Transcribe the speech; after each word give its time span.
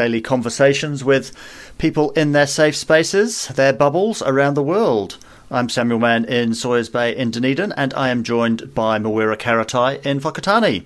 daily 0.00 0.22
conversations 0.22 1.04
with 1.04 1.30
people 1.76 2.10
in 2.12 2.32
their 2.32 2.46
safe 2.46 2.74
spaces, 2.74 3.48
their 3.48 3.70
bubbles 3.70 4.22
around 4.22 4.54
the 4.54 4.62
world. 4.62 5.18
I'm 5.50 5.68
Samuel 5.68 5.98
Mann 5.98 6.24
in 6.24 6.54
Sawyers 6.54 6.88
Bay 6.88 7.14
in 7.14 7.30
Dunedin, 7.30 7.70
and 7.76 7.92
I 7.92 8.08
am 8.08 8.22
joined 8.22 8.74
by 8.74 8.98
Mawira 8.98 9.36
Karatai 9.36 10.06
in 10.06 10.18
Whakatane. 10.20 10.84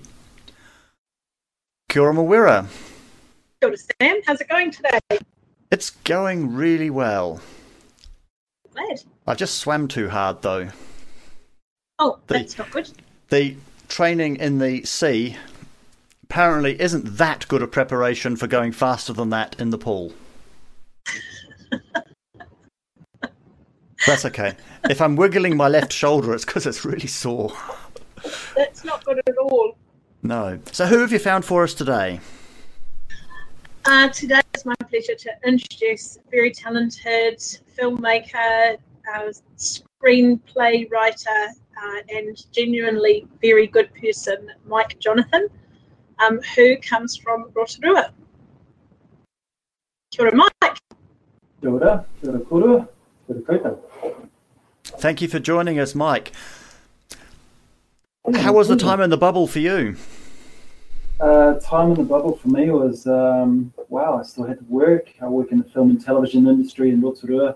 Kia 1.88 2.02
ora, 2.02 2.12
Mawira. 2.12 2.66
Kia 3.60 3.68
ora, 3.68 3.76
Sam. 3.76 4.20
How's 4.26 4.40
it 4.40 4.48
going 4.48 4.72
today? 4.72 4.98
It's 5.70 5.90
going 5.90 6.52
really 6.52 6.90
well. 6.90 7.40
Glad. 8.72 9.04
I 9.28 9.34
just 9.36 9.58
swam 9.58 9.86
too 9.86 10.08
hard, 10.08 10.42
though. 10.42 10.70
Oh, 12.00 12.18
the, 12.26 12.34
that's 12.34 12.58
not 12.58 12.68
good. 12.72 12.90
The 13.28 13.54
training 13.86 14.36
in 14.38 14.58
the 14.58 14.82
sea 14.82 15.36
apparently 16.34 16.80
isn't 16.80 17.16
that 17.16 17.46
good 17.46 17.62
a 17.62 17.66
preparation 17.68 18.34
for 18.34 18.48
going 18.48 18.72
faster 18.72 19.12
than 19.12 19.30
that 19.30 19.54
in 19.60 19.70
the 19.70 19.78
pool. 19.78 20.12
That's 24.04 24.24
okay. 24.24 24.56
If 24.90 25.00
I'm 25.00 25.14
wiggling 25.14 25.56
my 25.56 25.68
left 25.68 25.92
shoulder, 25.92 26.34
it's 26.34 26.44
because 26.44 26.66
it's 26.66 26.84
really 26.84 27.06
sore. 27.06 27.52
That's 28.56 28.84
not 28.84 29.04
good 29.04 29.20
at 29.24 29.36
all. 29.38 29.76
No. 30.24 30.58
So, 30.72 30.86
who 30.86 30.98
have 30.98 31.12
you 31.12 31.20
found 31.20 31.44
for 31.44 31.62
us 31.62 31.72
today? 31.72 32.18
Uh, 33.84 34.08
today 34.08 34.40
it's 34.54 34.64
my 34.64 34.74
pleasure 34.90 35.14
to 35.14 35.30
introduce 35.46 36.16
a 36.16 36.30
very 36.32 36.50
talented 36.50 37.38
filmmaker, 37.78 38.76
uh, 39.14 39.32
screenplay 39.56 40.90
writer, 40.90 41.46
uh, 41.80 42.00
and 42.08 42.44
genuinely 42.50 43.24
very 43.40 43.68
good 43.68 43.94
person, 43.94 44.50
Mike 44.66 44.98
Jonathan, 44.98 45.48
um, 46.18 46.40
who 46.54 46.76
comes 46.78 47.16
from 47.16 47.50
Rotorua. 47.54 48.10
Kia 50.10 50.26
ora, 50.26 50.34
Mike. 50.34 50.78
Kia 51.60 51.70
ora, 51.70 52.06
kia 52.20 52.30
ora 52.30 52.40
kura, 52.40 52.88
kia 53.26 53.42
ora 53.48 53.76
Thank 54.98 55.20
you 55.20 55.28
for 55.28 55.38
joining 55.38 55.78
us, 55.78 55.94
Mike. 55.94 56.32
How 58.34 58.52
was 58.52 58.68
the 58.68 58.76
time 58.76 59.00
in 59.00 59.10
the 59.10 59.18
bubble 59.18 59.46
for 59.46 59.58
you? 59.58 59.96
Uh, 61.20 61.54
time 61.60 61.90
in 61.90 61.94
the 61.94 62.02
bubble 62.02 62.36
for 62.36 62.48
me 62.48 62.70
was 62.70 63.06
um, 63.06 63.72
wow. 63.88 64.18
I 64.18 64.22
still 64.22 64.44
had 64.44 64.58
to 64.58 64.64
work. 64.64 65.12
I 65.20 65.26
work 65.26 65.52
in 65.52 65.58
the 65.58 65.64
film 65.64 65.90
and 65.90 66.04
television 66.04 66.46
industry 66.48 66.90
in 66.90 67.00
Rotorua, 67.00 67.54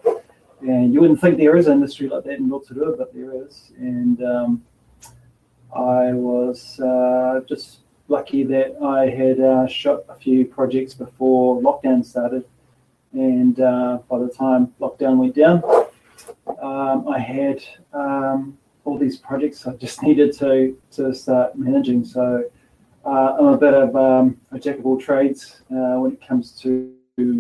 and 0.60 0.93
you 0.93 1.00
wouldn't 1.00 1.21
think 1.21 1.38
there 1.38 1.56
is 1.56 1.66
an 1.66 1.75
industry 1.75 2.09
like 2.09 2.25
that 2.25 2.38
in 2.38 2.49
Rotorua, 2.49 2.97
but 2.97 3.12
there 3.15 3.33
is. 3.44 3.72
And 3.78 4.22
um, 4.22 4.65
I 5.75 6.12
was 6.12 6.78
uh, 6.81 7.41
just 7.49 7.81
lucky 8.09 8.43
that 8.45 8.77
I 8.83 9.09
had 9.11 9.41
uh, 9.41 9.67
shot 9.67 10.05
a 10.09 10.15
few 10.15 10.47
projects 10.47 10.95
before 10.95 11.61
lockdown 11.61 12.05
started, 12.05 12.45
and 13.13 13.61
uh, 13.61 13.99
by 14.09 14.19
the 14.19 14.29
time 14.29 14.73
lockdown 14.81 15.19
went 15.19 15.35
down, 15.35 15.63
um, 16.61 17.09
I 17.09 17.19
had 17.19 17.63
um, 17.93 18.59
all 18.85 18.99
these 18.99 19.19
projects 19.19 19.67
I 19.67 19.75
just 19.75 20.03
needed 20.09 20.37
to 20.39 20.77
to 20.93 21.15
start 21.15 21.57
managing. 21.57 22.05
So 22.05 22.45
uh, 23.05 23.37
I'm 23.39 23.47
a 23.47 23.59
bit 23.59 23.75
of 23.75 23.95
um, 23.95 24.41
a 24.51 24.59
jack 24.59 24.79
of 24.79 24.87
all 24.87 24.99
trades 24.99 25.63
uh, 25.71 26.01
when 26.01 26.13
it 26.13 26.27
comes 26.27 26.53
to 26.63 26.95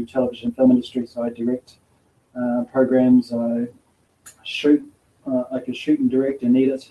television 0.08 0.50
film 0.52 0.70
industry. 0.70 1.06
So 1.06 1.22
I 1.22 1.30
direct 1.30 1.78
uh, 2.38 2.64
programs, 2.72 3.32
I 3.32 3.66
shoot, 4.42 4.82
uh, 5.26 5.44
I 5.52 5.60
can 5.60 5.74
shoot 5.74 6.00
and 6.00 6.10
direct 6.10 6.42
and 6.42 6.56
edit, 6.56 6.90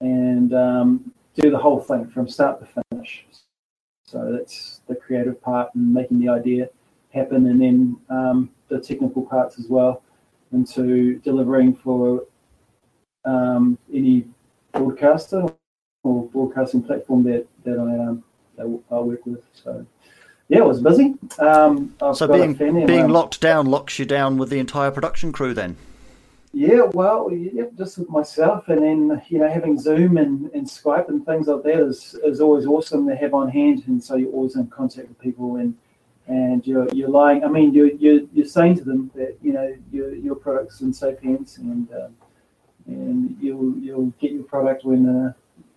and 0.00 0.54
um, 0.54 1.12
do 1.36 1.50
the 1.50 1.58
whole 1.58 1.80
thing 1.80 2.08
from 2.08 2.28
start 2.28 2.60
to 2.60 2.82
finish. 2.90 3.26
So 4.06 4.32
that's 4.32 4.80
the 4.88 4.94
creative 4.94 5.40
part 5.42 5.74
and 5.74 5.92
making 5.92 6.20
the 6.20 6.28
idea 6.28 6.68
happen, 7.12 7.46
and 7.46 7.60
then 7.60 7.96
um, 8.08 8.50
the 8.68 8.80
technical 8.80 9.22
parts 9.22 9.58
as 9.58 9.66
well 9.68 10.02
into 10.52 11.18
delivering 11.20 11.74
for 11.74 12.24
um, 13.24 13.76
any 13.92 14.24
broadcaster 14.72 15.44
or 16.04 16.26
broadcasting 16.28 16.82
platform 16.82 17.24
that 17.24 17.46
that 17.64 17.78
I 17.78 18.08
um, 18.08 18.24
that 18.56 18.80
I 18.90 18.98
work 19.00 19.26
with. 19.26 19.42
So 19.52 19.84
yeah, 20.48 20.58
it 20.58 20.66
was 20.66 20.80
busy. 20.80 21.14
Um, 21.40 21.94
so 22.14 22.28
being 22.28 22.54
being 22.54 23.08
locked 23.08 23.40
down 23.40 23.66
locks 23.66 23.98
you 23.98 24.04
down 24.04 24.36
with 24.36 24.50
the 24.50 24.58
entire 24.60 24.92
production 24.92 25.32
crew 25.32 25.52
then. 25.52 25.76
Yeah, 26.52 26.82
well, 26.92 27.30
yeah, 27.32 27.64
just 27.76 27.98
with 27.98 28.08
myself, 28.08 28.68
and 28.68 28.82
then 28.82 29.22
you 29.28 29.38
know 29.38 29.50
having 29.50 29.78
Zoom 29.78 30.16
and, 30.16 30.50
and 30.52 30.66
Skype 30.66 31.08
and 31.08 31.24
things 31.26 31.48
like 31.48 31.62
that 31.64 31.80
is, 31.86 32.16
is 32.24 32.40
always 32.40 32.66
awesome 32.66 33.06
to 33.08 33.16
have 33.16 33.34
on 33.34 33.50
hand, 33.50 33.84
and 33.86 34.02
so 34.02 34.16
you're 34.16 34.32
always 34.32 34.56
in 34.56 34.66
contact 34.68 35.08
with 35.08 35.18
people 35.18 35.56
and 35.56 35.76
and 36.28 36.66
you're 36.66 36.88
you're 36.92 37.08
lying. 37.08 37.44
I 37.44 37.48
mean, 37.48 37.72
you're 37.72 37.92
you're, 37.92 38.22
you're 38.32 38.46
saying 38.46 38.78
to 38.78 38.84
them 38.84 39.10
that 39.14 39.36
you 39.42 39.52
know 39.52 39.76
your 39.92 40.14
your 40.14 40.34
product's 40.34 40.80
in 40.80 40.92
safe 40.92 41.20
hands, 41.20 41.58
and 41.58 41.88
um, 41.92 42.16
and 42.86 43.36
you'll 43.40 43.76
you'll 43.78 44.12
get 44.20 44.32
your 44.32 44.44
product 44.44 44.84
when 44.84 45.08
uh, 45.08 45.32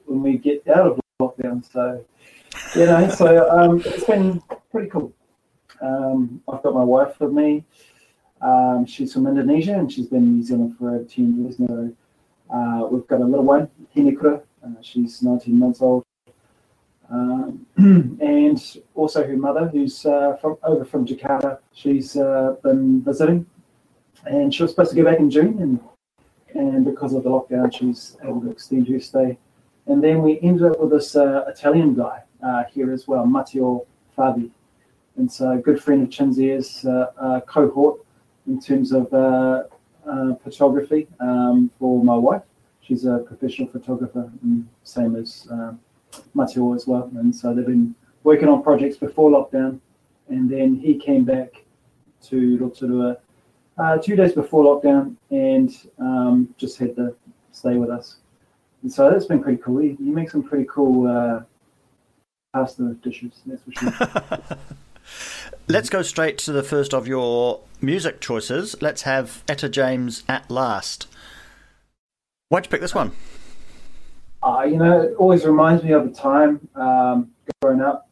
when 0.05 0.21
we 0.23 0.37
get 0.37 0.67
out 0.67 0.87
of 0.87 0.99
lockdown. 1.21 1.63
So 1.71 2.03
you 2.75 2.85
know, 2.85 3.09
so 3.09 3.49
um, 3.49 3.81
it's 3.85 4.05
been 4.05 4.41
pretty 4.71 4.89
cool. 4.89 5.13
Um, 5.81 6.41
I've 6.51 6.63
got 6.63 6.73
my 6.73 6.83
wife 6.83 7.19
with 7.19 7.31
me. 7.31 7.63
Um, 8.41 8.85
she's 8.85 9.13
from 9.13 9.27
Indonesia 9.27 9.73
and 9.73 9.91
she's 9.91 10.07
been 10.07 10.23
in 10.23 10.37
New 10.37 10.43
Zealand 10.43 10.77
for 10.77 11.03
10 11.03 11.43
years 11.43 11.59
now. 11.59 11.89
Uh, 12.49 12.87
we've 12.87 13.05
got 13.07 13.21
a 13.21 13.25
little 13.25 13.45
one, 13.45 13.69
Hinekura. 13.95 14.41
Uh, 14.63 14.81
she's 14.81 15.21
19 15.21 15.59
months 15.59 15.81
old. 15.81 16.03
Um, 17.09 17.65
and 17.77 18.77
also 18.95 19.25
her 19.25 19.35
mother, 19.35 19.67
who's 19.67 20.05
uh, 20.05 20.37
from 20.39 20.57
over 20.63 20.85
from 20.85 21.05
Jakarta. 21.05 21.59
She's 21.73 22.15
uh, 22.15 22.55
been 22.63 23.01
visiting, 23.01 23.47
and 24.25 24.53
she 24.53 24.61
was 24.61 24.71
supposed 24.71 24.91
to 24.91 24.95
go 24.95 25.03
back 25.03 25.19
in 25.19 25.31
June, 25.31 25.59
and 25.59 25.79
and 26.53 26.85
because 26.85 27.13
of 27.13 27.23
the 27.23 27.29
lockdown, 27.29 27.73
she's 27.73 28.15
able 28.23 28.41
to 28.41 28.51
extend 28.51 28.87
her 28.89 28.99
stay. 28.99 29.39
And 29.87 30.03
then 30.03 30.21
we 30.21 30.39
ended 30.41 30.71
up 30.71 30.79
with 30.79 30.91
this 30.91 31.15
uh, 31.15 31.45
Italian 31.47 31.95
guy 31.95 32.21
uh, 32.43 32.63
here 32.71 32.93
as 32.93 33.07
well, 33.07 33.25
Matteo 33.25 33.87
Fabi. 34.15 34.51
And 35.17 35.31
so 35.31 35.51
a 35.53 35.57
good 35.57 35.81
friend 35.81 36.03
of 36.03 36.09
Chinzia's 36.09 36.85
cohort 37.47 38.01
in 38.49 38.59
terms 38.59 38.91
of 38.91 39.09
photography 40.43 41.07
um, 41.19 41.71
for 41.79 42.03
my 42.03 42.15
wife. 42.15 42.43
She's 42.81 43.05
a 43.05 43.19
professional 43.19 43.67
photographer, 43.69 44.31
same 44.83 45.15
as 45.15 45.47
um, 45.51 45.79
Matteo 46.33 46.73
as 46.73 46.87
well. 46.87 47.09
And 47.15 47.35
so 47.35 47.53
they've 47.53 47.65
been 47.65 47.93
working 48.23 48.47
on 48.47 48.63
projects 48.63 48.97
before 48.97 49.29
lockdown. 49.29 49.79
And 50.27 50.49
then 50.49 50.75
he 50.75 50.97
came 50.97 51.23
back 51.23 51.63
to 52.23 52.57
Rotorua 52.57 53.17
uh, 53.79 53.97
two 53.97 54.15
days 54.15 54.33
before 54.33 54.63
lockdown 54.63 55.15
and 55.31 55.71
um, 55.99 56.53
just 56.57 56.77
had 56.77 56.95
to 56.95 57.15
stay 57.51 57.75
with 57.75 57.89
us. 57.89 58.17
And 58.83 58.91
so 58.91 59.09
that's 59.09 59.25
been 59.25 59.41
pretty 59.41 59.61
cool. 59.61 59.81
You 59.81 59.95
make 59.99 60.29
some 60.29 60.43
pretty 60.43 60.65
cool 60.65 61.07
uh, 61.07 61.41
pasta 62.53 62.95
dishes, 63.03 63.41
that's 63.45 63.61
for 63.63 63.71
sure. 63.71 64.57
Let's 65.71 65.91
go 65.91 66.01
straight 66.01 66.39
to 66.39 66.51
the 66.51 66.63
first 66.63 66.95
of 66.95 67.07
your 67.07 67.61
music 67.79 68.21
choices. 68.21 68.75
Let's 68.81 69.03
have 69.03 69.43
Etta 69.47 69.69
James 69.69 70.23
at 70.27 70.49
last. 70.49 71.05
Why'd 72.47 72.65
you 72.65 72.71
pick 72.71 72.81
this 72.81 72.95
one? 72.95 73.11
Uh, 74.41 74.63
you 74.67 74.77
know, 74.77 75.01
it 75.01 75.13
always 75.19 75.45
reminds 75.45 75.83
me 75.83 75.91
of 75.91 76.05
the 76.05 76.19
time 76.19 76.67
um, 76.73 77.29
growing 77.61 77.81
up. 77.81 78.09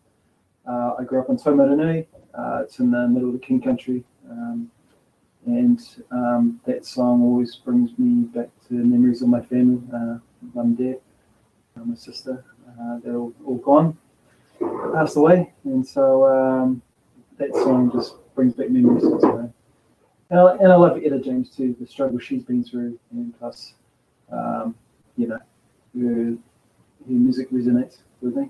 Uh, 0.69 0.97
I 0.99 1.03
grew 1.03 1.19
up 1.19 1.29
in 1.29 1.37
Taumarunui. 1.37 2.05
Uh, 2.37 2.61
it's 2.63 2.77
in 2.77 2.91
the 2.91 3.07
middle 3.07 3.29
of 3.29 3.33
the 3.33 3.43
King 3.43 3.59
Country. 3.59 4.03
Um, 4.29 4.69
and 5.47 5.79
um, 6.11 6.61
that 6.67 6.85
song 6.85 7.23
always 7.23 7.55
brings 7.55 7.89
me 7.97 8.25
back 8.25 8.49
to 8.67 8.75
memories 8.75 9.23
of 9.23 9.29
my 9.29 9.41
family, 9.41 9.81
uh, 9.91 10.19
mum, 10.53 10.75
dad, 10.75 10.99
uh, 11.75 11.85
my 11.85 11.95
sister. 11.95 12.45
Uh, 12.79 12.99
they're 13.03 13.15
all, 13.15 13.33
all, 13.47 13.57
gone, 13.57 13.97
passed 14.93 15.17
away, 15.17 15.51
and 15.63 15.87
so 15.87 16.23
um, 16.27 16.83
that 17.37 17.53
song 17.53 17.91
just 17.91 18.15
brings 18.35 18.53
back 18.53 18.69
memories. 18.69 19.03
So, 19.03 19.51
and, 20.29 20.39
I, 20.39 20.55
and 20.55 20.71
I 20.71 20.75
love 20.75 20.97
Etta 21.03 21.19
James 21.19 21.49
too, 21.49 21.75
the 21.79 21.87
struggle 21.87 22.19
she's 22.19 22.43
been 22.43 22.63
through, 22.63 22.99
and 23.11 23.37
plus, 23.39 23.73
um, 24.31 24.75
you 25.15 25.27
know, 25.27 25.39
her, 25.99 26.35
her 26.35 26.37
music 27.07 27.49
resonates 27.51 27.97
with 28.21 28.35
me. 28.35 28.49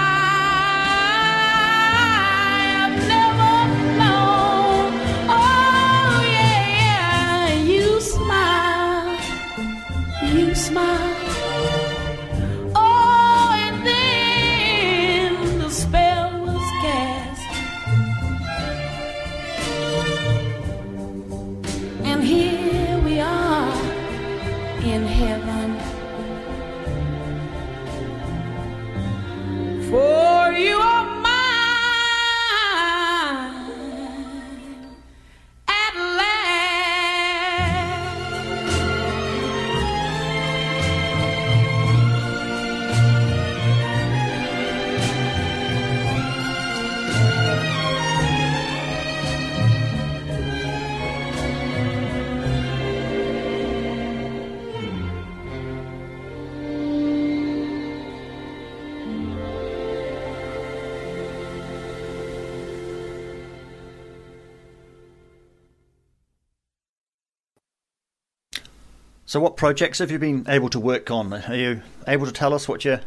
So, 69.31 69.39
what 69.39 69.55
projects 69.55 69.99
have 69.99 70.11
you 70.11 70.19
been 70.19 70.45
able 70.49 70.69
to 70.71 70.77
work 70.77 71.09
on? 71.09 71.31
Are 71.31 71.55
you 71.55 71.81
able 72.05 72.25
to 72.25 72.33
tell 72.33 72.53
us 72.53 72.67
what 72.67 72.83
you 72.83 72.99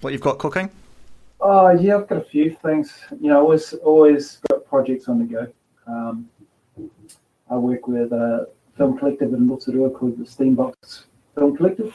what 0.00 0.12
you've 0.12 0.22
got 0.22 0.38
cooking? 0.38 0.70
Oh 1.40 1.70
yeah, 1.70 1.96
I've 1.96 2.06
got 2.06 2.18
a 2.18 2.24
few 2.24 2.56
things. 2.62 3.00
You 3.20 3.30
know, 3.30 3.40
always 3.40 3.72
always 3.72 4.38
got 4.48 4.64
projects 4.64 5.08
on 5.08 5.18
the 5.18 5.24
go. 5.24 5.52
Um, 5.88 6.28
I 7.50 7.56
work 7.56 7.88
with 7.88 8.12
a 8.12 8.48
film 8.76 8.96
collective 8.96 9.34
in 9.34 9.48
Rotorua 9.48 9.90
called 9.90 10.18
the 10.18 10.24
Steambox 10.24 11.06
Film 11.34 11.56
Collective, 11.56 11.92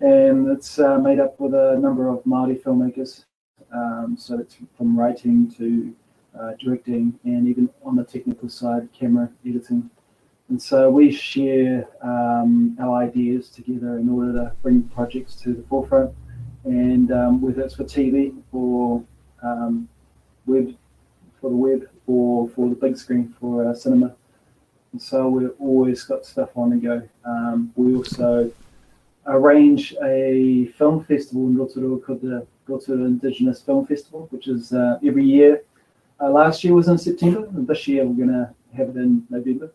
and 0.00 0.48
it's 0.48 0.80
uh, 0.80 0.98
made 0.98 1.20
up 1.20 1.38
with 1.38 1.54
a 1.54 1.78
number 1.78 2.08
of 2.08 2.26
Maori 2.26 2.56
filmmakers. 2.56 3.24
Um, 3.72 4.16
so 4.18 4.40
it's 4.40 4.56
from 4.76 4.98
writing 4.98 5.48
to 5.58 5.94
uh, 6.36 6.54
directing, 6.58 7.16
and 7.22 7.46
even 7.46 7.70
on 7.84 7.94
the 7.94 8.02
technical 8.02 8.48
side, 8.48 8.88
camera 8.92 9.30
editing. 9.46 9.88
And 10.48 10.60
so 10.62 10.90
we 10.90 11.10
share 11.10 11.88
um, 12.02 12.76
our 12.80 13.02
ideas 13.02 13.48
together 13.48 13.98
in 13.98 14.08
order 14.08 14.32
to 14.32 14.52
bring 14.62 14.82
projects 14.82 15.34
to 15.36 15.54
the 15.54 15.62
forefront. 15.62 16.14
And 16.64 17.10
um, 17.10 17.40
whether 17.40 17.62
it's 17.62 17.74
for 17.74 17.84
TV 17.84 18.36
or 18.52 19.02
um, 19.42 19.88
web, 20.46 20.74
for 21.40 21.50
the 21.50 21.56
web, 21.56 21.88
or 22.06 22.48
for 22.50 22.68
the 22.68 22.74
big 22.74 22.96
screen 22.96 23.34
for 23.40 23.74
cinema. 23.74 24.14
And 24.92 25.00
so 25.00 25.28
we've 25.28 25.50
always 25.58 26.02
got 26.04 26.26
stuff 26.26 26.50
on 26.56 26.70
the 26.70 26.76
go. 26.76 27.08
Um, 27.24 27.72
we 27.74 27.96
also 27.96 28.52
arrange 29.26 29.94
a 30.02 30.66
film 30.76 31.04
festival 31.04 31.46
in 31.46 31.56
Rotorua 31.56 31.98
called 31.98 32.22
the 32.22 32.46
Rotorua 32.66 33.06
Indigenous 33.06 33.62
Film 33.62 33.86
Festival, 33.86 34.26
which 34.30 34.48
is 34.48 34.72
uh, 34.72 34.98
every 35.04 35.24
year. 35.24 35.62
Uh, 36.20 36.30
last 36.30 36.62
year 36.62 36.74
was 36.74 36.88
in 36.88 36.98
September, 36.98 37.46
and 37.46 37.66
this 37.66 37.88
year 37.88 38.04
we're 38.04 38.26
going 38.26 38.28
to 38.28 38.54
have 38.76 38.90
it 38.90 38.96
in 38.96 39.26
November 39.30 39.72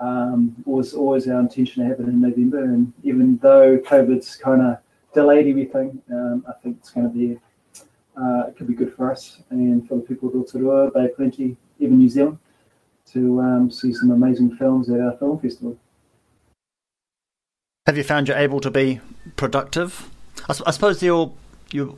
um, 0.00 0.56
was 0.64 0.94
always 0.94 1.28
our 1.28 1.38
intention 1.38 1.82
to 1.82 1.88
have 1.88 2.00
it 2.00 2.08
in 2.08 2.20
November. 2.20 2.64
And 2.64 2.92
even 3.02 3.38
though 3.38 3.78
COVID's 3.78 4.36
kind 4.36 4.62
of 4.62 4.78
delayed 5.14 5.46
everything, 5.46 6.02
um, 6.10 6.44
I 6.48 6.52
think 6.62 6.78
it's 6.80 6.90
going 6.90 7.10
to 7.10 7.16
be, 7.16 7.38
uh, 8.16 8.48
it 8.48 8.56
could 8.56 8.66
be 8.66 8.74
good 8.74 8.94
for 8.94 9.12
us 9.12 9.42
and 9.50 9.86
for 9.86 9.96
the 9.96 10.02
people 10.02 10.28
of 10.28 10.34
Rotorua, 10.34 10.90
Bay 10.90 11.08
Plenty, 11.14 11.56
even 11.78 11.98
New 11.98 12.08
Zealand, 12.08 12.38
to 13.12 13.40
um, 13.40 13.70
see 13.70 13.92
some 13.92 14.10
amazing 14.10 14.56
films 14.56 14.88
at 14.90 15.00
our 15.00 15.16
film 15.18 15.38
festival. 15.38 15.76
Have 17.86 17.96
you 17.96 18.04
found 18.04 18.28
you're 18.28 18.36
able 18.36 18.60
to 18.60 18.70
be 18.70 19.00
productive? 19.36 20.10
I, 20.48 20.54
I 20.66 20.70
suppose 20.70 21.02
you're 21.02 21.32
you're 21.72 21.94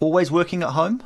always 0.00 0.30
working 0.30 0.62
at 0.62 0.70
home. 0.70 1.02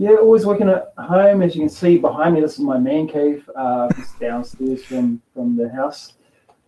Yeah, 0.00 0.12
always 0.12 0.46
working 0.46 0.70
at 0.70 0.94
home. 0.96 1.42
As 1.42 1.54
you 1.54 1.60
can 1.60 1.68
see 1.68 1.98
behind 1.98 2.34
me, 2.34 2.40
this 2.40 2.54
is 2.54 2.60
my 2.60 2.78
man 2.78 3.06
cave. 3.06 3.46
Uh, 3.54 3.86
downstairs 4.18 4.82
from 4.82 5.20
from 5.34 5.58
the 5.58 5.68
house, 5.68 6.14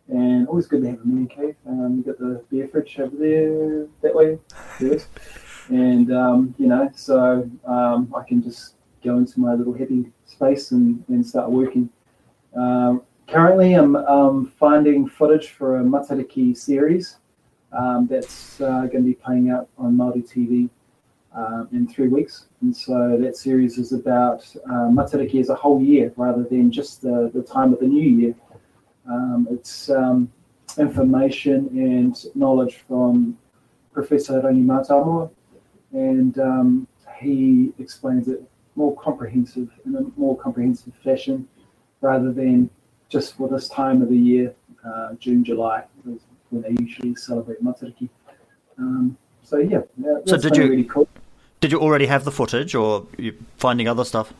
and 0.09 0.47
always 0.49 0.67
good 0.67 0.83
to 0.83 0.91
have 0.91 1.01
a 1.01 1.07
man 1.07 1.27
cave. 1.29 1.57
Um, 1.67 1.97
you 1.97 2.03
got 2.03 2.19
the 2.19 2.45
beer 2.51 2.69
fridge 2.69 3.01
over 3.01 3.17
there 3.17 3.87
that 4.03 4.15
way, 4.15 4.39
and 5.71 6.13
um, 6.13 6.55
you 6.59 6.67
know, 6.67 6.91
so 6.95 7.51
um, 7.65 8.13
I 8.15 8.23
can 8.23 8.43
just 8.43 8.75
go 9.03 9.17
into 9.17 9.41
my 9.41 9.55
little 9.55 9.73
happy 9.73 10.13
space 10.27 10.73
and, 10.73 11.03
and 11.09 11.27
start 11.27 11.51
working. 11.51 11.89
Um, 12.55 13.01
currently, 13.29 13.73
I'm 13.73 13.97
um, 13.97 14.53
finding 14.59 15.09
footage 15.09 15.53
for 15.53 15.79
a 15.79 15.83
Matariki 15.83 16.55
series 16.55 17.17
um, 17.73 18.07
that's 18.11 18.61
uh, 18.61 18.81
going 18.81 19.05
to 19.05 19.09
be 19.09 19.15
playing 19.15 19.49
out 19.49 19.71
on 19.79 19.97
Māori 19.97 20.23
TV 20.23 20.69
um, 21.35 21.69
in 21.73 21.89
three 21.89 22.09
weeks. 22.09 22.47
And 22.61 22.77
so 22.77 23.17
that 23.21 23.37
series 23.37 23.79
is 23.79 23.93
about 23.93 24.45
uh, 24.67 24.89
Matariki 24.91 25.41
as 25.41 25.49
a 25.49 25.55
whole 25.55 25.81
year 25.83 26.13
rather 26.17 26.45
than 26.45 26.71
just 26.71 27.03
the, 27.03 27.31
the 27.35 27.43
time 27.43 27.73
of 27.73 27.81
the 27.81 27.87
new 27.87 28.09
year. 28.09 28.35
Um, 29.09 29.49
it's 29.51 29.91
um, 29.91 30.31
information 30.79 31.69
and 31.73 32.17
knowledge 32.35 32.83
from 32.89 33.37
Professor 33.93 34.41
Rangi 34.41 34.65
Mātāmua, 34.65 35.31
and 35.93 36.39
um, 36.39 36.87
he 37.21 37.73
explains 37.79 38.29
it 38.29 38.43
more 38.75 38.97
comprehensive 38.97 39.69
in 39.85 39.97
a 39.97 40.01
more 40.19 40.37
comprehensive 40.39 40.95
fashion 41.05 41.47
rather 42.01 42.33
than 42.33 42.71
just 43.09 43.37
for 43.37 43.49
this 43.49 43.69
time 43.69 44.01
of 44.01 44.09
the 44.09 44.17
year, 44.17 44.55
uh, 44.85 45.13
June, 45.19 45.45
July, 45.45 45.85
when 46.05 46.63
they 46.63 46.71
usually 46.83 47.15
celebrate 47.15 47.63
Matariki. 47.63 48.09
Um, 48.79 49.17
so 49.43 49.59
yeah, 49.59 49.81
that's 49.99 50.31
So 50.31 50.37
did 50.39 50.57
you- 50.57 50.71
really 50.71 50.85
cool. 50.85 51.09
Did 51.63 51.71
you 51.71 51.79
already 51.79 52.07
have 52.07 52.25
the 52.25 52.33
footage, 52.33 52.75
or 52.75 53.07
you 53.17 53.37
finding 53.57 53.87
other 53.87 54.05
stuff? 54.05 54.35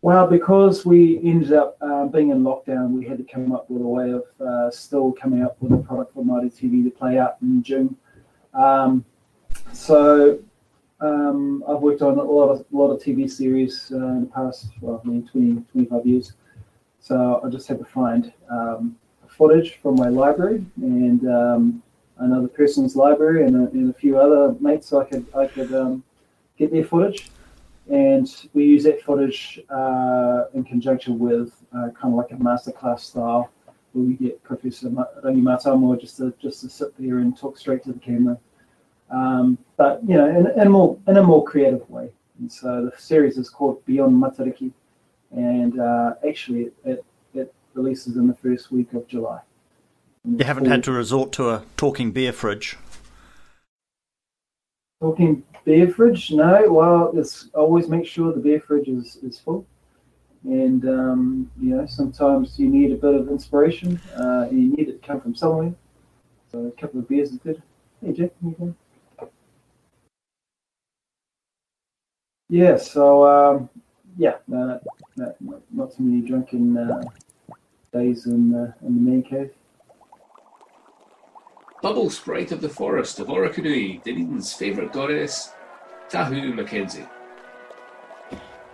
Well, 0.00 0.26
because 0.26 0.86
we 0.86 1.20
ended 1.22 1.52
up 1.52 1.76
uh, 1.82 2.06
being 2.06 2.30
in 2.30 2.42
lockdown, 2.42 2.92
we 2.92 3.04
had 3.04 3.18
to 3.18 3.24
come 3.24 3.52
up 3.52 3.68
with 3.68 3.82
a 3.82 3.86
way 3.86 4.12
of 4.12 4.24
uh, 4.40 4.70
still 4.70 5.12
coming 5.12 5.42
up 5.42 5.60
with 5.60 5.72
a 5.72 5.76
product 5.76 6.14
for 6.14 6.24
Māori 6.24 6.50
TV 6.50 6.82
to 6.84 6.90
play 6.90 7.18
out 7.18 7.36
in 7.42 7.62
June. 7.62 7.94
Um, 8.54 9.04
so 9.74 10.38
um, 11.00 11.64
I've 11.68 11.80
worked 11.80 12.00
on 12.00 12.16
a 12.16 12.22
lot 12.22 12.48
of 12.48 12.60
a 12.60 12.76
lot 12.76 12.92
of 12.92 13.02
TV 13.02 13.30
series 13.30 13.92
uh, 13.92 13.96
in 13.96 14.20
the 14.22 14.30
past, 14.34 14.68
well, 14.80 15.02
I 15.04 15.06
mean, 15.06 15.28
20, 15.28 15.64
25 15.70 16.06
years. 16.06 16.32
So 16.98 17.42
I 17.44 17.50
just 17.50 17.68
had 17.68 17.78
to 17.78 17.84
find 17.84 18.32
um, 18.50 18.96
footage 19.26 19.80
from 19.82 19.96
my 19.96 20.08
library 20.08 20.64
and 20.76 21.28
um, 21.28 21.82
another 22.16 22.48
person's 22.48 22.96
library 22.96 23.44
and 23.44 23.54
a, 23.54 23.70
and 23.72 23.90
a 23.94 23.98
few 23.98 24.18
other 24.18 24.56
mates 24.60 24.94
I 24.94 25.04
could 25.04 25.26
I 25.34 25.46
could 25.46 25.74
um, 25.74 26.04
get 26.58 26.72
their 26.72 26.84
footage 26.84 27.30
and 27.90 28.46
we 28.52 28.64
use 28.64 28.84
that 28.84 29.02
footage 29.02 29.60
uh, 29.70 30.44
in 30.54 30.64
conjunction 30.64 31.18
with 31.18 31.52
uh, 31.72 31.88
kind 31.98 32.12
of 32.12 32.14
like 32.14 32.30
a 32.32 32.34
masterclass 32.34 33.00
style, 33.00 33.50
where 33.92 34.04
we 34.04 34.14
get 34.14 34.42
Professor 34.42 34.88
Rangi 34.88 35.42
Mātāmua 35.42 35.98
just 36.00 36.18
to 36.18 36.32
just 36.40 36.60
to 36.60 36.68
sit 36.68 36.88
there 36.98 37.18
and 37.18 37.36
talk 37.36 37.56
straight 37.58 37.82
to 37.84 37.92
the 37.92 37.98
camera, 37.98 38.38
um, 39.10 39.56
but 39.76 40.00
you 40.06 40.16
know, 40.16 40.28
in, 40.28 40.46
in 40.60 40.66
a 40.66 40.70
more 40.70 40.98
in 41.08 41.16
a 41.16 41.22
more 41.22 41.44
creative 41.44 41.88
way. 41.88 42.10
And 42.38 42.52
so 42.52 42.90
the 42.94 43.00
series 43.00 43.38
is 43.38 43.48
called 43.48 43.84
Beyond 43.86 44.14
Matariki, 44.14 44.70
and 45.30 45.80
uh, 45.80 46.14
actually 46.26 46.64
it, 46.64 46.74
it 46.84 47.04
it 47.32 47.54
releases 47.72 48.16
in 48.16 48.26
the 48.26 48.34
first 48.34 48.70
week 48.70 48.92
of 48.92 49.06
July. 49.08 49.40
You 50.24 50.44
haven't 50.44 50.66
had 50.66 50.84
to 50.84 50.92
resort 50.92 51.32
to 51.32 51.50
a 51.50 51.62
talking 51.78 52.12
beer 52.12 52.32
fridge. 52.32 52.76
Talking 55.00 55.44
beer 55.64 55.88
fridge? 55.88 56.32
No. 56.32 56.72
Well, 56.72 57.12
it's 57.14 57.48
always 57.54 57.88
make 57.88 58.04
sure 58.04 58.32
the 58.32 58.40
beer 58.40 58.60
fridge 58.60 58.88
is, 58.88 59.16
is 59.22 59.38
full. 59.38 59.64
And, 60.44 60.88
um, 60.88 61.50
you 61.60 61.76
know, 61.76 61.86
sometimes 61.86 62.58
you 62.58 62.68
need 62.68 62.92
a 62.92 62.96
bit 62.96 63.14
of 63.14 63.28
inspiration 63.28 64.00
uh, 64.16 64.46
and 64.50 64.60
you 64.60 64.76
need 64.76 64.88
it 64.88 65.00
to 65.00 65.06
come 65.06 65.20
from 65.20 65.34
somewhere. 65.34 65.72
So 66.50 66.66
a 66.66 66.80
couple 66.80 67.00
of 67.00 67.08
beers 67.08 67.30
is 67.32 67.38
good. 67.38 67.62
Hey, 68.04 68.12
Jack, 68.12 68.30
you 68.42 68.54
can. 68.54 68.76
Yeah, 72.48 72.76
so, 72.76 73.26
um, 73.26 73.70
yeah, 74.16 74.36
no, 74.48 74.80
no, 75.16 75.34
no, 75.40 75.62
not 75.70 75.94
too 75.94 76.02
many 76.02 76.26
drunken 76.26 76.76
uh, 76.76 77.02
days 77.92 78.26
in, 78.26 78.54
uh, 78.54 78.72
in 78.86 78.94
the 78.94 79.10
man 79.10 79.22
cave. 79.22 79.52
Bubble 81.80 82.10
Sprite 82.10 82.50
of 82.50 82.60
the 82.60 82.68
Forest 82.68 83.20
of 83.20 83.28
Orokonui, 83.28 84.02
Dunedin's 84.02 84.52
favourite 84.52 84.92
goddess, 84.92 85.52
Tahu 86.10 86.52
Mackenzie. 86.52 87.06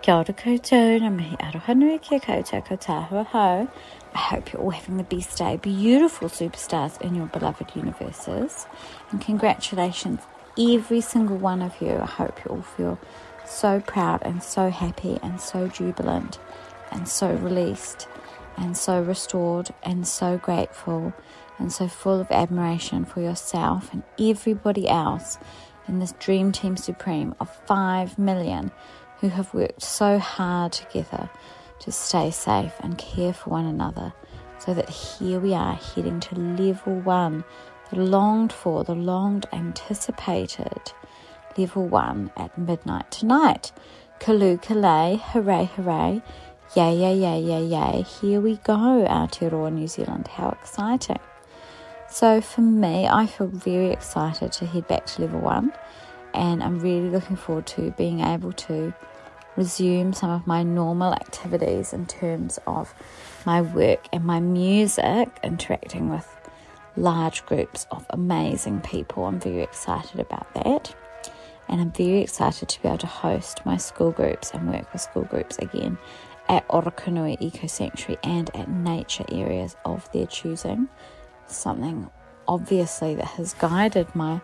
Kia 0.01 0.15
ora 0.15 0.33
koutou, 0.33 0.99
ngā 1.01 1.11
mihi 1.13 1.37
aroha 1.37 1.75
nui 1.77 1.99
kia 1.99 2.19
koutou 2.19 3.25
hau. 3.27 3.67
I 4.15 4.17
hope 4.17 4.51
you're 4.51 4.61
all 4.63 4.71
having 4.71 4.97
the 4.97 5.03
best 5.03 5.37
day. 5.37 5.57
Beautiful 5.57 6.29
superstars 6.29 6.99
in 6.99 7.13
your 7.13 7.27
beloved 7.27 7.75
universes. 7.75 8.65
And 9.11 9.21
congratulations, 9.21 10.21
every 10.57 11.01
single 11.01 11.37
one 11.37 11.61
of 11.61 11.79
you. 11.79 11.99
I 12.01 12.07
hope 12.07 12.43
you 12.43 12.55
all 12.55 12.63
feel 12.63 12.97
so 13.45 13.81
proud 13.81 14.23
and 14.23 14.41
so 14.41 14.71
happy 14.71 15.19
and 15.21 15.39
so 15.39 15.67
jubilant 15.67 16.39
and 16.91 17.07
so 17.07 17.35
released 17.35 18.07
and 18.57 18.75
so 18.75 18.99
restored 18.99 19.69
and 19.83 20.07
so 20.07 20.39
grateful 20.39 21.13
and 21.57 21.71
so 21.71 21.87
full 21.87 22.19
of 22.19 22.31
admiration 22.31 23.05
for 23.05 23.21
yourself 23.21 23.91
and 23.93 24.03
everybody 24.19 24.87
else 24.87 25.37
in 25.87 25.99
this 25.99 26.13
dream 26.13 26.51
team 26.51 26.75
supreme 26.77 27.33
of 27.39 27.53
5 27.65 28.17
million 28.17 28.71
who 29.19 29.29
have 29.29 29.53
worked 29.53 29.81
so 29.81 30.19
hard 30.19 30.71
together 30.71 31.29
to 31.79 31.91
stay 31.91 32.31
safe 32.31 32.73
and 32.81 32.97
care 32.97 33.33
for 33.33 33.49
one 33.49 33.65
another 33.65 34.13
so 34.59 34.73
that 34.73 34.89
here 34.89 35.39
we 35.39 35.53
are 35.53 35.73
heading 35.73 36.19
to 36.19 36.35
level 36.35 36.99
one 37.01 37.43
the 37.91 37.97
longed 37.97 38.51
for 38.51 38.83
the 38.83 38.95
longed 38.95 39.45
anticipated 39.53 40.91
level 41.57 41.87
one 41.87 42.31
at 42.35 42.57
midnight 42.57 43.09
tonight. 43.11 43.71
Kalu 44.19 44.61
kalay 44.61 45.19
hooray 45.19 45.65
hooray. 45.75 46.21
Yay 46.75 46.95
yay 46.95 47.15
yay 47.15 47.41
yay 47.41 47.65
yay. 47.65 48.01
Here 48.01 48.41
we 48.41 48.57
go 48.57 49.05
Aotearoa 49.07 49.71
New 49.71 49.87
Zealand. 49.87 50.27
How 50.27 50.49
exciting 50.49 51.19
so 52.15 52.39
for 52.39 52.61
me, 52.61 53.07
I 53.07 53.25
feel 53.25 53.47
very 53.47 53.89
excited 53.89 54.53
to 54.53 54.65
head 54.65 54.87
back 54.87 55.05
to 55.07 55.23
level 55.23 55.41
one, 55.41 55.73
and 56.33 56.63
I'm 56.63 56.79
really 56.79 57.09
looking 57.09 57.35
forward 57.35 57.67
to 57.67 57.91
being 57.97 58.21
able 58.21 58.53
to 58.53 58.93
resume 59.57 60.13
some 60.13 60.29
of 60.29 60.47
my 60.47 60.63
normal 60.63 61.13
activities 61.13 61.91
in 61.91 62.05
terms 62.05 62.57
of 62.67 62.93
my 63.45 63.61
work 63.61 64.07
and 64.13 64.23
my 64.23 64.39
music, 64.39 65.27
interacting 65.43 66.09
with 66.09 66.25
large 66.95 67.45
groups 67.47 67.85
of 67.91 68.05
amazing 68.11 68.79
people. 68.79 69.25
I'm 69.25 69.41
very 69.41 69.61
excited 69.61 70.21
about 70.21 70.53
that. 70.53 70.95
And 71.67 71.81
I'm 71.81 71.91
very 71.91 72.21
excited 72.21 72.69
to 72.69 72.81
be 72.81 72.87
able 72.87 72.99
to 72.99 73.07
host 73.07 73.59
my 73.65 73.75
school 73.75 74.11
groups 74.11 74.51
and 74.51 74.71
work 74.71 74.93
with 74.93 75.01
school 75.01 75.23
groups 75.23 75.57
again 75.57 75.97
at 76.47 76.65
Orokonui 76.69 77.41
Eco 77.41 77.67
Sanctuary 77.67 78.19
and 78.23 78.55
at 78.55 78.69
nature 78.69 79.25
areas 79.29 79.75
of 79.83 80.09
their 80.13 80.27
choosing 80.27 80.87
something 81.47 82.09
obviously 82.47 83.15
that 83.15 83.25
has 83.25 83.53
guided 83.53 84.13
my 84.15 84.41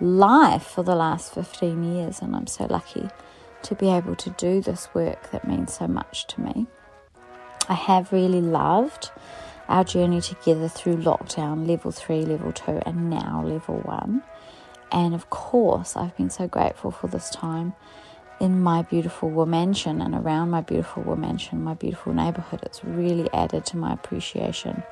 life 0.00 0.64
for 0.64 0.82
the 0.82 0.94
last 0.94 1.34
15 1.34 1.84
years, 1.94 2.20
and 2.20 2.34
I'm 2.34 2.46
so 2.46 2.66
lucky 2.68 3.08
to 3.62 3.74
be 3.74 3.88
able 3.88 4.16
to 4.16 4.30
do 4.30 4.60
this 4.60 4.88
work 4.94 5.30
that 5.30 5.46
means 5.46 5.74
so 5.74 5.86
much 5.86 6.26
to 6.28 6.40
me. 6.40 6.66
I 7.68 7.74
have 7.74 8.12
really 8.12 8.40
loved 8.40 9.10
our 9.68 9.84
journey 9.84 10.20
together 10.20 10.68
through 10.68 10.96
lockdown, 10.96 11.66
level 11.66 11.92
three, 11.92 12.22
level 12.24 12.52
two, 12.52 12.80
and 12.84 13.08
now 13.08 13.44
level 13.44 13.76
one. 13.76 14.22
And 14.90 15.14
of 15.14 15.30
course, 15.30 15.96
I've 15.96 16.16
been 16.16 16.30
so 16.30 16.48
grateful 16.48 16.90
for 16.90 17.06
this 17.06 17.30
time 17.30 17.74
in 18.40 18.60
my 18.60 18.82
beautiful 18.82 19.46
mansion 19.46 20.02
and 20.02 20.14
around 20.14 20.50
my 20.50 20.60
beautiful 20.60 21.16
mansion, 21.16 21.62
my 21.62 21.74
beautiful 21.74 22.12
neighborhood. 22.12 22.60
It's 22.64 22.84
really 22.84 23.32
added 23.32 23.64
to 23.66 23.76
my 23.76 23.92
appreciation 23.92 24.82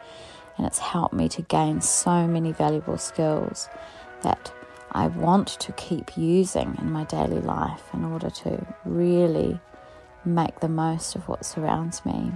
and 0.60 0.66
it's 0.66 0.78
helped 0.78 1.14
me 1.14 1.26
to 1.26 1.40
gain 1.40 1.80
so 1.80 2.26
many 2.26 2.52
valuable 2.52 2.98
skills 2.98 3.70
that 4.20 4.52
I 4.92 5.06
want 5.06 5.48
to 5.48 5.72
keep 5.72 6.18
using 6.18 6.76
in 6.78 6.92
my 6.92 7.04
daily 7.04 7.40
life 7.40 7.82
in 7.94 8.04
order 8.04 8.28
to 8.28 8.66
really 8.84 9.58
make 10.22 10.60
the 10.60 10.68
most 10.68 11.16
of 11.16 11.26
what 11.28 11.46
surrounds 11.46 12.04
me. 12.04 12.32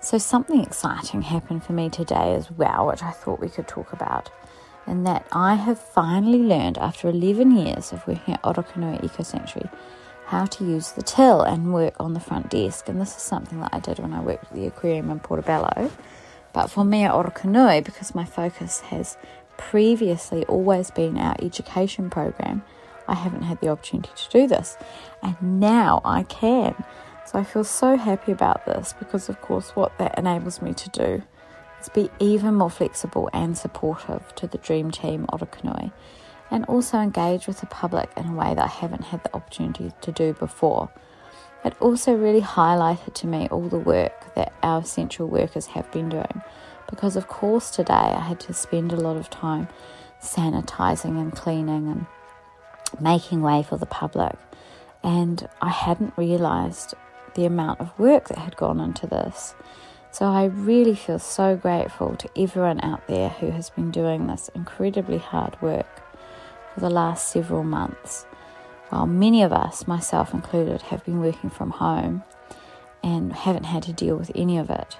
So, 0.00 0.16
something 0.16 0.62
exciting 0.62 1.20
happened 1.20 1.64
for 1.64 1.74
me 1.74 1.90
today 1.90 2.32
as 2.32 2.50
well, 2.50 2.86
which 2.86 3.02
I 3.02 3.10
thought 3.10 3.40
we 3.40 3.50
could 3.50 3.68
talk 3.68 3.92
about. 3.92 4.30
And 4.86 5.06
that 5.06 5.26
I 5.32 5.56
have 5.56 5.78
finally 5.78 6.38
learned 6.38 6.78
after 6.78 7.10
11 7.10 7.58
years 7.58 7.92
of 7.92 8.08
working 8.08 8.32
at 8.32 8.42
Orokonui 8.42 9.04
Eco 9.04 9.22
Sanctuary 9.22 9.68
how 10.28 10.46
to 10.46 10.64
use 10.64 10.92
the 10.92 11.02
till 11.02 11.42
and 11.42 11.74
work 11.74 11.94
on 12.00 12.14
the 12.14 12.20
front 12.20 12.48
desk. 12.48 12.88
And 12.88 12.98
this 12.98 13.14
is 13.14 13.22
something 13.22 13.60
that 13.60 13.74
I 13.74 13.80
did 13.80 13.98
when 13.98 14.14
I 14.14 14.20
worked 14.20 14.44
at 14.44 14.54
the 14.54 14.66
aquarium 14.66 15.10
in 15.10 15.20
Portobello. 15.20 15.90
But 16.56 16.70
for 16.70 16.86
me 16.86 17.04
at 17.04 17.12
Orokonui, 17.12 17.84
because 17.84 18.14
my 18.14 18.24
focus 18.24 18.80
has 18.80 19.18
previously 19.58 20.42
always 20.46 20.90
been 20.90 21.18
our 21.18 21.36
education 21.42 22.08
program, 22.08 22.62
I 23.06 23.14
haven't 23.14 23.42
had 23.42 23.60
the 23.60 23.68
opportunity 23.68 24.08
to 24.16 24.30
do 24.30 24.46
this. 24.46 24.78
And 25.22 25.60
now 25.60 26.00
I 26.02 26.22
can. 26.22 26.74
So 27.26 27.38
I 27.38 27.44
feel 27.44 27.62
so 27.62 27.98
happy 27.98 28.32
about 28.32 28.64
this 28.64 28.94
because, 28.98 29.28
of 29.28 29.38
course, 29.42 29.76
what 29.76 29.98
that 29.98 30.18
enables 30.18 30.62
me 30.62 30.72
to 30.72 30.88
do 30.88 31.22
is 31.78 31.90
be 31.90 32.08
even 32.20 32.54
more 32.54 32.70
flexible 32.70 33.28
and 33.34 33.58
supportive 33.58 34.34
to 34.36 34.46
the 34.46 34.56
Dream 34.56 34.90
Team 34.90 35.26
Orokonui 35.30 35.92
and 36.50 36.64
also 36.64 36.96
engage 36.96 37.46
with 37.46 37.60
the 37.60 37.66
public 37.66 38.08
in 38.16 38.28
a 38.28 38.34
way 38.34 38.54
that 38.54 38.64
I 38.64 38.68
haven't 38.68 39.04
had 39.04 39.22
the 39.24 39.36
opportunity 39.36 39.92
to 40.00 40.10
do 40.10 40.32
before. 40.32 40.88
It 41.64 41.74
also 41.80 42.14
really 42.14 42.42
highlighted 42.42 43.14
to 43.14 43.26
me 43.26 43.48
all 43.48 43.68
the 43.68 43.78
work 43.78 44.34
that 44.34 44.52
our 44.62 44.80
essential 44.80 45.26
workers 45.26 45.66
have 45.66 45.90
been 45.90 46.08
doing 46.08 46.42
because, 46.88 47.16
of 47.16 47.28
course, 47.28 47.70
today 47.70 47.92
I 47.92 48.20
had 48.20 48.40
to 48.40 48.54
spend 48.54 48.92
a 48.92 48.96
lot 48.96 49.16
of 49.16 49.30
time 49.30 49.68
sanitizing 50.20 51.20
and 51.20 51.32
cleaning 51.32 51.88
and 51.88 52.06
making 53.00 53.42
way 53.42 53.62
for 53.62 53.76
the 53.76 53.86
public. 53.86 54.36
And 55.02 55.48
I 55.60 55.70
hadn't 55.70 56.14
realized 56.16 56.94
the 57.34 57.44
amount 57.44 57.80
of 57.80 57.98
work 57.98 58.28
that 58.28 58.38
had 58.38 58.56
gone 58.56 58.80
into 58.80 59.06
this. 59.06 59.54
So 60.10 60.26
I 60.26 60.44
really 60.44 60.94
feel 60.94 61.18
so 61.18 61.56
grateful 61.56 62.16
to 62.16 62.30
everyone 62.36 62.80
out 62.82 63.06
there 63.06 63.28
who 63.28 63.50
has 63.50 63.70
been 63.70 63.90
doing 63.90 64.26
this 64.26 64.48
incredibly 64.54 65.18
hard 65.18 65.60
work 65.60 66.02
for 66.72 66.80
the 66.80 66.90
last 66.90 67.28
several 67.28 67.64
months. 67.64 68.26
While 68.90 69.06
many 69.06 69.42
of 69.42 69.52
us, 69.52 69.86
myself 69.86 70.32
included, 70.32 70.82
have 70.82 71.04
been 71.04 71.20
working 71.20 71.50
from 71.50 71.70
home 71.70 72.22
and 73.02 73.32
haven't 73.32 73.64
had 73.64 73.82
to 73.84 73.92
deal 73.92 74.16
with 74.16 74.30
any 74.34 74.58
of 74.58 74.70
it. 74.70 74.96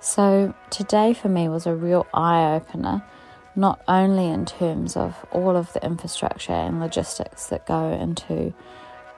So 0.00 0.54
today 0.70 1.14
for 1.14 1.28
me 1.28 1.48
was 1.48 1.66
a 1.66 1.74
real 1.74 2.06
eye 2.12 2.54
opener, 2.54 3.02
not 3.56 3.82
only 3.88 4.28
in 4.28 4.44
terms 4.44 4.96
of 4.96 5.24
all 5.30 5.56
of 5.56 5.72
the 5.72 5.84
infrastructure 5.84 6.52
and 6.52 6.80
logistics 6.80 7.46
that 7.46 7.66
go 7.66 7.90
into 7.90 8.52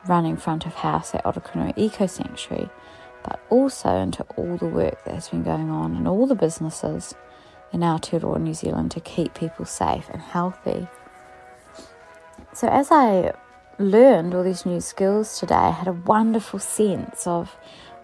running 0.06 0.36
front 0.36 0.66
of 0.66 0.74
house 0.74 1.14
at 1.14 1.24
Orokonui 1.24 1.72
Eco 1.76 2.06
Sanctuary, 2.06 2.68
but 3.24 3.40
also 3.50 3.96
into 3.96 4.22
all 4.36 4.56
the 4.56 4.66
work 4.66 5.04
that 5.04 5.14
has 5.14 5.28
been 5.28 5.42
going 5.42 5.68
on 5.68 5.96
in 5.96 6.06
all 6.06 6.28
the 6.28 6.36
businesses 6.36 7.14
in 7.72 7.80
Aotearoa 7.80 8.40
New 8.40 8.54
Zealand 8.54 8.92
to 8.92 9.00
keep 9.00 9.34
people 9.34 9.64
safe 9.64 10.08
and 10.12 10.22
healthy. 10.22 10.86
So 12.52 12.68
as 12.68 12.92
I 12.92 13.32
learned 13.78 14.34
all 14.34 14.42
these 14.42 14.66
new 14.66 14.80
skills 14.80 15.38
today, 15.38 15.54
I 15.54 15.70
had 15.70 15.88
a 15.88 15.92
wonderful 15.92 16.58
sense 16.58 17.26
of 17.26 17.56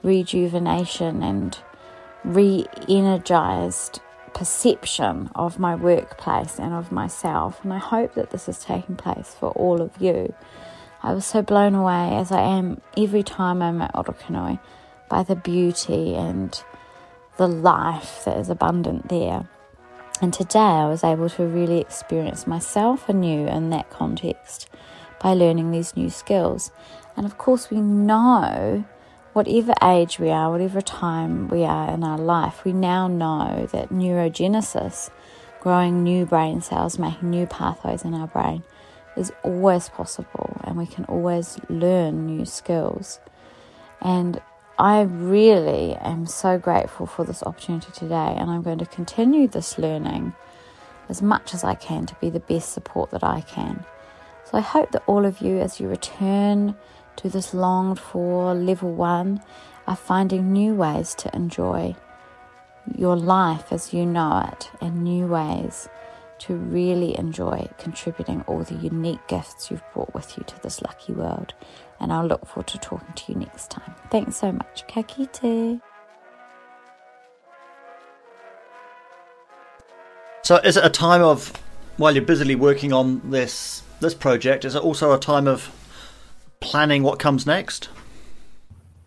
rejuvenation 0.02 1.22
and 1.22 1.58
re 2.24 2.66
energized 2.88 4.00
perception 4.34 5.30
of 5.34 5.58
my 5.58 5.74
workplace 5.74 6.58
and 6.58 6.72
of 6.72 6.92
myself. 6.92 7.60
And 7.62 7.72
I 7.72 7.78
hope 7.78 8.14
that 8.14 8.30
this 8.30 8.48
is 8.48 8.58
taking 8.64 8.96
place 8.96 9.34
for 9.38 9.50
all 9.50 9.80
of 9.80 10.00
you. 10.00 10.34
I 11.02 11.12
was 11.12 11.26
so 11.26 11.42
blown 11.42 11.74
away, 11.74 12.16
as 12.16 12.30
I 12.30 12.42
am 12.42 12.80
every 12.96 13.22
time 13.22 13.60
I'm 13.60 13.82
at 13.82 13.94
Orokonui, 13.94 14.60
by 15.08 15.22
the 15.22 15.34
beauty 15.34 16.14
and 16.14 16.62
the 17.36 17.48
life 17.48 18.22
that 18.24 18.38
is 18.38 18.48
abundant 18.48 19.08
there. 19.08 19.48
And 20.20 20.32
today 20.32 20.60
I 20.60 20.88
was 20.88 21.02
able 21.02 21.28
to 21.30 21.44
really 21.44 21.80
experience 21.80 22.46
myself 22.46 23.08
anew 23.08 23.48
in 23.48 23.70
that 23.70 23.90
context 23.90 24.68
by 25.22 25.34
learning 25.34 25.70
these 25.70 25.96
new 25.96 26.10
skills. 26.10 26.70
And 27.16 27.24
of 27.26 27.38
course, 27.38 27.70
we 27.70 27.80
know 27.80 28.84
whatever 29.32 29.72
age 29.82 30.18
we 30.18 30.30
are, 30.30 30.50
whatever 30.50 30.80
time 30.80 31.48
we 31.48 31.64
are 31.64 31.92
in 31.92 32.04
our 32.04 32.18
life, 32.18 32.64
we 32.64 32.72
now 32.72 33.08
know 33.08 33.68
that 33.72 33.90
neurogenesis, 33.90 35.10
growing 35.60 36.02
new 36.02 36.26
brain 36.26 36.60
cells, 36.60 36.98
making 36.98 37.30
new 37.30 37.46
pathways 37.46 38.02
in 38.02 38.14
our 38.14 38.26
brain, 38.26 38.62
is 39.16 39.32
always 39.42 39.88
possible 39.88 40.60
and 40.64 40.76
we 40.76 40.86
can 40.86 41.04
always 41.04 41.58
learn 41.68 42.26
new 42.26 42.44
skills. 42.44 43.20
And 44.00 44.40
I 44.78 45.02
really 45.02 45.94
am 45.96 46.26
so 46.26 46.58
grateful 46.58 47.06
for 47.06 47.24
this 47.24 47.42
opportunity 47.42 47.92
today, 47.92 48.34
and 48.36 48.50
I'm 48.50 48.62
going 48.62 48.78
to 48.78 48.86
continue 48.86 49.46
this 49.46 49.78
learning 49.78 50.34
as 51.08 51.22
much 51.22 51.54
as 51.54 51.62
I 51.62 51.74
can 51.74 52.06
to 52.06 52.16
be 52.16 52.30
the 52.30 52.40
best 52.40 52.72
support 52.72 53.10
that 53.10 53.22
I 53.22 53.42
can. 53.42 53.84
So 54.52 54.58
I 54.58 54.60
hope 54.60 54.92
that 54.92 55.02
all 55.06 55.24
of 55.24 55.40
you, 55.40 55.58
as 55.60 55.80
you 55.80 55.88
return 55.88 56.76
to 57.16 57.30
this 57.30 57.54
longed 57.54 57.98
for 57.98 58.52
level 58.54 58.92
one, 58.92 59.42
are 59.86 59.96
finding 59.96 60.52
new 60.52 60.74
ways 60.74 61.14
to 61.16 61.34
enjoy 61.34 61.96
your 62.94 63.16
life 63.16 63.72
as 63.72 63.94
you 63.94 64.04
know 64.04 64.46
it 64.52 64.70
and 64.82 65.02
new 65.02 65.26
ways 65.26 65.88
to 66.40 66.54
really 66.54 67.18
enjoy 67.18 67.66
contributing 67.78 68.44
all 68.46 68.62
the 68.62 68.74
unique 68.74 69.26
gifts 69.26 69.70
you've 69.70 69.82
brought 69.94 70.12
with 70.12 70.36
you 70.36 70.44
to 70.44 70.60
this 70.60 70.82
lucky 70.82 71.14
world. 71.14 71.54
And 71.98 72.12
I'll 72.12 72.26
look 72.26 72.44
forward 72.46 72.66
to 72.68 72.78
talking 72.78 73.14
to 73.14 73.32
you 73.32 73.38
next 73.38 73.70
time. 73.70 73.94
Thanks 74.10 74.36
so 74.36 74.52
much. 74.52 74.86
Ka 74.86 75.02
kite. 75.02 75.80
So, 80.42 80.56
is 80.56 80.76
it 80.76 80.84
a 80.84 80.90
time 80.90 81.22
of, 81.22 81.52
while 81.96 82.14
you're 82.14 82.24
busily 82.24 82.54
working 82.54 82.92
on 82.92 83.30
this 83.30 83.82
this 84.00 84.14
project, 84.14 84.64
is 84.64 84.74
it 84.74 84.82
also 84.82 85.12
a 85.12 85.18
time 85.18 85.46
of 85.46 85.70
planning 86.60 87.02
what 87.02 87.18
comes 87.18 87.46
next? 87.46 87.88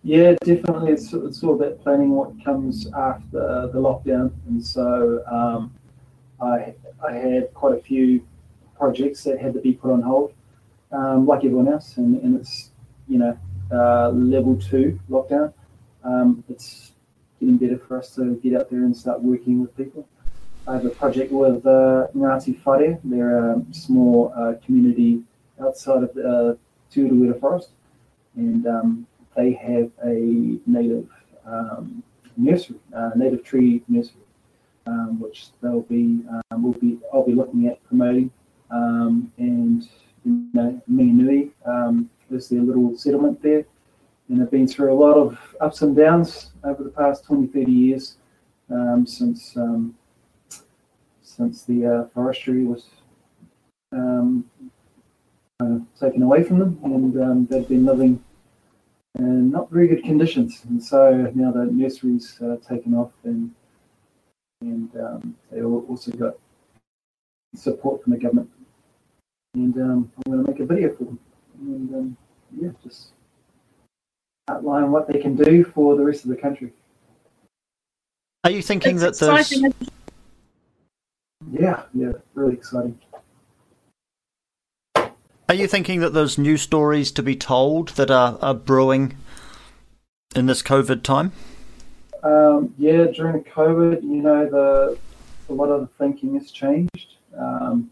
Yeah, 0.04 0.36
definitely. 0.44 0.92
It's, 0.92 1.12
it's 1.14 1.44
all 1.44 1.56
about 1.56 1.82
planning 1.82 2.12
what 2.12 2.32
comes 2.44 2.88
after 2.94 3.70
the 3.74 3.80
lockdown, 3.80 4.32
and 4.48 4.64
so 4.64 5.24
um, 5.30 5.74
I 6.40 6.76
I 7.04 7.14
had 7.14 7.54
quite 7.54 7.74
a 7.76 7.82
few 7.82 8.26
projects 8.78 9.24
that 9.24 9.40
had 9.40 9.54
to 9.54 9.60
be 9.60 9.74
put 9.74 9.92
on 9.92 10.02
hold, 10.02 10.34
um, 10.92 11.26
like 11.26 11.40
everyone 11.40 11.68
else, 11.68 11.98
and, 11.98 12.22
and 12.22 12.40
it's 12.40 12.70
you 13.08 13.18
know 13.18 13.38
uh, 13.72 14.10
level 14.10 14.56
two 14.58 15.00
lockdown. 15.10 15.52
Um, 16.04 16.44
it's 16.50 16.92
getting 17.40 17.58
better 17.58 17.80
for 17.80 17.98
us 17.98 18.14
to 18.16 18.36
get 18.44 18.54
out 18.54 18.70
there 18.70 18.84
and 18.84 18.96
start 18.96 19.22
working 19.24 19.60
with 19.60 19.76
people. 19.76 20.08
I 20.68 20.74
have 20.74 20.86
a 20.86 20.90
project 20.90 21.32
with 21.32 21.64
uh, 21.68 22.08
Ngati 22.16 22.60
Whare. 22.66 22.98
They're 23.04 23.52
a 23.52 23.62
small 23.72 24.34
uh, 24.36 24.54
community 24.66 25.22
outside 25.62 26.02
of 26.02 26.14
the 26.16 26.58
uh, 26.92 27.40
Forest, 27.40 27.70
and 28.36 28.66
um, 28.66 29.08
they 29.36 29.54
have 29.54 29.92
a 30.04 30.58
native 30.66 31.08
um, 31.46 32.02
nursery, 32.36 32.78
uh, 32.96 33.12
native 33.16 33.44
tree 33.44 33.84
nursery 33.88 34.22
um, 34.88 35.20
which 35.20 35.50
they'll 35.62 35.82
be 35.82 36.22
um, 36.50 36.64
will 36.64 36.74
be 36.74 36.98
I'll 37.14 37.26
be 37.26 37.34
looking 37.34 37.68
at 37.68 37.84
promoting. 37.84 38.32
Um, 38.72 39.32
and 39.38 39.88
you 40.24 40.48
know, 40.54 40.82
Minginui 40.90 41.52
um, 41.68 42.10
is 42.32 42.50
their 42.50 42.62
little 42.62 42.98
settlement 42.98 43.40
there, 43.44 43.66
and 44.30 44.42
they've 44.42 44.50
been 44.50 44.68
through 44.68 44.92
a 44.92 44.98
lot 44.98 45.16
of 45.16 45.38
ups 45.62 45.84
and 45.84 45.96
downs 45.96 46.54
over 46.64 46.84
the 46.84 46.90
past 46.90 47.24
20, 47.26 47.48
30 47.48 47.72
years 47.72 48.18
since 49.06 49.56
since 51.36 51.64
the 51.64 51.86
uh, 51.86 52.08
forestry 52.14 52.64
was 52.64 52.86
um, 53.92 54.46
uh, 55.60 55.80
taken 56.00 56.22
away 56.24 56.44
from 56.44 56.60
them, 56.60 56.80
and 56.84 57.22
um, 57.22 57.48
they've 57.48 57.68
been 57.68 57.86
living 57.86 58.24
in 59.18 59.52
not 59.52 59.70
very 59.70 59.88
good 59.88 60.04
conditions. 60.04 60.62
And 60.68 60.84
so 60.84 61.32
now 61.36 61.52
the 61.52 61.66
nursery's 61.66 62.40
uh, 62.42 62.58
taken 62.68 62.94
off, 62.94 63.12
and 63.24 63.54
and 64.62 64.90
um, 64.96 65.36
they 65.52 65.62
also 65.62 66.12
got 66.12 66.36
support 67.56 68.04
from 68.04 68.14
the 68.14 68.20
government. 68.20 68.50
And 69.54 69.76
um, 69.78 70.12
I'm 70.18 70.32
going 70.32 70.46
to 70.46 70.52
make 70.52 70.60
a 70.60 70.66
video 70.66 70.94
for 70.96 71.06
them, 71.06 71.20
and 71.62 71.96
um, 71.96 72.18
yeah, 72.60 72.70
just 72.84 73.10
outline 74.48 74.92
what 74.92 75.08
they 75.08 75.20
can 75.20 75.36
do 75.36 75.64
for 75.64 75.96
the 75.96 76.04
rest 76.04 76.24
of 76.24 76.30
the 76.30 76.36
country. 76.36 76.72
Are 78.44 78.52
you 78.52 78.62
thinking 78.62 79.02
it's 79.02 79.20
that 79.20 79.26
there's? 79.26 79.75
Yeah, 81.66 81.82
yeah, 81.96 82.12
really 82.36 82.54
exciting. 82.54 83.00
Are 85.50 85.56
you 85.56 85.66
thinking 85.66 86.00
that 86.02 86.14
there's 86.14 86.38
new 86.38 86.58
stories 86.58 87.12
to 87.14 87.24
be 87.24 87.36
told 87.36 87.90
that 87.96 88.12
are, 88.12 88.38
are 88.40 88.54
brewing 88.54 89.18
in 90.36 90.46
this 90.46 90.62
COVID 90.62 91.02
time? 91.02 91.32
Um, 92.22 92.76
yeah, 92.78 93.06
during 93.06 93.44
COVID, 93.46 94.04
you 94.04 94.22
know, 94.22 94.48
the 94.48 95.00
a 95.50 95.54
lot 95.54 95.70
of 95.70 95.82
the 95.82 95.88
thinking 95.98 96.36
has 96.36 96.52
changed. 96.52 97.16
Um, 97.36 97.90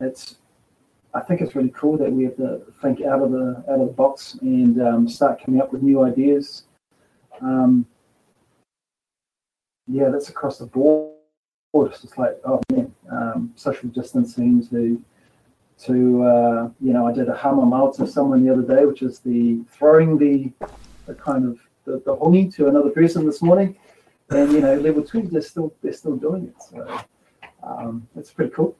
it's, 0.00 0.36
I 1.12 1.20
think 1.20 1.42
it's 1.42 1.54
really 1.54 1.74
cool 1.76 1.98
that 1.98 2.10
we 2.10 2.24
have 2.24 2.36
to 2.36 2.62
think 2.80 3.02
out 3.02 3.20
of 3.20 3.32
the 3.32 3.62
out 3.68 3.80
of 3.80 3.88
the 3.88 3.92
box 3.92 4.38
and 4.40 4.80
um, 4.80 5.06
start 5.06 5.44
coming 5.44 5.60
up 5.60 5.74
with 5.74 5.82
new 5.82 6.04
ideas. 6.04 6.62
Um, 7.42 7.84
yeah, 9.86 10.08
that's 10.08 10.30
across 10.30 10.56
the 10.56 10.64
board. 10.64 11.17
It's 11.74 12.00
just 12.00 12.16
like, 12.16 12.40
oh 12.46 12.62
man, 12.72 12.94
um, 13.10 13.52
social 13.54 13.90
distancing 13.90 14.66
to 14.68 15.02
to 15.84 16.22
uh, 16.22 16.70
you 16.80 16.94
know, 16.94 17.06
I 17.06 17.12
did 17.12 17.28
a 17.28 17.36
hama 17.36 17.92
to 17.96 18.06
someone 18.06 18.44
the 18.44 18.52
other 18.52 18.62
day, 18.62 18.86
which 18.86 19.02
is 19.02 19.18
the 19.20 19.60
throwing 19.70 20.16
the 20.16 20.50
the 21.06 21.14
kind 21.14 21.44
of 21.44 21.58
the, 21.84 22.02
the 22.06 22.16
hongi 22.16 22.52
to 22.54 22.68
another 22.68 22.88
person 22.88 23.26
this 23.26 23.42
morning, 23.42 23.76
and 24.30 24.50
you 24.50 24.60
know 24.60 24.76
level 24.76 25.02
two 25.02 25.22
they're 25.22 25.42
still 25.42 25.72
they're 25.82 25.92
still 25.92 26.16
doing 26.16 26.44
it. 26.44 26.62
So 26.62 27.00
um, 27.62 28.08
it's 28.16 28.30
pretty 28.30 28.52
cool. 28.52 28.74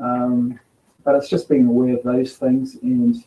Um, 0.00 0.58
but 1.04 1.14
it's 1.14 1.28
just 1.28 1.48
being 1.48 1.68
aware 1.68 1.96
of 1.96 2.02
those 2.02 2.36
things 2.36 2.74
and 2.82 3.24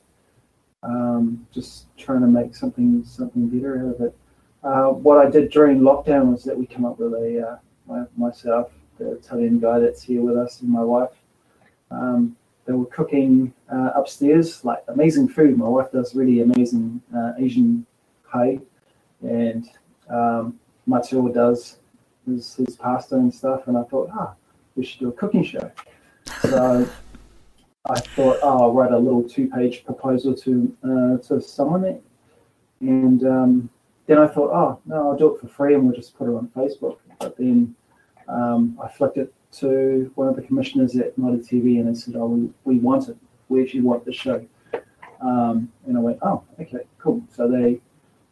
um, 0.83 1.47
just 1.53 1.87
trying 1.95 2.19
to 2.19 2.27
make 2.27 2.53
something 2.53 3.03
something 3.05 3.47
better 3.47 3.79
out 3.79 3.95
of 3.95 4.01
it. 4.01 4.17
Uh, 4.61 4.87
what 4.89 5.25
I 5.25 5.29
did 5.29 5.51
during 5.51 5.79
lockdown 5.79 6.33
was 6.33 6.43
that 6.43 6.57
we 6.57 6.65
come 6.65 6.83
up 6.83 6.99
with 6.99 7.13
a 7.13 7.47
uh, 7.47 7.57
my, 7.87 8.03
myself, 8.17 8.71
the 8.99 9.13
Italian 9.13 9.59
guy 9.59 9.79
that's 9.79 10.03
here 10.03 10.21
with 10.21 10.37
us, 10.37 10.61
and 10.61 10.69
my 10.69 10.83
wife. 10.83 11.15
Um, 11.89 12.35
they 12.65 12.73
were 12.73 12.85
cooking 12.85 13.51
uh, 13.73 13.91
upstairs, 13.95 14.63
like 14.63 14.83
amazing 14.89 15.27
food. 15.27 15.57
My 15.57 15.67
wife 15.67 15.91
does 15.91 16.13
really 16.13 16.41
amazing 16.41 17.01
uh, 17.15 17.31
Asian 17.39 17.83
pie, 18.31 18.59
and 19.21 19.67
um, 20.07 20.59
does 21.33 21.79
his, 22.27 22.55
his 22.55 22.75
pasta 22.75 23.15
and 23.15 23.33
stuff. 23.33 23.67
And 23.67 23.75
I 23.75 23.83
thought, 23.83 24.11
ah, 24.13 24.35
we 24.75 24.85
should 24.85 24.99
do 24.99 25.09
a 25.09 25.11
cooking 25.11 25.43
show. 25.43 25.71
So 26.43 26.87
I 27.89 27.99
thought, 27.99 28.37
oh, 28.43 28.63
I'll 28.65 28.73
write 28.73 28.91
a 28.91 28.99
little 28.99 29.23
two-page 29.23 29.83
proposal 29.83 30.35
to 30.35 30.77
uh, 30.83 31.27
to 31.27 31.41
someone, 31.41 31.99
and 32.81 33.23
um, 33.23 33.69
then 34.05 34.19
I 34.19 34.27
thought, 34.27 34.51
oh 34.51 34.79
no, 34.85 35.09
I'll 35.09 35.17
do 35.17 35.33
it 35.33 35.41
for 35.41 35.47
free, 35.47 35.73
and 35.73 35.85
we'll 35.85 35.95
just 35.95 36.15
put 36.15 36.29
it 36.29 36.35
on 36.35 36.49
Facebook. 36.49 36.97
But 37.19 37.35
then 37.37 37.75
um, 38.29 38.77
I 38.81 38.87
flicked 38.87 39.17
it 39.17 39.33
to 39.51 40.11
one 40.15 40.27
of 40.27 40.35
the 40.35 40.41
commissioners 40.41 40.95
at 40.95 41.17
Māori 41.17 41.45
TV, 41.47 41.79
and 41.79 41.87
they 41.87 41.99
said, 41.99 42.15
oh, 42.15 42.27
we, 42.27 42.49
we 42.63 42.79
want 42.79 43.09
it. 43.09 43.17
We 43.49 43.63
actually 43.63 43.81
want 43.81 44.05
the 44.05 44.13
show. 44.13 44.45
Um, 45.21 45.71
and 45.85 45.97
I 45.97 45.99
went, 45.99 46.19
oh, 46.21 46.43
okay, 46.59 46.85
cool. 46.99 47.23
So 47.35 47.49
they, 47.49 47.81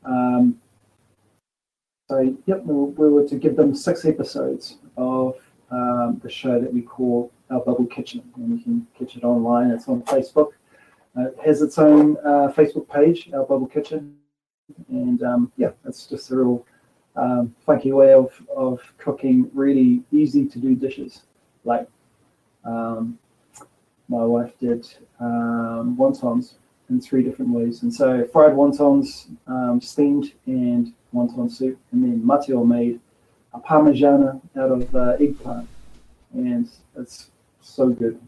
um, 0.06 0.60
so 2.10 2.36
yep, 2.46 2.64
we, 2.64 2.74
we 2.74 3.10
were 3.10 3.28
to 3.28 3.36
give 3.36 3.56
them 3.56 3.76
six 3.76 4.06
episodes 4.06 4.78
of 4.96 5.36
um, 5.72 6.22
the 6.24 6.30
show 6.30 6.60
that 6.60 6.72
we 6.72 6.82
call 6.82 7.32
Our 7.50 7.60
Bubble 7.62 7.88
Kitchen, 7.88 8.24
and 8.36 8.58
you 8.58 8.64
can 8.64 8.88
catch 8.98 9.18
it 9.18 9.24
online. 9.24 9.72
It's 9.72 9.88
on 9.88 10.04
Facebook. 10.04 10.52
Uh, 11.18 11.30
it 11.30 11.40
has 11.44 11.62
its 11.62 11.78
own 11.80 12.16
uh, 12.18 12.54
Facebook 12.56 12.88
page, 12.88 13.30
Our 13.34 13.44
Bubble 13.44 13.68
Kitchen, 13.68 14.16
and 14.90 15.24
um, 15.24 15.52
yeah, 15.58 15.72
it's 15.86 16.06
just 16.06 16.30
a 16.30 16.38
real 16.38 16.66
um, 17.18 17.54
funky 17.66 17.92
way 17.92 18.14
of, 18.14 18.32
of 18.56 18.80
cooking 18.98 19.50
really 19.54 20.04
easy 20.12 20.46
to 20.46 20.60
do 20.60 20.76
dishes. 20.76 21.24
Like 21.66 21.90
um, 22.64 23.18
my 24.08 24.24
wife 24.24 24.54
did 24.60 24.88
um, 25.20 25.98
wontons 26.00 26.54
in 26.90 27.02
three 27.02 27.24
different 27.24 27.52
ways. 27.52 27.84
And 27.84 27.94
so 27.94 28.26
fried 28.32 28.54
wontons, 28.54 29.28
um, 29.48 29.82
steamed, 29.82 30.32
and 30.46 30.94
wonton 31.14 31.52
soup. 31.52 31.78
And 31.92 32.04
then 32.04 32.26
Mateo 32.26 32.64
made 32.64 33.00
a 33.54 33.60
parmigiana 33.60 34.40
out 34.58 34.72
of 34.72 34.96
uh, 34.96 35.18
eggplant. 35.20 35.68
And 36.34 36.70
it's 36.96 37.32
so 37.62 37.90
good. 37.90 38.22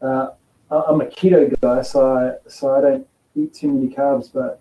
Uh, 0.00 0.30
I'm 0.70 1.00
a 1.00 1.06
keto 1.06 1.54
guy, 1.60 1.82
so 1.82 2.16
I, 2.16 2.48
so 2.48 2.74
I 2.74 2.80
don't 2.80 3.06
eat 3.36 3.54
too 3.54 3.68
many 3.68 3.94
carbs, 3.94 4.32
but 4.32 4.60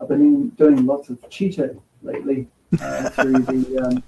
I've 0.00 0.08
been 0.08 0.50
doing 0.50 0.86
lots 0.86 1.08
of 1.08 1.20
Cheeto 1.22 1.80
lately 2.02 2.48
uh, 2.80 3.10
through 3.10 3.38
the 3.38 3.86
um, 3.86 4.02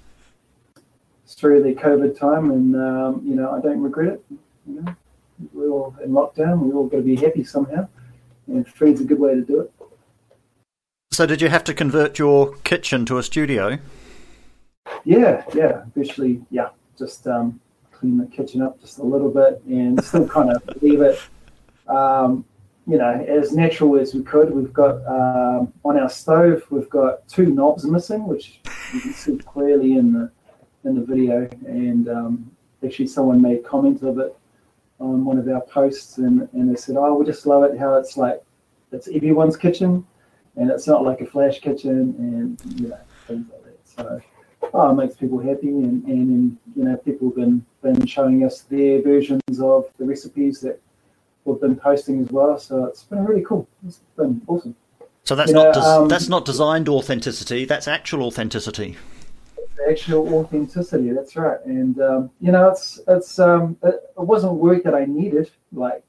through 1.27 1.63
the 1.63 1.73
COVID 1.73 2.17
time, 2.17 2.51
and 2.51 2.75
um, 2.75 3.21
you 3.25 3.35
know 3.35 3.51
I 3.51 3.59
don't 3.61 3.81
regret 3.81 4.13
it. 4.13 4.25
You 4.67 4.81
know, 4.81 4.95
we're 5.53 5.69
all 5.69 5.95
in 6.03 6.11
lockdown. 6.11 6.59
We're 6.59 6.75
all 6.75 6.87
going 6.87 7.03
to 7.03 7.07
be 7.07 7.15
happy 7.15 7.43
somehow, 7.43 7.87
and 8.47 8.67
food's 8.67 9.01
a 9.01 9.05
good 9.05 9.19
way 9.19 9.35
to 9.35 9.41
do 9.41 9.61
it. 9.61 9.73
So, 11.11 11.25
did 11.25 11.41
you 11.41 11.49
have 11.49 11.63
to 11.65 11.73
convert 11.73 12.19
your 12.19 12.55
kitchen 12.63 13.05
to 13.05 13.17
a 13.17 13.23
studio? 13.23 13.77
Yeah, 15.03 15.43
yeah, 15.53 15.83
eventually, 15.95 16.41
yeah. 16.49 16.69
Just 16.97 17.27
um, 17.27 17.59
clean 17.91 18.17
the 18.17 18.25
kitchen 18.25 18.61
up 18.61 18.79
just 18.81 18.99
a 18.99 19.03
little 19.03 19.29
bit, 19.29 19.61
and 19.67 20.03
still 20.03 20.27
kind 20.27 20.51
of 20.51 20.63
leave 20.81 21.01
it 21.01 21.19
um, 21.87 22.45
you 22.87 22.97
know, 22.97 23.25
as 23.27 23.51
natural 23.51 23.97
as 23.97 24.13
we 24.13 24.21
could. 24.23 24.51
We've 24.51 24.73
got 24.73 25.05
um, 25.07 25.73
on 25.83 25.97
our 25.97 26.09
stove, 26.09 26.63
we've 26.69 26.89
got 26.89 27.27
two 27.27 27.47
knobs 27.47 27.83
missing, 27.85 28.27
which 28.27 28.59
you 28.93 29.01
can 29.01 29.13
see 29.13 29.37
clearly 29.37 29.97
in 29.97 30.13
the 30.13 30.31
in 30.83 30.95
the 30.95 31.05
video. 31.05 31.49
And 31.65 32.07
um, 32.09 32.51
actually, 32.83 33.07
someone 33.07 33.41
made 33.41 33.63
comment 33.63 34.03
of 34.03 34.19
it 34.19 34.35
on 34.99 35.25
one 35.25 35.37
of 35.37 35.47
our 35.47 35.61
posts, 35.61 36.19
and, 36.19 36.47
and 36.53 36.69
they 36.69 36.75
said, 36.75 36.95
"Oh, 36.97 37.15
we 37.15 37.25
just 37.25 37.45
love 37.45 37.63
it 37.63 37.77
how 37.77 37.95
it's 37.95 38.17
like 38.17 38.43
it's 38.91 39.07
everyone's 39.07 39.57
kitchen, 39.57 40.05
and 40.55 40.69
it's 40.69 40.87
not 40.87 41.03
like 41.03 41.21
a 41.21 41.25
flash 41.25 41.59
kitchen, 41.59 42.15
and 42.19 42.79
you 42.79 42.89
know 42.89 42.99
things 43.27 43.47
like 43.51 43.63
that." 43.63 43.79
So. 43.85 44.21
Oh, 44.73 44.89
it 44.89 44.95
makes 44.95 45.15
people 45.15 45.39
happy, 45.39 45.67
and, 45.67 46.03
and, 46.05 46.29
and 46.29 46.57
you 46.75 46.83
know 46.83 46.97
people 46.97 47.29
have 47.29 47.35
been 47.35 47.65
been 47.81 48.05
showing 48.05 48.43
us 48.43 48.61
their 48.61 49.01
versions 49.01 49.41
of 49.61 49.85
the 49.97 50.05
recipes 50.05 50.59
that 50.61 50.81
we've 51.45 51.61
been 51.61 51.75
posting 51.75 52.21
as 52.21 52.31
well. 52.31 52.59
So 52.59 52.85
it's 52.85 53.03
been 53.03 53.23
really 53.23 53.43
cool. 53.43 53.67
It's 53.85 54.01
been 54.17 54.41
awesome. 54.47 54.75
So 55.23 55.35
that's 55.35 55.49
you 55.49 55.55
not 55.55 55.75
know, 55.75 55.81
des- 55.81 55.87
um, 55.87 56.07
that's 56.07 56.29
not 56.29 56.45
designed 56.45 56.89
authenticity. 56.89 57.65
That's 57.65 57.87
actual 57.87 58.23
authenticity. 58.23 58.95
Actual 59.89 60.33
authenticity. 60.35 61.11
That's 61.11 61.35
right. 61.35 61.57
And 61.65 61.99
um, 62.01 62.31
you 62.39 62.51
know, 62.51 62.69
it's 62.69 62.99
it's 63.07 63.39
um, 63.39 63.77
it, 63.83 63.95
it, 64.17 64.21
wasn't 64.21 64.53
work 64.53 64.83
that 64.83 64.93
I 64.93 65.05
needed. 65.05 65.49
Like, 65.71 66.03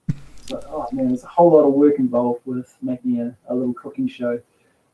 oh 0.52 0.86
man, 0.92 1.08
there's 1.08 1.24
a 1.24 1.28
whole 1.28 1.52
lot 1.52 1.66
of 1.66 1.72
work 1.72 1.98
involved 1.98 2.42
with 2.44 2.76
making 2.82 3.20
a, 3.20 3.36
a 3.48 3.54
little 3.54 3.74
cooking 3.74 4.06
show, 4.06 4.38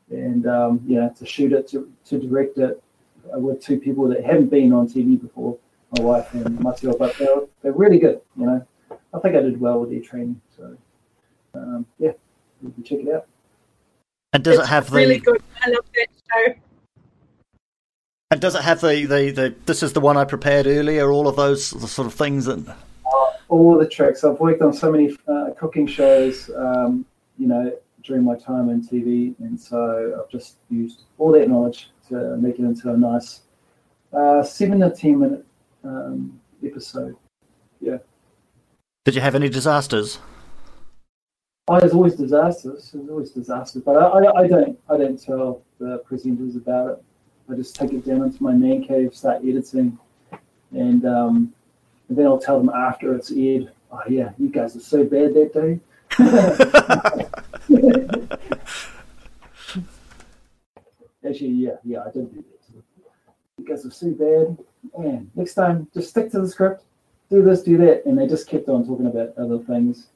and 0.09 0.47
um, 0.47 0.81
you 0.87 0.95
know, 0.95 1.13
to 1.17 1.25
shoot 1.25 1.51
it, 1.51 1.67
to 1.69 1.91
to 2.05 2.19
direct 2.19 2.57
it 2.57 2.81
uh, 3.33 3.39
with 3.39 3.61
two 3.61 3.77
people 3.77 4.07
that 4.07 4.23
haven't 4.23 4.47
been 4.47 4.71
on 4.71 4.87
TV 4.87 5.19
before, 5.21 5.57
my 5.97 6.03
wife 6.03 6.33
and 6.33 6.59
myself. 6.61 6.97
But 6.97 7.17
they're 7.17 7.41
they're 7.61 7.73
really 7.73 7.99
good. 7.99 8.21
You 8.37 8.45
know, 8.45 8.67
I 9.13 9.19
think 9.19 9.35
I 9.35 9.41
did 9.41 9.59
well 9.59 9.79
with 9.79 9.91
their 9.91 10.01
training. 10.01 10.41
So 10.55 10.77
um, 11.53 11.85
yeah, 11.99 12.11
you 12.61 12.71
can 12.71 12.83
check 12.83 12.99
it 12.99 13.13
out. 13.13 13.27
And 14.33 14.43
does 14.43 14.57
it's 14.57 14.67
it 14.67 14.69
have 14.69 14.89
the 14.89 14.97
really 14.97 15.19
good? 15.19 15.41
I 15.61 15.69
love 15.69 15.85
that 15.95 16.07
show. 16.31 16.53
And 18.31 18.41
does 18.41 18.55
it 18.55 18.63
have 18.63 18.81
the, 18.81 19.05
the, 19.05 19.31
the 19.31 19.55
this 19.65 19.83
is 19.83 19.93
the 19.93 19.99
one 19.99 20.17
I 20.17 20.25
prepared 20.25 20.65
earlier? 20.65 21.11
All 21.11 21.27
of 21.27 21.35
those 21.35 21.65
sort 21.91 22.07
of 22.07 22.13
things 22.15 22.47
and 22.47 22.67
uh, 22.67 22.75
all 23.47 23.77
the 23.77 23.87
tricks. 23.87 24.23
I've 24.23 24.39
worked 24.39 24.63
on 24.63 24.73
so 24.73 24.91
many 24.91 25.15
uh, 25.27 25.51
cooking 25.55 25.85
shows, 25.85 26.49
um, 26.57 27.05
you 27.37 27.47
know, 27.47 27.71
during 28.01 28.23
my 28.23 28.35
time 28.35 28.69
in 28.69 28.81
TV, 28.81 29.35
and 29.39 29.59
so 29.59 30.19
I've 30.19 30.31
just 30.31 30.57
used 30.71 31.03
all 31.19 31.31
that 31.33 31.47
knowledge 31.47 31.91
to 32.09 32.35
make 32.37 32.55
it 32.55 32.63
into 32.63 32.91
a 32.91 32.97
nice 32.97 33.41
uh, 34.11 34.41
seven 34.41 34.79
to 34.79 34.89
ten 34.89 35.19
minute 35.19 35.45
um, 35.83 36.39
episode. 36.65 37.15
Yeah. 37.79 37.97
Did 39.05 39.15
you 39.15 39.21
have 39.21 39.35
any 39.35 39.49
disasters? 39.49 40.19
Oh, 41.67 41.77
there's 41.77 41.91
always 41.91 42.15
disasters. 42.15 42.91
There's 42.93 43.09
always 43.09 43.31
disasters, 43.31 43.81
but 43.83 43.97
I, 43.97 44.05
I, 44.05 44.43
I, 44.43 44.47
don't 44.47 44.79
I 44.89 44.95
don't 44.97 45.21
tell 45.21 45.61
the 45.77 46.01
presenters 46.09 46.55
about 46.55 46.91
it. 46.91 47.03
I 47.51 47.55
just 47.55 47.75
take 47.75 47.91
it 47.91 48.05
down 48.05 48.21
into 48.21 48.41
my 48.41 48.53
man 48.53 48.81
cave, 48.81 49.13
start 49.13 49.41
editing, 49.45 49.99
and 50.71 51.05
um, 51.05 51.53
and 52.07 52.17
then 52.17 52.25
I'll 52.25 52.39
tell 52.39 52.57
them 52.57 52.69
after 52.69 53.13
it's 53.13 53.29
aired. 53.31 53.73
Oh 53.91 53.99
yeah, 54.07 54.29
you 54.37 54.47
guys 54.47 54.73
are 54.77 54.79
so 54.79 55.03
bad 55.03 55.33
that 55.33 55.53
day. 55.53 55.81
Actually, 61.27 61.49
yeah, 61.49 61.75
yeah, 61.83 62.03
I 62.05 62.11
did 62.11 62.33
do 62.33 62.37
that. 62.37 62.45
You 63.57 63.67
guys 63.67 63.85
are 63.85 63.91
so 63.91 64.11
bad. 64.11 64.57
Man, 64.97 65.29
next 65.35 65.55
time 65.55 65.89
just 65.93 66.09
stick 66.09 66.31
to 66.31 66.39
the 66.39 66.47
script 66.47 66.85
do 67.29 67.41
this, 67.41 67.63
do 67.63 67.77
that. 67.77 68.05
And 68.05 68.17
they 68.17 68.27
just 68.27 68.47
kept 68.47 68.69
on 68.69 68.85
talking 68.85 69.07
about 69.07 69.37
other 69.37 69.59
things. 69.59 70.07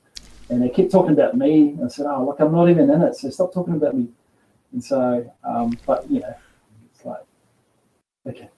And 0.49 0.61
they 0.61 0.69
kept 0.69 0.91
talking 0.91 1.11
about 1.11 1.35
me. 1.35 1.69
And 1.69 1.85
I 1.85 1.87
said, 1.87 2.05
oh, 2.07 2.25
look, 2.25 2.39
I'm 2.39 2.51
not 2.51 2.69
even 2.69 2.89
in 2.89 3.01
it. 3.01 3.15
So 3.15 3.29
stop 3.29 3.53
talking 3.53 3.75
about 3.75 3.95
me. 3.95 4.07
And 4.73 4.83
so, 4.83 5.33
um, 5.43 5.77
but, 5.85 6.09
you 6.09 6.19
know, 6.19 6.35
it's 6.93 7.05
like, 7.05 7.23
okay, 8.27 8.49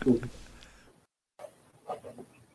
cool. 0.00 0.20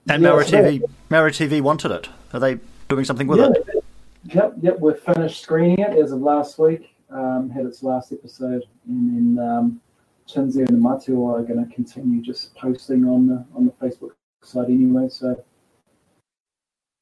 And 0.09 0.23
yeah, 0.23 0.29
Māori 0.29 0.45
TV, 0.45 0.83
Māori 1.09 1.31
TV 1.31 1.61
wanted 1.61 1.91
it. 1.91 2.09
Are 2.33 2.39
they 2.39 2.59
doing 2.87 3.05
something 3.05 3.27
with 3.27 3.39
yeah, 3.39 3.49
it? 3.49 3.83
Yep, 4.23 4.53
yep. 4.61 4.79
We've 4.79 4.99
finished 4.99 5.41
screening 5.41 5.79
it 5.79 5.97
as 5.97 6.11
of 6.11 6.21
last 6.21 6.57
week. 6.57 6.95
Um, 7.11 7.49
had 7.49 7.65
its 7.65 7.81
last 7.81 8.11
episode, 8.11 8.65
and 8.87 9.37
then 9.37 9.43
um, 9.43 9.81
Chinzi 10.27 10.67
and 10.67 10.79
Mateo 10.79 11.25
are 11.33 11.41
going 11.41 11.65
to 11.65 11.73
continue 11.73 12.21
just 12.21 12.53
posting 12.55 13.03
on 13.05 13.25
the 13.25 13.43
on 13.55 13.65
the 13.65 13.71
Facebook 13.71 14.11
side 14.43 14.67
anyway. 14.67 15.09
So 15.09 15.43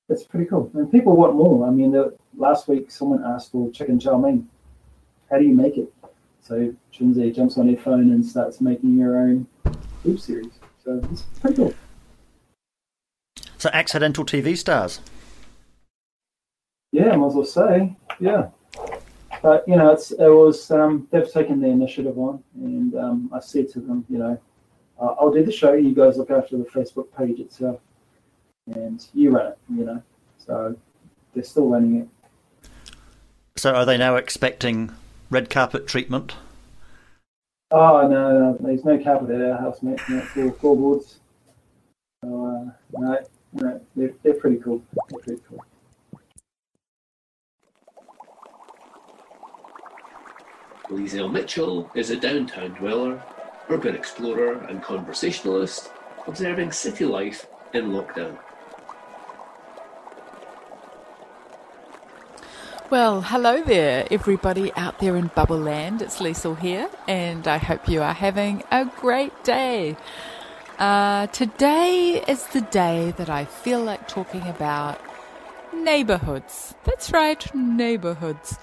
it's 0.10 0.24
pretty 0.24 0.46
cool. 0.46 0.72
And 0.74 0.92
people 0.92 1.16
want 1.16 1.36
more. 1.36 1.68
I 1.68 1.72
mean, 1.72 1.92
the, 1.92 2.16
last 2.36 2.68
week 2.68 2.92
someone 2.92 3.24
asked 3.24 3.52
for 3.52 3.72
chicken 3.72 4.00
chow 4.00 4.18
mein. 4.18 4.48
How 5.30 5.38
do 5.38 5.44
you 5.44 5.54
make 5.54 5.78
it? 5.78 5.94
So 6.42 6.74
Chinzi 6.94 7.36
jumps 7.36 7.58
on 7.58 7.68
her 7.68 7.76
phone 7.76 8.12
and 8.12 8.26
starts 8.26 8.62
making 8.62 8.98
her 9.00 9.20
own 9.20 9.46
food 10.02 10.22
series. 10.22 10.54
So 10.84 11.02
it's 11.12 11.24
pretty 11.42 11.58
cool. 11.58 11.74
So 13.58 13.70
accidental 13.74 14.24
TV 14.24 14.56
stars. 14.56 15.02
Yeah, 16.94 17.12
I 17.12 17.16
might 17.18 17.28
as 17.28 17.34
well 17.34 17.46
say. 17.46 17.96
Yeah. 18.20 18.50
But 19.42 19.68
you 19.68 19.76
know, 19.76 19.92
it's 19.92 20.12
it 20.12 20.30
was 20.30 20.72
um, 20.72 21.08
they've 21.12 21.32
taken 21.32 21.60
the 21.60 21.68
initiative 21.68 22.18
on, 22.18 22.44
and 22.56 22.96
um, 22.96 23.30
I 23.34 23.40
said 23.40 23.70
to 23.72 23.80
them, 23.80 24.06
you 24.10 24.18
know, 24.18 24.40
uh, 25.00 25.16
I'll 25.20 25.32
do 25.32 25.44
the 25.44 25.52
show. 25.52 25.74
You 25.74 25.94
guys 25.94 26.18
look 26.18 26.32
after 26.32 26.58
the 26.58 26.66
Facebook 26.66 27.08
page 27.18 27.40
itself, 27.40 27.80
and 28.74 29.06
you 29.14 29.32
run 29.32 29.48
it. 29.48 29.58
You 29.70 29.86
know, 29.86 30.04
so 30.38 30.76
they're 31.34 31.44
still 31.44 31.68
running 31.68 32.02
it. 32.02 32.72
So, 33.56 33.74
are 33.74 33.86
they 33.86 33.98
now 33.98 34.16
expecting 34.16 34.92
red 35.30 35.50
carpet 35.50 35.88
treatment? 35.88 36.36
Oh 37.72 38.08
no, 38.08 38.32
no, 38.32 38.58
there's 38.60 38.86
no 38.86 38.98
carpet 38.98 39.30
at 39.30 39.42
our 39.42 39.58
house, 39.58 39.84
mate. 39.84 40.00
No, 40.08 40.20
it's 40.20 40.38
all 40.38 40.52
floorboards. 40.52 41.20
So 42.24 42.46
uh, 42.46 43.00
no, 43.00 43.20
no, 43.54 43.82
they're, 43.96 44.14
they're 44.24 44.34
pretty 44.36 44.58
cool. 44.58 44.82
They're 45.10 45.20
pretty 45.20 45.42
cool. 45.50 45.66
Liesel 50.90 51.30
Mitchell 51.30 51.92
is 51.96 52.12
a 52.12 52.16
downtown 52.16 52.72
dweller, 52.76 53.22
urban 53.70 53.96
explorer, 53.96 54.66
and 54.70 54.82
conversationalist, 54.82 55.92
observing 56.26 56.72
city 56.72 57.06
life 57.06 57.48
in 57.74 57.92
lockdown. 57.92 58.38
Well, 62.90 63.22
hello 63.22 63.62
there, 63.62 64.08
everybody 64.10 64.72
out 64.78 65.00
there 65.00 65.18
in 65.18 65.28
Bubble 65.36 65.60
Land. 65.60 66.02
It's 66.02 66.20
Liesel 66.20 66.58
here, 66.58 66.90
and 67.06 67.46
I 67.46 67.58
hope 67.58 67.90
you 67.90 68.02
are 68.02 68.14
having 68.14 68.64
a 68.72 68.86
great 68.86 69.44
day. 69.44 69.98
Uh, 70.80 71.28
today 71.28 72.24
is 72.30 72.48
the 72.48 72.62
day 72.62 73.14
that 73.18 73.30
I 73.30 73.44
feel 73.44 73.84
like 73.84 74.08
talking 74.08 74.48
about 74.48 75.02
neighborhoods. 75.74 76.76
That's 76.86 77.12
right, 77.12 77.54
neighborhoods. 77.54 78.58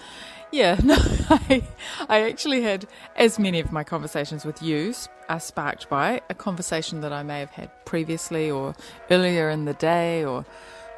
Yeah, 0.55 0.79
no, 0.85 0.95
I, 1.31 1.67
I 2.09 2.31
actually 2.31 2.63
had, 2.63 2.87
as 3.17 3.41
many 3.41 3.59
of 3.59 3.73
my 3.73 3.83
conversations 3.83 4.45
with 4.45 4.63
you 4.63 4.95
are 5.29 5.41
sparked 5.41 5.89
by 5.89 6.21
a 6.31 6.35
conversation 6.35 7.01
that 7.01 7.13
I 7.13 7.25
may 7.25 7.41
have 7.41 7.51
had 7.51 7.73
previously 7.85 8.53
or 8.53 8.77
earlier 9.11 9.51
in 9.51 9.65
the 9.65 9.75
day 9.75 10.25
or 10.25 10.45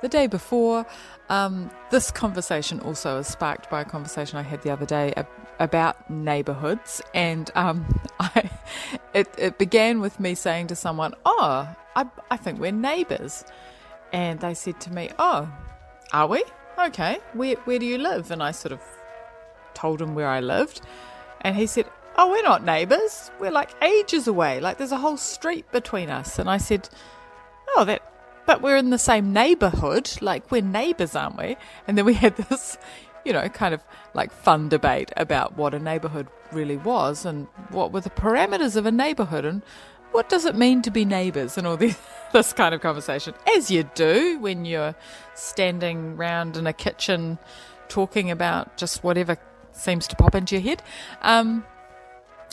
the 0.02 0.08
day 0.10 0.26
before. 0.26 0.84
Um, 1.30 1.70
this 1.90 2.10
conversation 2.10 2.80
also 2.80 3.20
is 3.20 3.28
sparked 3.28 3.70
by 3.70 3.80
a 3.80 3.86
conversation 3.86 4.36
I 4.36 4.42
had 4.42 4.60
the 4.60 4.68
other 4.68 4.84
day 4.84 5.14
about 5.58 6.10
neighborhoods, 6.10 7.00
and 7.14 7.50
um, 7.54 7.86
I, 8.20 8.50
it, 9.14 9.34
it 9.38 9.56
began 9.56 10.00
with 10.00 10.20
me 10.20 10.34
saying 10.34 10.66
to 10.66 10.76
someone, 10.76 11.14
"Oh, 11.24 11.66
I, 11.96 12.04
I 12.30 12.36
think 12.36 12.60
we're 12.60 12.72
neighbors," 12.72 13.42
and 14.12 14.38
they 14.38 14.52
said 14.52 14.82
to 14.82 14.92
me, 14.92 15.12
"Oh, 15.18 15.50
are 16.12 16.26
we? 16.26 16.44
Okay, 16.78 17.20
where 17.32 17.56
where 17.64 17.78
do 17.78 17.86
you 17.86 17.96
live?" 17.96 18.30
And 18.30 18.42
I 18.42 18.50
sort 18.50 18.72
of 18.72 18.82
told 19.76 20.02
him 20.02 20.14
where 20.14 20.28
I 20.28 20.40
lived. 20.40 20.80
And 21.42 21.54
he 21.54 21.66
said, 21.66 21.86
Oh, 22.16 22.30
we're 22.30 22.42
not 22.42 22.64
neighbours. 22.64 23.30
We're 23.38 23.50
like 23.50 23.70
ages 23.82 24.26
away. 24.26 24.58
Like 24.58 24.78
there's 24.78 24.92
a 24.92 24.98
whole 24.98 25.18
street 25.18 25.70
between 25.70 26.08
us. 26.08 26.38
And 26.38 26.50
I 26.50 26.56
said, 26.56 26.88
Oh, 27.76 27.84
that, 27.84 28.02
but 28.46 28.62
we're 28.62 28.76
in 28.76 28.90
the 28.90 28.98
same 28.98 29.32
neighbourhood. 29.32 30.10
Like 30.22 30.50
we're 30.50 30.62
neighbours, 30.62 31.14
aren't 31.14 31.36
we? 31.36 31.56
And 31.86 31.96
then 31.96 32.04
we 32.04 32.14
had 32.14 32.36
this, 32.48 32.78
you 33.24 33.32
know, 33.32 33.48
kind 33.50 33.74
of 33.74 33.84
like 34.14 34.32
fun 34.32 34.68
debate 34.68 35.12
about 35.16 35.56
what 35.56 35.74
a 35.74 35.78
neighbourhood 35.78 36.28
really 36.52 36.76
was 36.78 37.26
and 37.26 37.46
what 37.70 37.92
were 37.92 38.00
the 38.00 38.10
parameters 38.10 38.76
of 38.76 38.86
a 38.86 38.92
neighbourhood 38.92 39.44
and 39.44 39.62
what 40.12 40.28
does 40.28 40.46
it 40.46 40.54
mean 40.56 40.80
to 40.80 40.90
be 40.90 41.04
neighbours 41.04 41.58
and 41.58 41.66
all 41.66 41.76
this, 41.84 41.98
this 42.32 42.52
kind 42.54 42.74
of 42.74 42.80
conversation, 42.80 43.34
as 43.54 43.70
you 43.70 43.82
do 43.94 44.38
when 44.38 44.64
you're 44.64 44.94
standing 45.34 46.16
round 46.16 46.56
in 46.56 46.66
a 46.66 46.72
kitchen 46.72 47.38
talking 47.88 48.30
about 48.30 48.76
just 48.76 49.04
whatever 49.04 49.36
seems 49.76 50.06
to 50.08 50.16
pop 50.16 50.34
into 50.34 50.56
your 50.56 50.62
head. 50.62 50.82
Um, 51.22 51.64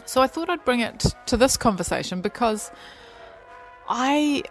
so 0.06 0.22
I 0.22 0.28
thought 0.28 0.50
I'd 0.50 0.66
bring 0.66 0.82
it 0.82 1.06
to 1.28 1.38
this 1.38 1.58
conversation 1.58 2.22
because 2.22 2.72
I 3.88 4.44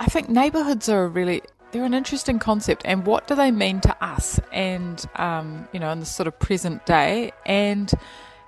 I 0.00 0.06
think 0.06 0.28
neighborhoods 0.28 0.88
are 0.88 1.04
a 1.04 1.08
really 1.08 1.42
they're 1.70 1.84
an 1.84 1.94
interesting 1.94 2.38
concept 2.38 2.82
and 2.86 3.04
what 3.04 3.26
do 3.26 3.34
they 3.34 3.50
mean 3.50 3.80
to 3.80 4.04
us 4.04 4.40
and 4.52 5.04
um, 5.16 5.68
you 5.72 5.80
know 5.80 5.90
in 5.90 6.00
the 6.00 6.06
sort 6.06 6.26
of 6.26 6.38
present 6.38 6.86
day? 6.86 7.32
And 7.44 7.92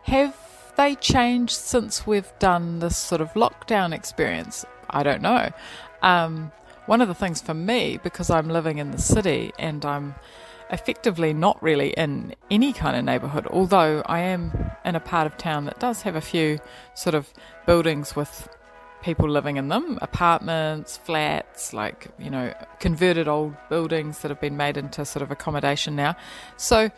have 0.05 0.37
they 0.77 0.95
changed 0.95 1.55
since 1.55 2.07
we've 2.07 2.33
done 2.39 2.79
this 2.79 2.97
sort 2.97 3.21
of 3.21 3.33
lockdown 3.35 3.93
experience? 3.93 4.65
I 4.89 5.03
don't 5.03 5.23
know. 5.23 5.51
Um, 6.03 6.53
one 6.87 7.01
of 7.01 7.07
the 7.07 7.15
things 7.15 7.41
for 7.41 7.55
me 7.55 8.01
because 8.03 8.31
i'm 8.31 8.49
living 8.49 8.79
in 8.79 8.91
the 8.91 8.99
city 8.99 9.53
and 9.61 9.85
i'm 9.85 10.13
effectively 10.71 11.33
not 11.33 11.63
really 11.63 11.91
in 11.91 12.35
any 12.51 12.73
kind 12.73 12.97
of 12.97 13.05
neighbourhood, 13.05 13.47
although 13.49 14.03
I 14.07 14.21
am 14.21 14.71
in 14.85 14.95
a 14.95 15.01
part 15.01 15.27
of 15.27 15.37
town 15.37 15.65
that 15.67 15.79
does 15.79 16.03
have 16.03 16.17
a 16.17 16.21
few 16.21 16.59
sort 16.95 17.15
of 17.15 17.33
buildings 17.67 18.15
with 18.15 18.49
people 19.03 19.29
living 19.29 19.57
in 19.57 19.69
them 19.69 19.99
apartments, 20.03 20.97
flats, 20.99 21.73
like, 21.73 22.09
you 22.19 22.31
know, 22.31 22.53
converted 22.79 23.29
old 23.29 23.57
buildings 23.69 24.21
that 24.21 24.31
have 24.31 24.41
been 24.41 24.57
made 24.57 24.77
into 24.77 25.05
sort 25.05 25.23
of 25.23 25.31
accommodation 25.31 25.97
now. 25.97 26.15
So 26.57 26.91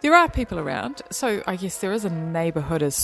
there 0.00 0.14
are 0.14 0.28
people 0.28 0.58
around. 0.58 1.02
So 1.10 1.42
I 1.46 1.56
guess 1.56 1.78
there 1.78 1.92
is 1.92 2.04
a 2.04 2.10
neighbourhood 2.10 2.82
of 2.82 2.94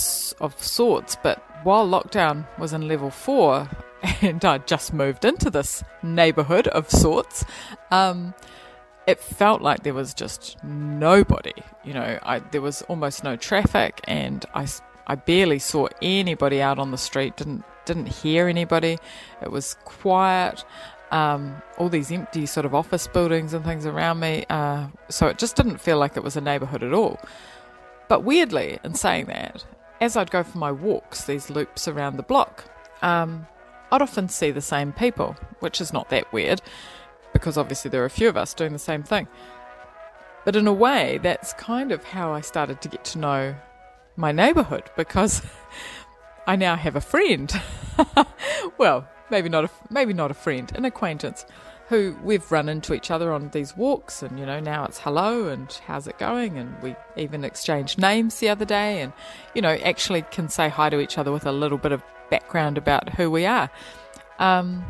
sorts, 0.61 1.17
but 1.21 1.43
while 1.63 1.87
lockdown 1.87 2.47
was 2.57 2.73
in 2.73 2.87
level 2.87 3.11
four, 3.11 3.69
and 4.21 4.43
I 4.43 4.59
just 4.59 4.93
moved 4.93 5.25
into 5.25 5.49
this 5.49 5.83
neighbourhood 6.01 6.67
of 6.67 6.89
sorts, 6.89 7.45
um, 7.91 8.33
it 9.07 9.21
felt 9.21 9.61
like 9.61 9.83
there 9.83 9.93
was 9.93 10.13
just 10.13 10.61
nobody. 10.63 11.53
You 11.83 11.93
know, 11.93 12.19
I, 12.23 12.39
there 12.39 12.61
was 12.61 12.81
almost 12.83 13.23
no 13.23 13.37
traffic, 13.37 14.01
and 14.03 14.45
I, 14.53 14.67
I 15.07 15.15
barely 15.15 15.59
saw 15.59 15.87
anybody 16.01 16.61
out 16.61 16.77
on 16.77 16.91
the 16.91 16.97
street. 16.97 17.37
Didn't 17.37 17.63
didn't 17.85 18.07
hear 18.07 18.49
anybody. 18.49 18.97
It 19.41 19.49
was 19.49 19.77
quiet. 19.85 20.65
Um, 21.09 21.61
all 21.77 21.87
these 21.87 22.11
empty 22.11 22.45
sort 22.45 22.65
of 22.65 22.75
office 22.75 23.07
buildings 23.07 23.53
and 23.53 23.63
things 23.63 23.85
around 23.85 24.19
me. 24.19 24.45
Uh, 24.49 24.87
so 25.07 25.27
it 25.27 25.37
just 25.37 25.55
didn't 25.55 25.77
feel 25.77 25.97
like 25.97 26.17
it 26.17 26.23
was 26.23 26.35
a 26.35 26.41
neighbourhood 26.41 26.83
at 26.83 26.93
all. 26.93 27.17
But 28.09 28.25
weirdly, 28.25 28.79
in 28.83 28.93
saying 28.93 29.27
that, 29.27 29.63
as 30.01 30.17
I'd 30.17 30.31
go 30.31 30.43
for 30.43 30.57
my 30.57 30.69
walks, 30.69 31.23
these 31.23 31.49
loops 31.49 31.87
around 31.87 32.17
the 32.17 32.23
block, 32.23 32.65
um, 33.01 33.47
I'd 33.89 34.01
often 34.01 34.27
see 34.27 34.51
the 34.51 34.61
same 34.61 34.91
people, 34.91 35.37
which 35.61 35.79
is 35.79 35.93
not 35.93 36.09
that 36.09 36.33
weird 36.33 36.61
because 37.37 37.57
obviously 37.57 37.89
there 37.89 38.01
are 38.01 38.05
a 38.05 38.09
few 38.09 38.27
of 38.27 38.37
us 38.37 38.53
doing 38.53 38.73
the 38.73 38.79
same 38.79 39.03
thing. 39.03 39.27
But 40.45 40.55
in 40.55 40.67
a 40.67 40.73
way, 40.73 41.19
that's 41.21 41.53
kind 41.53 41.91
of 41.91 42.03
how 42.03 42.33
I 42.33 42.41
started 42.41 42.81
to 42.81 42.89
get 42.89 43.03
to 43.05 43.19
know 43.19 43.55
my 44.15 44.31
neighbourhood 44.31 44.89
because 44.95 45.41
I 46.47 46.55
now 46.55 46.75
have 46.75 46.95
a 46.95 47.01
friend. 47.01 47.51
well, 48.77 49.07
maybe 49.29 49.49
not 49.49 49.65
a 49.65 49.69
maybe 49.89 50.13
not 50.13 50.31
a 50.31 50.33
friend, 50.33 50.71
an 50.75 50.85
acquaintance 50.85 51.45
who 51.89 52.17
we've 52.23 52.51
run 52.51 52.67
into 52.67 52.93
each 52.93 53.11
other 53.11 53.31
on 53.31 53.49
these 53.49 53.77
walks 53.77 54.21
and 54.21 54.37
you 54.37 54.45
know 54.45 54.59
now 54.59 54.83
it's 54.83 54.99
hello 54.99 55.47
and 55.47 55.79
how's 55.85 56.05
it 56.05 56.17
going 56.17 56.57
and 56.57 56.81
we 56.81 56.93
even 57.15 57.45
exchanged 57.45 57.97
names 57.97 58.39
the 58.39 58.49
other 58.49 58.65
day 58.65 58.99
and 59.01 59.13
you 59.55 59.61
know 59.61 59.73
actually 59.85 60.21
can 60.23 60.49
say 60.49 60.67
hi 60.67 60.89
to 60.89 60.99
each 60.99 61.17
other 61.17 61.31
with 61.31 61.45
a 61.45 61.51
little 61.51 61.77
bit 61.77 61.93
of 61.93 62.03
background 62.29 62.77
about 62.77 63.07
who 63.13 63.31
we 63.31 63.45
are 63.45 63.69
um, 64.39 64.85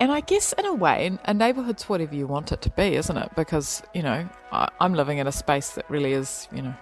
and 0.00 0.10
I 0.10 0.20
guess 0.20 0.52
in 0.54 0.66
a 0.66 0.74
way, 0.74 1.16
a 1.24 1.34
neighbourhood's 1.34 1.88
whatever 1.88 2.14
you 2.14 2.26
want 2.26 2.52
it 2.52 2.60
to 2.62 2.70
be, 2.70 2.96
isn't 2.96 3.16
it? 3.16 3.30
Because, 3.36 3.82
you 3.94 4.02
know, 4.02 4.28
I, 4.52 4.68
am 4.80 4.94
living 4.94 5.18
in 5.18 5.26
a 5.26 5.32
space 5.32 5.70
that 5.70 5.88
really 5.88 6.12
is, 6.12 6.48
you 6.52 6.62
know, 6.62 6.74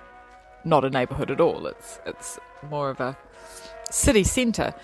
not 0.65 0.85
a 0.85 0.91
neighbourhood 0.91 1.31
at 1.31 1.41
all. 1.41 1.67
It's 1.67 2.01
it's 2.07 2.39
more 2.71 2.91
of 2.91 3.01
a 3.01 3.17
city 3.91 4.25
centre. 4.25 4.75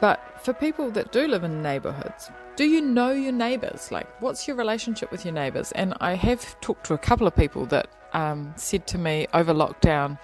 But 0.00 0.20
for 0.42 0.52
people 0.52 0.90
that 0.92 1.12
do 1.12 1.28
live 1.28 1.44
in 1.44 1.62
neighbourhoods, 1.62 2.30
do 2.56 2.64
you 2.64 2.80
know 2.80 3.12
your 3.12 3.32
neighbours? 3.32 3.92
Like, 3.92 4.08
what's 4.20 4.48
your 4.48 4.56
relationship 4.56 5.12
with 5.12 5.24
your 5.24 5.34
neighbours? 5.34 5.70
And 5.72 5.94
I 6.00 6.14
have 6.14 6.60
talked 6.60 6.86
to 6.86 6.94
a 6.94 6.98
couple 6.98 7.26
of 7.26 7.36
people 7.36 7.66
that 7.66 7.88
um, 8.12 8.52
said 8.56 8.86
to 8.88 8.98
me 8.98 9.28
over 9.32 9.54
lockdown, 9.54 10.18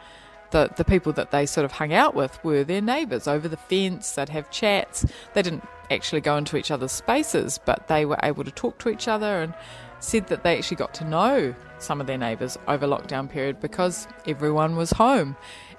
the, 0.50 0.70
the 0.76 0.84
people 0.84 1.12
that 1.12 1.30
they 1.30 1.46
sort 1.46 1.64
of 1.64 1.72
hung 1.72 1.92
out 1.92 2.16
with 2.16 2.42
were 2.42 2.64
their 2.64 2.80
neighbours 2.80 3.28
over 3.28 3.46
the 3.46 3.56
fence. 3.56 4.12
They'd 4.12 4.28
have 4.30 4.50
chats. 4.50 5.06
They 5.34 5.42
didn't 5.42 5.62
actually 5.90 6.20
go 6.20 6.36
into 6.36 6.56
each 6.56 6.70
other's 6.70 6.92
spaces, 6.92 7.58
but 7.64 7.88
they 7.88 8.04
were 8.04 8.18
able 8.22 8.44
to 8.44 8.50
talk 8.50 8.78
to 8.78 8.88
each 8.88 9.08
other 9.08 9.42
and 9.42 9.54
said 10.00 10.28
that 10.28 10.42
they 10.42 10.56
actually 10.56 10.76
got 10.76 10.94
to 10.94 11.04
know 11.04 11.54
some 11.78 12.00
of 12.00 12.06
their 12.06 12.18
neighbours 12.18 12.58
over 12.68 12.86
lockdown 12.86 13.28
period 13.28 13.60
because 13.60 14.06
everyone 14.26 14.76
was 14.76 14.90
home. 14.90 15.36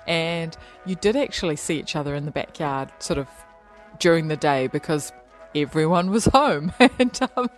And 0.08 0.56
you 0.86 0.96
did 0.96 1.16
actually 1.16 1.56
see 1.56 1.80
each 1.80 1.96
other 1.96 2.16
in 2.16 2.26
the 2.26 2.32
backyard 2.32 2.92
sort 3.00 3.20
of 3.20 3.28
during 4.00 4.28
the 4.28 4.38
day 4.38 4.68
because 4.68 5.12
everyone 5.56 6.10
was 6.10 6.26
home 6.26 6.72
and, 6.80 7.20
um, 7.36 7.50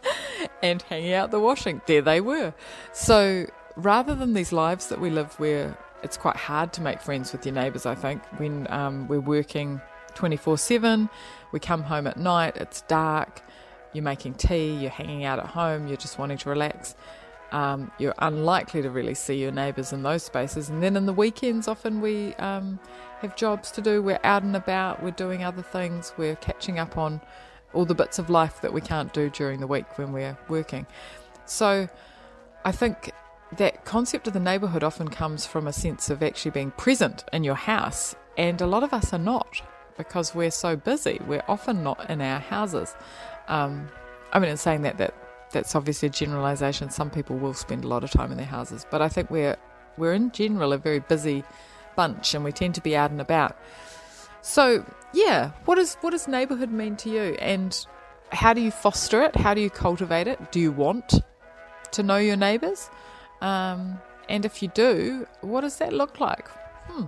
and 0.61 0.81
hanging 0.83 1.13
out 1.13 1.31
the 1.31 1.39
washing. 1.39 1.81
There 1.85 2.01
they 2.01 2.21
were. 2.21 2.53
So 2.91 3.47
rather 3.75 4.15
than 4.15 4.33
these 4.33 4.51
lives 4.51 4.87
that 4.87 4.99
we 4.99 5.09
live 5.09 5.39
where 5.39 5.77
it's 6.03 6.17
quite 6.17 6.35
hard 6.35 6.73
to 6.73 6.81
make 6.81 6.99
friends 6.99 7.31
with 7.31 7.45
your 7.45 7.55
neighbours, 7.55 7.85
I 7.85 7.95
think, 7.95 8.21
when 8.37 8.67
um, 8.71 9.07
we're 9.07 9.21
working 9.21 9.81
24 10.15 10.57
7. 10.57 11.09
We 11.51 11.59
come 11.59 11.83
home 11.83 12.07
at 12.07 12.17
night, 12.17 12.57
it's 12.57 12.81
dark, 12.81 13.41
you're 13.93 14.03
making 14.03 14.35
tea, 14.35 14.73
you're 14.75 14.89
hanging 14.89 15.23
out 15.23 15.39
at 15.39 15.47
home, 15.47 15.87
you're 15.87 15.97
just 15.97 16.17
wanting 16.17 16.37
to 16.39 16.49
relax. 16.49 16.95
Um, 17.51 17.91
you're 17.99 18.15
unlikely 18.17 18.81
to 18.81 18.89
really 18.89 19.13
see 19.13 19.35
your 19.35 19.51
neighbours 19.51 19.93
in 19.93 20.01
those 20.01 20.23
spaces. 20.23 20.69
And 20.69 20.81
then 20.81 20.97
in 20.97 21.05
the 21.05 21.13
weekends, 21.13 21.67
often 21.67 22.01
we 22.01 22.33
um, 22.35 22.79
have 23.19 23.35
jobs 23.35 23.69
to 23.71 23.81
do, 23.81 24.01
we're 24.01 24.19
out 24.23 24.41
and 24.41 24.55
about, 24.55 25.03
we're 25.03 25.11
doing 25.11 25.43
other 25.43 25.61
things, 25.61 26.13
we're 26.17 26.35
catching 26.37 26.79
up 26.79 26.97
on 26.97 27.21
all 27.73 27.85
the 27.85 27.93
bits 27.93 28.17
of 28.17 28.31
life 28.31 28.59
that 28.61 28.73
we 28.73 28.81
can't 28.81 29.13
do 29.13 29.29
during 29.29 29.59
the 29.59 29.67
week 29.67 29.99
when 29.99 30.11
we're 30.11 30.35
working. 30.49 30.87
So 31.45 31.87
I 32.65 32.71
think 32.71 33.11
that 33.57 33.85
concept 33.85 34.27
of 34.27 34.33
the 34.33 34.39
neighbourhood 34.39 34.83
often 34.83 35.09
comes 35.09 35.45
from 35.45 35.67
a 35.67 35.73
sense 35.73 36.09
of 36.09 36.23
actually 36.23 36.51
being 36.51 36.71
present 36.71 37.23
in 37.31 37.43
your 37.43 37.55
house 37.55 38.15
and 38.37 38.61
a 38.61 38.67
lot 38.67 38.83
of 38.83 38.93
us 38.93 39.13
are 39.13 39.19
not 39.19 39.61
because 39.97 40.33
we're 40.33 40.51
so 40.51 40.75
busy. 40.75 41.19
We're 41.27 41.43
often 41.47 41.83
not 41.83 42.09
in 42.09 42.21
our 42.21 42.39
houses. 42.39 42.95
Um, 43.47 43.87
I 44.31 44.39
mean, 44.39 44.49
in 44.49 44.57
saying 44.57 44.81
that, 44.83 44.97
that 44.97 45.13
that's 45.51 45.75
obviously 45.75 46.07
a 46.07 46.11
generalisation. 46.11 46.89
Some 46.89 47.09
people 47.09 47.37
will 47.37 47.53
spend 47.53 47.83
a 47.83 47.87
lot 47.87 48.03
of 48.03 48.11
time 48.11 48.31
in 48.31 48.37
their 48.37 48.45
houses, 48.45 48.85
but 48.89 49.01
I 49.01 49.09
think 49.09 49.29
we're 49.29 49.57
we're 49.97 50.13
in 50.13 50.31
general 50.31 50.73
a 50.73 50.77
very 50.77 50.99
busy 50.99 51.43
bunch, 51.95 52.33
and 52.33 52.43
we 52.43 52.51
tend 52.51 52.75
to 52.75 52.81
be 52.81 52.95
out 52.95 53.11
and 53.11 53.21
about. 53.21 53.57
So, 54.41 54.85
yeah, 55.13 55.51
what 55.65 55.75
does 55.75 55.95
what 56.01 56.11
does 56.11 56.27
neighbourhood 56.27 56.71
mean 56.71 56.95
to 56.97 57.09
you, 57.09 57.35
and 57.39 57.85
how 58.31 58.53
do 58.53 58.61
you 58.61 58.71
foster 58.71 59.21
it? 59.21 59.35
How 59.35 59.53
do 59.53 59.61
you 59.61 59.69
cultivate 59.69 60.27
it? 60.27 60.51
Do 60.51 60.59
you 60.59 60.71
want 60.71 61.21
to 61.91 62.03
know 62.03 62.17
your 62.17 62.35
neighbours? 62.35 62.89
Um, 63.41 63.99
and 64.29 64.45
if 64.45 64.63
you 64.63 64.69
do, 64.69 65.27
what 65.41 65.61
does 65.61 65.77
that 65.77 65.93
look 65.93 66.19
like? 66.19 66.47
Hmm. 66.87 67.05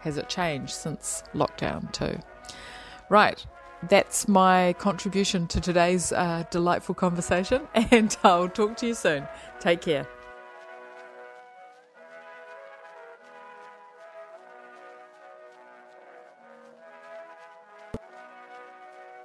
Has 0.00 0.16
it 0.16 0.28
changed 0.28 0.72
since 0.72 1.22
lockdown 1.34 1.92
too? 1.92 2.18
Right, 3.10 3.44
that's 3.88 4.28
my 4.28 4.74
contribution 4.78 5.46
to 5.48 5.60
today's 5.60 6.12
uh, 6.12 6.44
delightful 6.50 6.94
conversation, 6.94 7.68
and 7.74 8.16
I'll 8.24 8.48
talk 8.48 8.76
to 8.78 8.86
you 8.86 8.94
soon. 8.94 9.26
Take 9.60 9.82
care. 9.82 10.06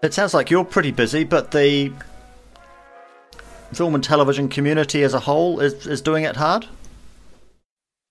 It 0.03 0.13
sounds 0.13 0.33
like 0.33 0.51
you're 0.51 0.65
pretty 0.65 0.91
busy, 0.91 1.23
but 1.23 1.51
the 1.51 1.93
film 3.73 3.95
and 3.95 4.03
television 4.03 4.49
community 4.49 5.01
as 5.01 5.13
a 5.13 5.19
whole 5.21 5.61
is, 5.61 5.87
is 5.87 6.01
doing 6.01 6.25
it 6.25 6.35
hard? 6.35 6.67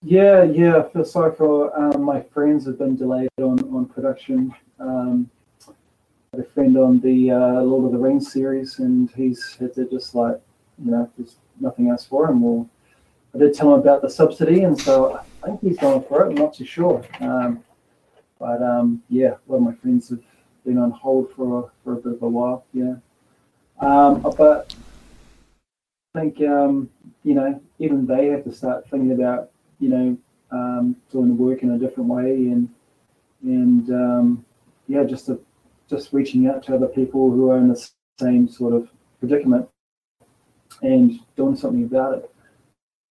Yeah, 0.04 0.42
yeah. 0.42 0.78
I 0.78 0.88
feel 0.88 1.04
for 1.04 1.78
um, 1.78 2.02
my 2.02 2.20
friends 2.20 2.66
have 2.66 2.78
been 2.78 2.96
delayed 2.96 3.30
on, 3.38 3.60
on 3.72 3.86
production. 3.86 4.52
Um, 4.80 5.30
a 6.36 6.42
friend 6.42 6.76
on 6.76 6.98
the 7.00 7.30
uh, 7.30 7.60
Lord 7.60 7.84
of 7.84 7.92
the 7.92 7.98
Rings 7.98 8.32
series, 8.32 8.80
and 8.80 9.10
he's 9.12 9.56
had 9.60 9.74
to 9.74 9.84
just 9.84 10.14
like, 10.16 10.40
you 10.84 10.90
know, 10.90 11.08
there's 11.16 11.36
nothing 11.60 11.88
else 11.88 12.04
for 12.04 12.28
him. 12.28 12.40
Well, 12.40 12.68
I 13.32 13.38
did 13.38 13.54
tell 13.54 13.72
him 13.72 13.78
about 13.78 14.02
the 14.02 14.10
subsidy, 14.10 14.64
and 14.64 14.78
so 14.80 15.20
I 15.44 15.46
think 15.46 15.60
he's 15.60 15.78
going 15.78 16.02
for 16.02 16.24
it. 16.24 16.30
I'm 16.30 16.34
not 16.34 16.54
too 16.54 16.64
sure. 16.64 17.04
Um, 17.20 17.62
but 18.40 18.60
um, 18.60 19.04
yeah, 19.08 19.34
a 19.34 19.40
lot 19.46 19.58
of 19.58 19.62
my 19.62 19.74
friends 19.74 20.08
have 20.08 20.22
been 20.66 20.78
on 20.78 20.90
hold 20.90 21.30
for 21.36 21.70
for 21.84 21.92
a 21.92 21.96
bit 21.96 22.14
of 22.14 22.22
a 22.22 22.28
while. 22.28 22.64
Yeah, 22.72 22.94
um, 23.78 24.20
but 24.36 24.74
I 26.16 26.20
think 26.20 26.40
um, 26.40 26.90
you 27.22 27.34
know 27.34 27.62
even 27.78 28.04
they 28.04 28.26
have 28.28 28.42
to 28.44 28.52
start 28.52 28.90
thinking 28.90 29.12
about 29.12 29.51
you 29.82 29.88
know 29.90 30.16
um, 30.50 30.96
doing 31.10 31.28
the 31.28 31.34
work 31.34 31.62
in 31.62 31.72
a 31.72 31.78
different 31.78 32.08
way 32.08 32.30
and 32.52 32.68
and 33.42 33.90
um, 33.90 34.44
yeah, 34.88 35.04
just 35.04 35.26
to, 35.26 35.40
just 35.88 36.12
reaching 36.12 36.46
out 36.46 36.62
to 36.64 36.74
other 36.74 36.86
people 36.86 37.30
who 37.30 37.50
are 37.50 37.58
in 37.58 37.68
the 37.68 37.90
same 38.20 38.48
sort 38.48 38.74
of 38.74 38.88
predicament 39.18 39.68
and 40.82 41.18
doing 41.36 41.56
something 41.56 41.84
about 41.84 42.18
it. 42.18 42.30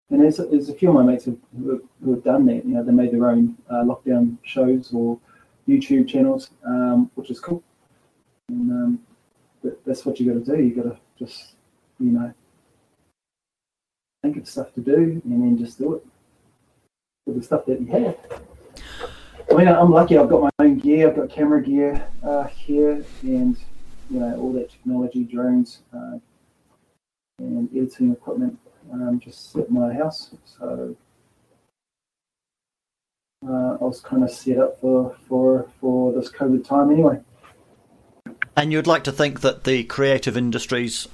And 0.09 0.21
there's, 0.21 0.37
there's 0.37 0.69
a 0.69 0.73
few 0.73 0.89
of 0.89 0.95
my 0.95 1.03
mates 1.03 1.25
who, 1.25 1.39
who, 1.57 1.83
who 2.03 2.13
have 2.13 2.23
done 2.23 2.45
that. 2.47 2.65
You 2.65 2.75
know, 2.75 2.83
they 2.83 2.91
made 2.91 3.11
their 3.11 3.29
own 3.29 3.57
uh, 3.69 3.83
lockdown 3.83 4.37
shows 4.43 4.93
or 4.93 5.19
YouTube 5.67 6.07
channels, 6.07 6.49
um, 6.65 7.09
which 7.15 7.29
is 7.29 7.39
cool. 7.39 7.63
And 8.49 8.71
um, 8.71 8.99
that's 9.85 10.05
what 10.05 10.19
you 10.19 10.33
got 10.33 10.45
to 10.45 10.55
do. 10.57 10.61
You 10.61 10.75
got 10.75 10.83
to 10.83 10.97
just, 11.17 11.55
you 11.99 12.11
know, 12.11 12.33
think 14.21 14.37
of 14.37 14.47
stuff 14.47 14.73
to 14.73 14.81
do 14.81 15.21
and 15.23 15.23
then 15.25 15.57
just 15.57 15.77
do 15.77 15.95
it 15.95 16.05
the 17.27 17.43
stuff 17.43 17.65
that 17.65 17.79
you 17.79 17.87
have. 17.87 18.17
I 19.51 19.53
mean, 19.55 19.67
I'm 19.67 19.91
lucky. 19.91 20.17
I've 20.17 20.29
got 20.29 20.41
my 20.41 20.49
own 20.59 20.77
gear. 20.77 21.09
I've 21.09 21.15
got 21.15 21.29
camera 21.29 21.61
gear 21.61 22.05
uh, 22.23 22.47
here, 22.47 23.03
and 23.21 23.57
you 24.09 24.19
know 24.19 24.35
all 24.39 24.53
that 24.53 24.69
technology, 24.69 25.23
drones, 25.23 25.79
uh, 25.93 26.17
and 27.39 27.69
editing 27.75 28.11
equipment, 28.11 28.57
um, 28.91 29.19
just 29.19 29.55
at 29.55 29.69
my 29.69 29.93
house. 29.93 30.31
So 30.45 30.95
uh, 33.47 33.77
I 33.79 33.83
was 33.83 33.99
kind 34.01 34.23
of 34.23 34.31
set 34.31 34.57
up 34.57 34.79
for 34.79 35.15
for 35.27 35.69
for 35.79 36.13
this 36.13 36.31
COVID 36.31 36.65
time 36.65 36.91
anyway. 36.91 37.19
And 38.55 38.71
you'd 38.71 38.87
like 38.87 39.03
to 39.05 39.11
think 39.11 39.41
that 39.41 39.63
the 39.63 39.83
creative 39.83 40.35
industries 40.37 41.07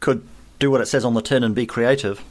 could 0.00 0.26
do 0.58 0.70
what 0.70 0.80
it 0.80 0.86
says 0.86 1.04
on 1.04 1.14
the 1.14 1.22
tin 1.22 1.42
and 1.42 1.54
be 1.54 1.66
creative. 1.66 2.22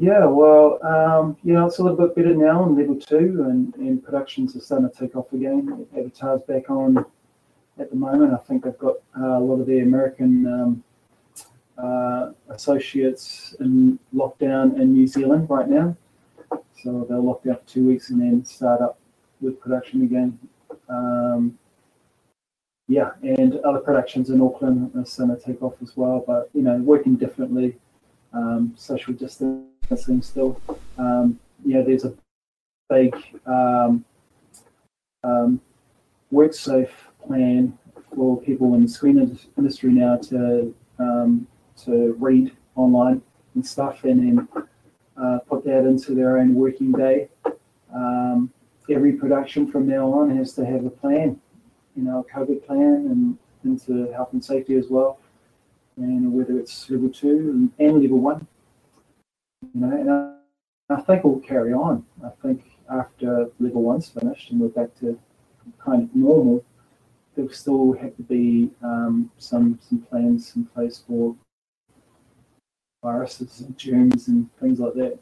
Yeah, 0.00 0.26
well, 0.26 0.78
um, 0.86 1.36
you 1.42 1.54
know, 1.54 1.66
it's 1.66 1.78
a 1.78 1.82
little 1.82 1.98
bit 1.98 2.14
better 2.14 2.32
now 2.32 2.62
on 2.62 2.76
level 2.76 2.94
two, 2.94 3.44
and, 3.48 3.74
and 3.74 4.00
productions 4.00 4.54
are 4.54 4.60
starting 4.60 4.88
to 4.88 4.96
take 4.96 5.16
off 5.16 5.32
again. 5.32 5.88
Avatar's 5.92 6.40
back 6.42 6.70
on 6.70 7.04
at 7.80 7.90
the 7.90 7.96
moment. 7.96 8.32
I 8.32 8.36
think 8.36 8.62
they've 8.62 8.78
got 8.78 8.94
uh, 9.20 9.38
a 9.38 9.40
lot 9.40 9.58
of 9.58 9.66
the 9.66 9.80
American 9.80 10.46
um, 10.46 10.84
uh, 11.76 12.30
associates 12.50 13.56
in 13.58 13.98
lockdown 14.14 14.80
in 14.80 14.92
New 14.92 15.08
Zealand 15.08 15.50
right 15.50 15.68
now. 15.68 15.96
So 16.80 17.04
they'll 17.08 17.24
lock 17.24 17.42
down 17.42 17.56
for 17.56 17.66
two 17.66 17.88
weeks 17.88 18.10
and 18.10 18.20
then 18.20 18.44
start 18.44 18.80
up 18.80 19.00
with 19.40 19.58
production 19.58 20.02
again. 20.02 20.38
Um, 20.88 21.58
yeah, 22.86 23.14
and 23.22 23.56
other 23.64 23.80
productions 23.80 24.30
in 24.30 24.40
Auckland 24.40 24.92
are 24.94 25.04
starting 25.04 25.34
to 25.34 25.42
take 25.42 25.60
off 25.60 25.74
as 25.82 25.96
well, 25.96 26.22
but, 26.24 26.50
you 26.54 26.62
know, 26.62 26.76
working 26.76 27.16
differently, 27.16 27.76
um, 28.32 28.74
social 28.76 29.12
distance 29.12 29.64
still. 29.96 30.60
Um, 30.98 31.38
yeah, 31.64 31.82
there's 31.82 32.04
a 32.04 32.14
big 32.90 33.14
um, 33.46 34.04
um, 35.24 35.60
WorkSafe 36.32 36.90
plan 37.26 37.76
for 38.14 38.40
people 38.40 38.74
in 38.74 38.82
the 38.82 38.88
screen 38.88 39.40
industry 39.56 39.92
now 39.92 40.16
to 40.16 40.74
um, 40.98 41.46
to 41.84 42.16
read 42.18 42.52
online 42.76 43.22
and 43.54 43.66
stuff, 43.66 44.04
and 44.04 44.20
then 44.20 44.48
uh, 45.16 45.38
put 45.48 45.64
that 45.64 45.86
into 45.86 46.14
their 46.14 46.38
own 46.38 46.54
working 46.54 46.92
day. 46.92 47.28
Um, 47.94 48.52
every 48.90 49.12
production 49.12 49.70
from 49.70 49.86
now 49.86 50.12
on 50.12 50.36
has 50.36 50.52
to 50.54 50.64
have 50.64 50.84
a 50.84 50.90
plan, 50.90 51.40
you 51.96 52.02
know, 52.02 52.20
a 52.28 52.38
COVID 52.38 52.66
plan 52.66 53.06
and 53.10 53.38
into 53.64 54.12
health 54.12 54.32
and 54.32 54.44
safety 54.44 54.76
as 54.76 54.86
well, 54.88 55.18
and 55.96 56.32
whether 56.32 56.58
it's 56.58 56.88
level 56.90 57.08
two 57.08 57.28
and, 57.28 57.72
and 57.78 58.02
level 58.02 58.18
one. 58.18 58.46
You 59.62 59.80
know, 59.80 59.96
and 59.96 60.10
I, 60.10 60.94
I 60.94 61.00
think 61.02 61.24
we'll 61.24 61.40
carry 61.40 61.72
on. 61.72 62.04
I 62.24 62.30
think 62.42 62.64
after 62.90 63.50
level 63.58 63.82
one's 63.82 64.08
finished 64.08 64.50
and 64.50 64.60
we're 64.60 64.68
back 64.68 64.94
to 65.00 65.18
kind 65.78 66.04
of 66.04 66.14
normal, 66.14 66.64
there'll 67.34 67.50
still 67.50 67.92
have 67.92 68.16
to 68.16 68.22
be 68.22 68.70
um, 68.82 69.30
some 69.38 69.78
some 69.82 70.00
plans 70.00 70.54
in 70.56 70.64
place 70.64 71.02
for 71.06 71.34
viruses 73.02 73.60
and 73.60 73.76
germs 73.76 74.28
and 74.28 74.48
things 74.60 74.80
like 74.80 74.94
that. 74.94 75.18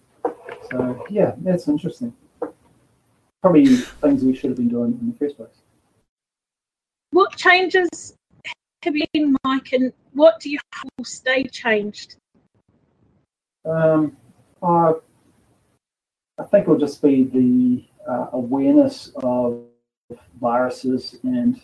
So 0.71 1.05
yeah, 1.11 1.35
that's 1.39 1.69
interesting. 1.69 2.13
Probably 3.43 3.67
things 3.77 4.25
we 4.25 4.35
should 4.35 4.51
have 4.51 4.57
been 4.57 4.69
doing 4.69 4.99
in 5.01 5.11
the 5.11 5.17
first 5.19 5.37
place. 5.37 5.63
What 7.11 7.37
changes 7.37 8.15
have 8.83 8.95
been, 9.13 9.37
Mike, 9.45 9.73
and 9.73 9.93
what 10.13 10.41
do 10.41 10.51
you 10.51 10.59
hope 10.75 10.91
will 10.99 11.05
stay 11.05 11.45
changed? 11.45 12.17
Um, 13.65 14.17
uh, 14.63 14.95
I 16.39 16.45
think 16.45 16.65
it'll 16.65 16.79
just 16.79 17.03
be 17.03 17.25
the 17.25 17.85
uh, 18.11 18.29
awareness 18.33 19.13
of 19.17 19.65
viruses 20.41 21.17
and, 21.23 21.61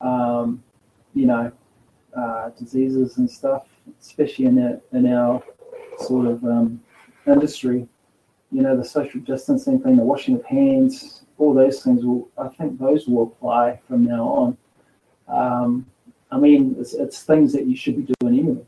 um, 0.00 0.62
you 1.14 1.26
know, 1.26 1.52
uh, 2.16 2.50
diseases 2.50 3.18
and 3.18 3.30
stuff, 3.30 3.66
especially 4.00 4.46
in 4.46 4.58
our, 4.62 4.80
in 4.92 5.12
our 5.12 5.42
sort 5.98 6.26
of 6.26 6.42
um, 6.44 6.80
industry. 7.26 7.86
You 8.52 8.62
know, 8.62 8.76
the 8.76 8.84
social 8.84 9.20
distancing 9.20 9.80
thing, 9.80 9.96
the 9.96 10.02
washing 10.02 10.34
of 10.34 10.44
hands, 10.44 11.22
all 11.38 11.54
those 11.54 11.82
things 11.82 12.04
will, 12.04 12.28
I 12.36 12.48
think 12.48 12.78
those 12.78 13.06
will 13.06 13.24
apply 13.24 13.80
from 13.86 14.04
now 14.04 14.24
on. 14.24 14.58
Um, 15.28 15.86
I 16.32 16.38
mean, 16.38 16.76
it's, 16.78 16.94
it's, 16.94 17.22
things 17.22 17.52
that 17.52 17.66
you 17.66 17.76
should 17.76 17.96
be 17.96 18.14
doing 18.20 18.38
anyway. 18.38 18.66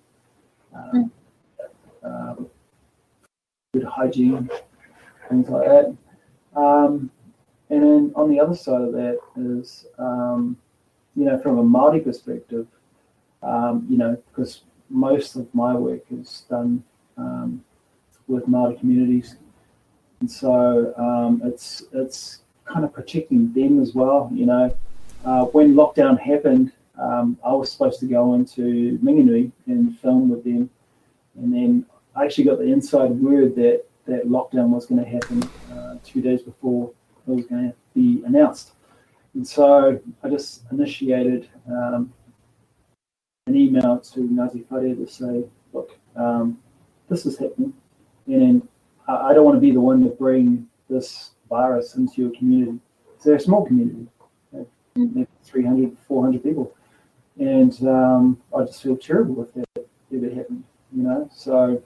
Um, 0.75 1.11
mm 2.05 2.49
good 3.73 3.85
hygiene, 3.85 4.51
things 5.31 5.49
like 5.49 5.67
that. 5.67 5.97
Um, 6.55 7.11
and 7.71 7.83
then 7.83 8.13
on 8.15 8.29
the 8.29 8.39
other 8.39 8.55
side 8.55 8.83
of 8.83 8.93
that 8.93 9.19
is, 9.35 9.87
um, 9.99 10.59
you 11.17 11.25
know, 11.25 11.39
from 11.39 11.59
a 11.59 11.63
Maori 11.63 12.01
perspective, 12.01 12.67
um, 13.43 13.87
you 13.89 13.97
know, 13.97 14.23
because 14.29 14.65
most 14.91 15.37
of 15.37 15.53
my 15.55 15.75
work 15.75 16.03
is 16.11 16.45
done 16.51 16.85
um, 17.17 17.65
with 18.29 18.47
Maori 18.47 18.77
communities, 18.77 19.37
and 20.21 20.31
so 20.31 20.93
um, 20.99 21.41
it's 21.43 21.85
it's 21.95 22.41
kind 22.67 22.85
of 22.85 22.93
protecting 22.93 23.55
them 23.55 23.81
as 23.81 23.95
well. 23.95 24.31
You 24.35 24.47
know, 24.47 24.77
uh, 25.25 25.45
when 25.47 25.73
lockdown 25.73 26.21
happened, 26.21 26.73
um, 26.99 27.39
I 27.43 27.55
was 27.55 27.73
supposed 27.73 28.01
to 28.01 28.07
go 28.07 28.35
into 28.35 28.99
Minginui 28.99 29.51
and 29.67 29.99
film 30.01 30.29
with 30.29 30.45
them, 30.45 30.69
and 31.37 31.55
then 31.55 31.87
I 32.15 32.25
actually 32.25 32.45
got 32.45 32.59
the 32.59 32.65
inside 32.65 33.11
word 33.11 33.55
that 33.57 33.85
that 34.07 34.27
lockdown 34.27 34.71
was 34.71 34.87
going 34.87 35.03
to 35.03 35.09
happen 35.09 35.43
uh, 35.73 35.97
two 36.05 36.21
days 36.21 36.43
before 36.43 36.93
it 37.27 37.31
was 37.31 37.47
going 37.47 37.71
to 37.71 37.75
be 37.95 38.23
announced. 38.25 38.73
And 39.35 39.47
so 39.47 40.01
I 40.23 40.29
just 40.29 40.65
initiated 40.73 41.49
um, 41.69 42.13
an 43.47 43.57
email 43.57 43.99
to 43.99 44.21
Ngāti 44.21 44.65
Whare 44.69 44.95
to 44.95 45.07
say, 45.07 45.45
look, 45.73 45.97
um, 46.17 46.59
this 47.09 47.25
is 47.27 47.39
happening, 47.39 47.73
and 48.27 48.67
I, 49.07 49.29
I 49.29 49.35
don't 49.35 49.45
want 49.45 49.57
to 49.57 49.61
be 49.61 49.71
the 49.71 49.81
one 49.81 50.03
to 50.05 50.11
bring 50.11 50.67
this 50.91 51.31
virus 51.49 51.95
into 51.95 52.23
your 52.23 52.31
community. 52.33 52.79
So 53.19 53.31
they're 53.31 53.37
a 53.37 53.41
small 53.41 53.65
community, 53.65 54.09
maybe 54.97 55.27
300, 55.45 55.97
400 56.07 56.43
people. 56.43 56.75
And 57.39 57.73
um, 57.89 58.43
I 58.57 58.65
just 58.65 58.83
feel 58.83 58.97
terrible 58.97 59.43
if 59.43 59.55
that 59.55 59.87
ever 60.15 60.35
happened, 60.35 60.65
you 60.95 61.03
know. 61.03 61.31
So 61.33 61.83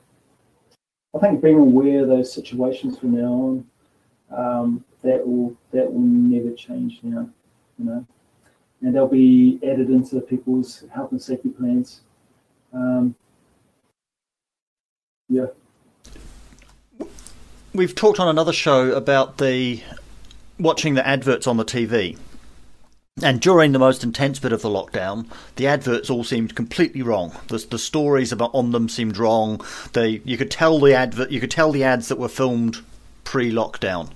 I 1.16 1.18
think 1.18 1.42
being 1.42 1.58
aware 1.58 2.02
of 2.02 2.08
those 2.08 2.30
situations 2.30 2.98
from 2.98 3.12
now 3.12 3.32
on, 3.32 3.66
um, 4.36 4.84
that 5.02 5.26
will 5.26 5.56
that 5.72 5.90
will 5.90 6.00
never 6.00 6.52
change 6.54 7.00
now, 7.02 7.28
you 7.78 7.84
know. 7.86 8.06
And 8.82 8.94
they'll 8.94 9.08
be 9.08 9.58
added 9.62 9.88
into 9.88 10.20
people's 10.20 10.84
health 10.94 11.12
and 11.12 11.22
safety 11.22 11.48
plans. 11.48 12.02
Um, 12.74 13.14
yeah. 15.30 15.46
We've 17.72 17.94
talked 17.94 18.20
on 18.20 18.28
another 18.28 18.52
show 18.52 18.92
about 18.92 19.38
the 19.38 19.82
watching 20.58 20.94
the 20.94 21.06
adverts 21.06 21.46
on 21.46 21.56
the 21.56 21.64
TV. 21.64 22.18
And 23.22 23.40
during 23.40 23.72
the 23.72 23.78
most 23.78 24.04
intense 24.04 24.38
bit 24.38 24.52
of 24.52 24.60
the 24.60 24.68
lockdown, 24.68 25.26
the 25.56 25.66
adverts 25.66 26.10
all 26.10 26.22
seemed 26.22 26.54
completely 26.54 27.00
wrong. 27.00 27.34
The, 27.48 27.56
the 27.56 27.78
stories 27.78 28.30
about 28.30 28.50
on 28.52 28.72
them 28.72 28.90
seemed 28.90 29.16
wrong. 29.16 29.64
They 29.94 30.20
you 30.26 30.36
could 30.36 30.50
tell 30.50 30.78
the 30.78 30.92
advert 30.92 31.30
you 31.30 31.40
could 31.40 31.50
tell 31.50 31.72
the 31.72 31.82
ads 31.82 32.08
that 32.08 32.18
were 32.18 32.28
filmed 32.28 32.82
pre-lockdown 33.24 34.10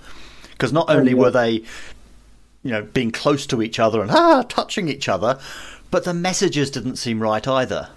because 0.51 0.71
not 0.71 0.91
only 0.91 1.15
oh, 1.15 1.17
yeah. 1.17 1.23
were 1.23 1.31
they 1.31 1.53
you 2.63 2.71
know 2.71 2.83
being 2.83 3.11
close 3.11 3.47
to 3.47 3.63
each 3.63 3.79
other 3.79 4.03
and 4.03 4.11
ah 4.11 4.43
touching 4.43 4.87
each 4.89 5.09
other, 5.09 5.41
but 5.91 6.05
the 6.05 6.13
messages 6.13 6.71
didn't 6.71 6.97
seem 6.97 7.23
right 7.23 7.49
either. 7.49 7.89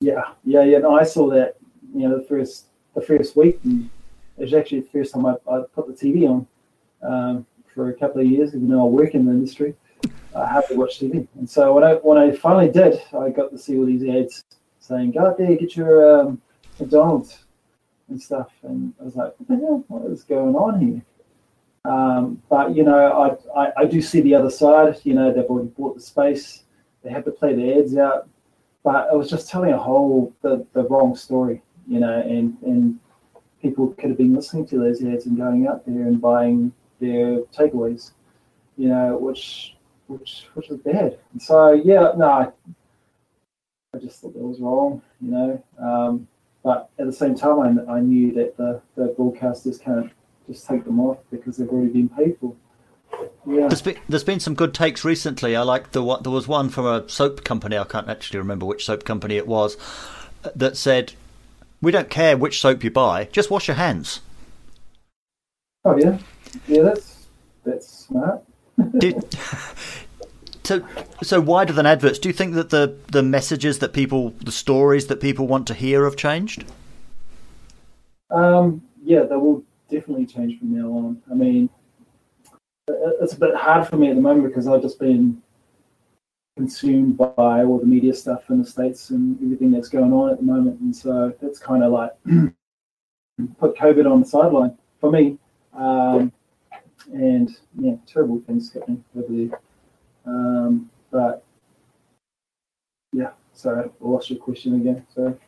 Yeah, 0.00 0.32
yeah, 0.44 0.64
yeah. 0.64 0.78
No, 0.78 0.98
I 0.98 1.04
saw 1.04 1.30
that. 1.30 1.58
You 1.94 2.08
know, 2.08 2.18
the 2.18 2.24
first 2.24 2.64
the 2.94 3.02
first 3.02 3.36
week, 3.36 3.60
and 3.62 3.88
it 4.36 4.42
was 4.42 4.54
actually 4.54 4.80
the 4.80 4.88
first 4.88 5.14
time 5.14 5.26
I, 5.26 5.36
I 5.48 5.62
put 5.72 5.86
the 5.86 5.92
TV 5.92 6.28
on. 6.28 6.46
Um, 7.02 7.46
for 7.74 7.88
a 7.88 7.94
couple 7.94 8.20
of 8.20 8.26
years, 8.26 8.54
even 8.54 8.68
though 8.68 8.82
I 8.82 8.88
work 8.88 9.14
in 9.14 9.26
the 9.26 9.32
industry. 9.32 9.74
I 10.34 10.46
hardly 10.46 10.76
watch 10.76 11.00
TV. 11.00 11.26
And 11.36 11.48
so 11.48 11.72
when 11.74 11.84
I 11.84 11.94
when 11.94 12.18
I 12.18 12.32
finally 12.32 12.70
did, 12.70 13.00
I 13.18 13.30
got 13.30 13.50
to 13.50 13.58
see 13.58 13.76
all 13.76 13.86
these 13.86 14.04
ads 14.08 14.44
saying, 14.80 15.12
"Go 15.12 15.26
out 15.26 15.38
there, 15.38 15.54
get 15.56 15.76
your 15.76 16.20
um, 16.20 16.42
McDonald's 16.78 17.44
and 18.08 18.20
stuff." 18.20 18.50
And 18.62 18.92
I 19.00 19.04
was 19.04 19.16
like, 19.16 19.34
"What 19.38 19.48
the 19.48 19.56
hell? 19.56 19.84
What 19.88 20.10
is 20.10 20.24
going 20.24 20.56
on 20.56 20.80
here?" 20.80 21.02
Um, 21.84 22.42
but 22.48 22.74
you 22.74 22.82
know, 22.82 23.38
I, 23.54 23.60
I, 23.60 23.72
I 23.78 23.84
do 23.84 24.00
see 24.02 24.20
the 24.20 24.34
other 24.34 24.50
side. 24.50 25.00
You 25.04 25.14
know, 25.14 25.32
they've 25.32 25.44
already 25.44 25.68
bought 25.68 25.94
the 25.94 26.02
space. 26.02 26.64
They 27.02 27.10
have 27.10 27.24
to 27.26 27.30
play 27.30 27.54
the 27.54 27.78
ads 27.78 27.96
out. 27.96 28.28
But 28.82 29.08
it 29.12 29.16
was 29.16 29.30
just 29.30 29.48
telling 29.48 29.72
a 29.72 29.78
whole 29.78 30.34
the, 30.42 30.66
the 30.72 30.84
wrong 30.84 31.14
story. 31.14 31.62
You 31.86 32.00
know, 32.00 32.20
and 32.20 32.56
and 32.62 32.98
people 33.62 33.88
could 33.98 34.10
have 34.10 34.18
been 34.18 34.34
listening 34.34 34.66
to 34.66 34.78
those 34.78 35.02
ads 35.04 35.26
and 35.26 35.36
going 35.36 35.66
out 35.66 35.86
there 35.86 36.02
and 36.02 36.20
buying 36.20 36.72
their 37.04 37.40
takeaways, 37.56 38.12
you 38.76 38.88
know, 38.88 39.16
which 39.16 39.74
which 40.06 40.46
which 40.54 40.68
was 40.68 40.78
bad. 40.80 41.18
And 41.32 41.42
so 41.42 41.72
yeah, 41.72 42.12
no, 42.16 42.26
I, 42.26 42.48
I 43.94 43.98
just 43.98 44.20
thought 44.20 44.34
that 44.34 44.42
was 44.42 44.60
wrong, 44.60 45.02
you 45.20 45.30
know. 45.30 45.64
Um, 45.78 46.28
but 46.62 46.90
at 46.98 47.06
the 47.06 47.12
same 47.12 47.34
time, 47.34 47.78
I, 47.88 47.94
I 47.94 48.00
knew 48.00 48.32
that 48.32 48.56
the, 48.56 48.80
the 48.96 49.14
broadcasters 49.18 49.80
can't 49.80 50.10
just 50.48 50.66
take 50.66 50.84
them 50.84 50.98
off 50.98 51.18
because 51.30 51.56
they've 51.58 51.68
already 51.68 51.92
been 51.92 52.08
paid 52.08 52.38
for. 52.40 52.54
Yeah. 53.46 53.68
There's 53.68 53.82
been, 53.82 53.98
there's 54.08 54.24
been 54.24 54.40
some 54.40 54.54
good 54.54 54.74
takes 54.74 55.04
recently. 55.04 55.54
I 55.54 55.62
like 55.62 55.92
the 55.92 56.02
what 56.02 56.22
there 56.22 56.32
was 56.32 56.48
one 56.48 56.68
from 56.70 56.86
a 56.86 57.08
soap 57.08 57.44
company. 57.44 57.76
I 57.76 57.84
can't 57.84 58.08
actually 58.08 58.38
remember 58.38 58.66
which 58.66 58.84
soap 58.84 59.04
company 59.04 59.36
it 59.36 59.46
was 59.46 59.76
that 60.54 60.76
said, 60.76 61.12
"We 61.80 61.92
don't 61.92 62.10
care 62.10 62.36
which 62.36 62.60
soap 62.60 62.82
you 62.82 62.90
buy, 62.90 63.28
just 63.30 63.50
wash 63.50 63.68
your 63.68 63.76
hands." 63.76 64.20
Oh 65.84 65.96
yeah, 65.96 66.18
yeah, 66.66 66.82
that's 66.82 67.26
that's 67.64 67.88
smart. 67.88 68.42
Did, 68.98 69.24
so, 70.64 70.84
so 71.22 71.40
wider 71.40 71.72
than 71.72 71.86
adverts, 71.86 72.18
do 72.18 72.28
you 72.28 72.32
think 72.32 72.54
that 72.54 72.70
the 72.70 72.96
the 73.12 73.22
messages 73.22 73.78
that 73.80 73.92
people, 73.92 74.30
the 74.30 74.52
stories 74.52 75.06
that 75.08 75.20
people 75.20 75.46
want 75.46 75.66
to 75.68 75.74
hear, 75.74 76.04
have 76.04 76.16
changed? 76.16 76.64
Um, 78.30 78.82
yeah, 79.02 79.22
they 79.22 79.36
will 79.36 79.62
definitely 79.90 80.26
change 80.26 80.58
from 80.58 80.76
now 80.76 80.88
on. 80.88 81.22
I 81.30 81.34
mean, 81.34 81.70
it's 82.88 83.34
a 83.34 83.38
bit 83.38 83.54
hard 83.54 83.88
for 83.88 83.96
me 83.96 84.08
at 84.08 84.16
the 84.16 84.22
moment 84.22 84.46
because 84.48 84.66
I've 84.66 84.82
just 84.82 84.98
been 84.98 85.40
consumed 86.56 87.16
by 87.16 87.64
all 87.64 87.78
the 87.78 87.86
media 87.86 88.14
stuff 88.14 88.48
in 88.50 88.60
the 88.60 88.66
states 88.66 89.10
and 89.10 89.36
everything 89.42 89.70
that's 89.70 89.88
going 89.88 90.12
on 90.12 90.30
at 90.30 90.38
the 90.38 90.44
moment, 90.44 90.80
and 90.80 90.94
so 90.94 91.32
that's 91.40 91.58
kind 91.58 91.82
of 91.82 91.92
like 91.92 92.12
put 93.58 93.76
COVID 93.76 94.10
on 94.10 94.20
the 94.20 94.26
sideline 94.26 94.76
for 95.00 95.10
me. 95.10 95.38
Um, 95.72 96.32
and 97.12 97.56
yeah, 97.78 97.94
terrible 98.06 98.40
things 98.46 98.72
happening 98.72 99.04
over 99.16 99.26
there. 99.28 99.60
Um, 100.26 100.90
but 101.10 101.44
yeah, 103.12 103.30
sorry, 103.52 103.84
I 103.84 103.90
lost 104.00 104.30
your 104.30 104.38
question 104.38 104.74
again. 104.74 105.06
So, 105.14 105.38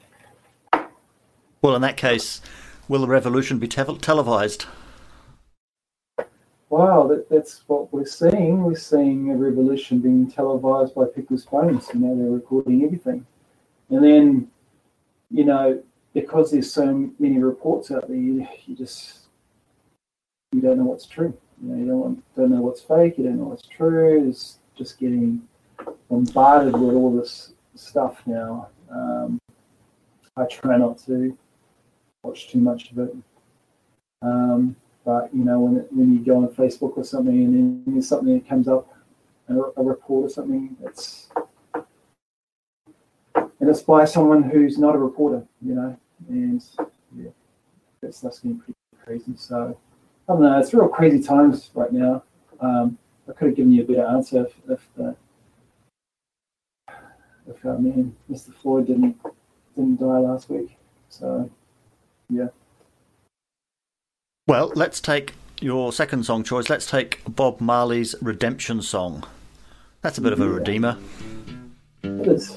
well, 1.63 1.75
in 1.75 1.83
that 1.83 1.97
case, 1.97 2.41
will 2.89 3.01
the 3.01 3.07
revolution 3.07 3.59
be 3.59 3.69
te- 3.69 3.99
televised? 3.99 4.67
Wow, 6.69 7.07
that, 7.07 7.31
that's 7.31 7.63
what 7.69 7.93
we're 7.93 8.05
seeing. 8.07 8.65
We're 8.65 8.75
seeing 8.75 9.31
a 9.31 9.37
revolution 9.37 10.01
being 10.01 10.31
televised 10.31 10.95
by 10.95 11.05
people's 11.07 11.45
phones. 11.45 11.89
You 11.95 12.01
know, 12.01 12.17
they're 12.17 12.31
recording 12.31 12.85
everything, 12.85 13.25
and 13.91 14.05
then, 14.05 14.51
you 15.31 15.45
know, 15.45 15.83
because 16.13 16.51
there's 16.51 16.73
so 16.73 17.11
many 17.19 17.39
reports 17.39 17.91
out 17.91 18.09
there, 18.09 18.17
you, 18.17 18.47
you 18.67 18.75
just 18.75 19.27
you 20.53 20.61
don't 20.61 20.79
know 20.79 20.85
what's 20.85 21.07
true. 21.07 21.37
You 21.63 21.69
know, 21.69 21.79
you 21.79 21.87
don't 21.87 22.35
don't 22.37 22.51
know 22.51 22.61
what's 22.61 22.81
fake. 22.81 23.19
You 23.19 23.25
don't 23.25 23.39
know 23.39 23.45
what's 23.45 23.67
true. 23.67 24.29
It's 24.29 24.59
just 24.77 24.99
getting 24.99 25.47
bombarded 26.11 26.75
with 26.75 26.95
all 26.95 27.17
this 27.17 27.53
stuff 27.75 28.21
now. 28.27 28.69
Um, 28.91 29.39
I 30.37 30.45
try 30.45 30.77
not 30.77 30.99
to 31.07 31.37
watch 32.23 32.49
too 32.49 32.59
much 32.59 32.91
of 32.91 32.99
it. 32.99 33.17
Um, 34.23 34.77
but 35.05 35.33
you 35.33 35.45
know, 35.45 35.61
when 35.61 35.77
it, 35.79 35.93
when 35.93 36.13
you 36.13 36.19
go 36.19 36.39
on 36.39 36.49
Facebook 36.49 36.97
or 36.97 37.05
something, 37.05 37.35
and 37.35 37.55
then 37.55 37.83
there's 37.87 38.09
something 38.09 38.35
that 38.35 38.49
comes 38.49 38.69
up, 38.69 38.93
a, 39.49 39.55
a 39.55 39.83
report 39.83 40.27
or 40.27 40.29
something, 40.29 40.77
it's 40.85 41.29
and 43.35 43.71
it's 43.71 43.83
by 43.83 44.05
someone 44.05 44.43
who's 44.43 44.79
not 44.79 44.95
a 44.95 44.99
reporter, 44.99 45.47
you 45.63 45.75
know, 45.75 45.97
and 46.29 46.65
yeah, 47.17 47.31
that 48.01 48.15
stuff's 48.15 48.41
getting 48.41 48.59
pretty 48.59 48.75
crazy. 49.05 49.35
So 49.37 49.79
I 50.29 50.33
don't 50.33 50.43
know. 50.43 50.59
It's 50.59 50.75
real 50.75 50.89
crazy 50.89 51.23
times 51.23 51.71
right 51.75 51.93
now. 51.93 52.23
Um, 52.61 52.99
I 53.29 53.33
could 53.33 53.49
have 53.49 53.57
given 53.57 53.73
you 53.73 53.83
a 53.83 53.87
better 53.87 54.07
answer 54.07 54.47
if 54.47 54.71
if, 54.71 54.89
uh, 55.01 55.13
if 57.49 57.65
uh, 57.65 57.79
me 57.79 57.91
and 57.91 58.17
Mr. 58.31 58.55
Floyd 58.55 58.87
didn't 58.87 59.17
didn't 59.77 60.01
die 60.01 60.19
last 60.19 60.49
week. 60.49 60.77
So, 61.09 61.49
yeah. 62.29 62.49
Well, 64.49 64.73
let's 64.75 65.01
take 65.01 65.35
your 65.61 65.93
second 65.93 66.25
song 66.25 66.43
choice. 66.43 66.69
Let's 66.69 66.87
take 66.87 67.21
Bob 67.29 67.61
Marley's 67.61 68.15
Redemption 68.21 68.83
Song. 68.83 69.25
That's 70.03 70.19
a 70.19 70.21
bit 70.21 70.33
of 70.33 70.41
a 70.41 70.49
redeemer. 70.49 70.99
It 72.03 72.27
is. 72.27 72.57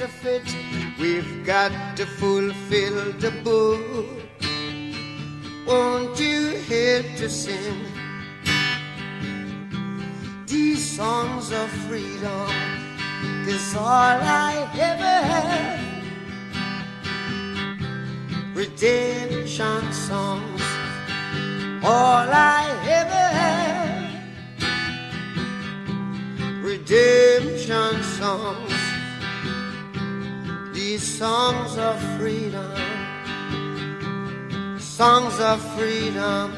of 0.00 0.26
it. 0.26 0.56
We've 0.98 1.44
got 1.44 1.96
to 1.96 2.06
fulfill 2.06 3.12
the 3.12 3.30
book. 3.42 3.84
Won't 5.66 6.18
you 6.20 6.56
help 6.68 7.06
to 7.16 7.28
sing 7.28 7.80
these 10.46 10.96
songs 10.96 11.52
of 11.52 11.68
freedom? 11.86 12.50
Cause 13.44 13.76
all 13.76 14.18
I 14.20 14.68
ever 14.78 15.16
have, 15.32 15.80
redemption 18.56 19.92
songs. 19.92 20.62
All 21.82 22.28
I 22.32 22.64
ever 22.88 23.26
have 23.40 23.74
redemption 26.64 28.02
songs, 28.02 28.83
these 30.94 31.18
songs 31.18 31.76
of 31.76 32.00
freedom, 32.16 32.70
songs 34.78 35.40
of 35.40 35.60
freedom. 35.74 36.52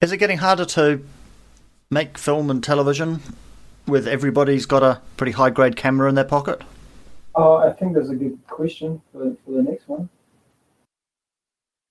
Is 0.00 0.10
it 0.10 0.16
getting 0.16 0.38
harder 0.38 0.64
to 0.64 1.04
make 1.88 2.18
film 2.18 2.50
and 2.50 2.64
television 2.64 3.20
with 3.86 4.08
everybody's 4.08 4.66
got 4.66 4.82
a 4.82 5.00
pretty 5.16 5.30
high 5.30 5.50
grade 5.50 5.76
camera 5.76 6.08
in 6.08 6.16
their 6.16 6.24
pocket? 6.24 6.62
Oh, 7.40 7.58
I 7.58 7.72
think 7.72 7.94
that's 7.94 8.08
a 8.08 8.16
good 8.16 8.36
question 8.48 9.00
for, 9.12 9.32
for 9.44 9.52
the 9.52 9.62
next 9.62 9.86
one. 9.86 10.08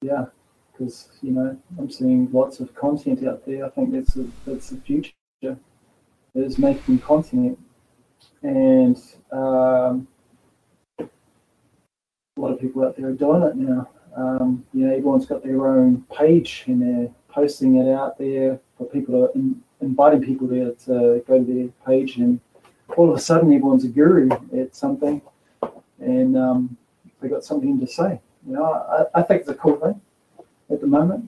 Yeah, 0.02 0.26
because 0.70 1.08
you 1.22 1.32
know 1.32 1.58
I'm 1.80 1.90
seeing 1.90 2.30
lots 2.34 2.60
of 2.60 2.76
content 2.76 3.26
out 3.26 3.46
there. 3.46 3.66
I 3.66 3.70
think 3.70 3.94
that's 3.94 4.16
the, 4.16 4.30
that's 4.46 4.72
the 4.72 4.82
future 4.82 5.14
is 6.36 6.58
making 6.58 7.00
content, 7.00 7.58
and 8.44 9.02
um, 9.32 10.06
a 11.00 11.08
lot 12.36 12.52
of 12.52 12.60
people 12.60 12.84
out 12.84 12.98
there 12.98 13.08
are 13.08 13.14
doing 13.14 13.44
it 13.44 13.56
now. 13.56 13.90
Um, 14.18 14.66
you 14.74 14.86
know, 14.86 14.92
everyone's 14.92 15.26
got 15.26 15.44
their 15.46 15.66
own 15.66 16.06
page 16.14 16.66
and 16.68 16.82
they're 16.82 17.12
posting 17.30 17.78
it 17.78 17.90
out 17.94 18.18
there 18.18 18.60
for 18.78 18.86
people 18.86 19.28
to 19.28 19.40
in, 19.40 19.64
inviting 19.80 20.24
people 20.24 20.48
there 20.48 20.72
to 20.72 21.24
go 21.26 21.42
to 21.42 21.54
their 21.54 21.70
page, 21.86 22.18
and 22.18 22.42
all 22.98 23.10
of 23.10 23.16
a 23.16 23.22
sudden 23.22 23.54
everyone's 23.54 23.86
a 23.86 23.88
guru 23.88 24.30
at 24.60 24.76
something, 24.76 25.22
and 26.00 26.38
um, 26.38 26.78
they 27.22 27.28
got 27.28 27.44
something 27.44 27.80
to 27.80 27.88
say. 27.88 28.20
You 28.46 28.54
know, 28.54 28.64
I, 28.64 29.20
I 29.20 29.22
think 29.24 29.42
it's 29.42 29.50
a 29.50 29.56
cool 29.56 29.78
thing 29.78 30.00
at 30.72 30.82
the 30.82 30.88
moment. 30.88 31.26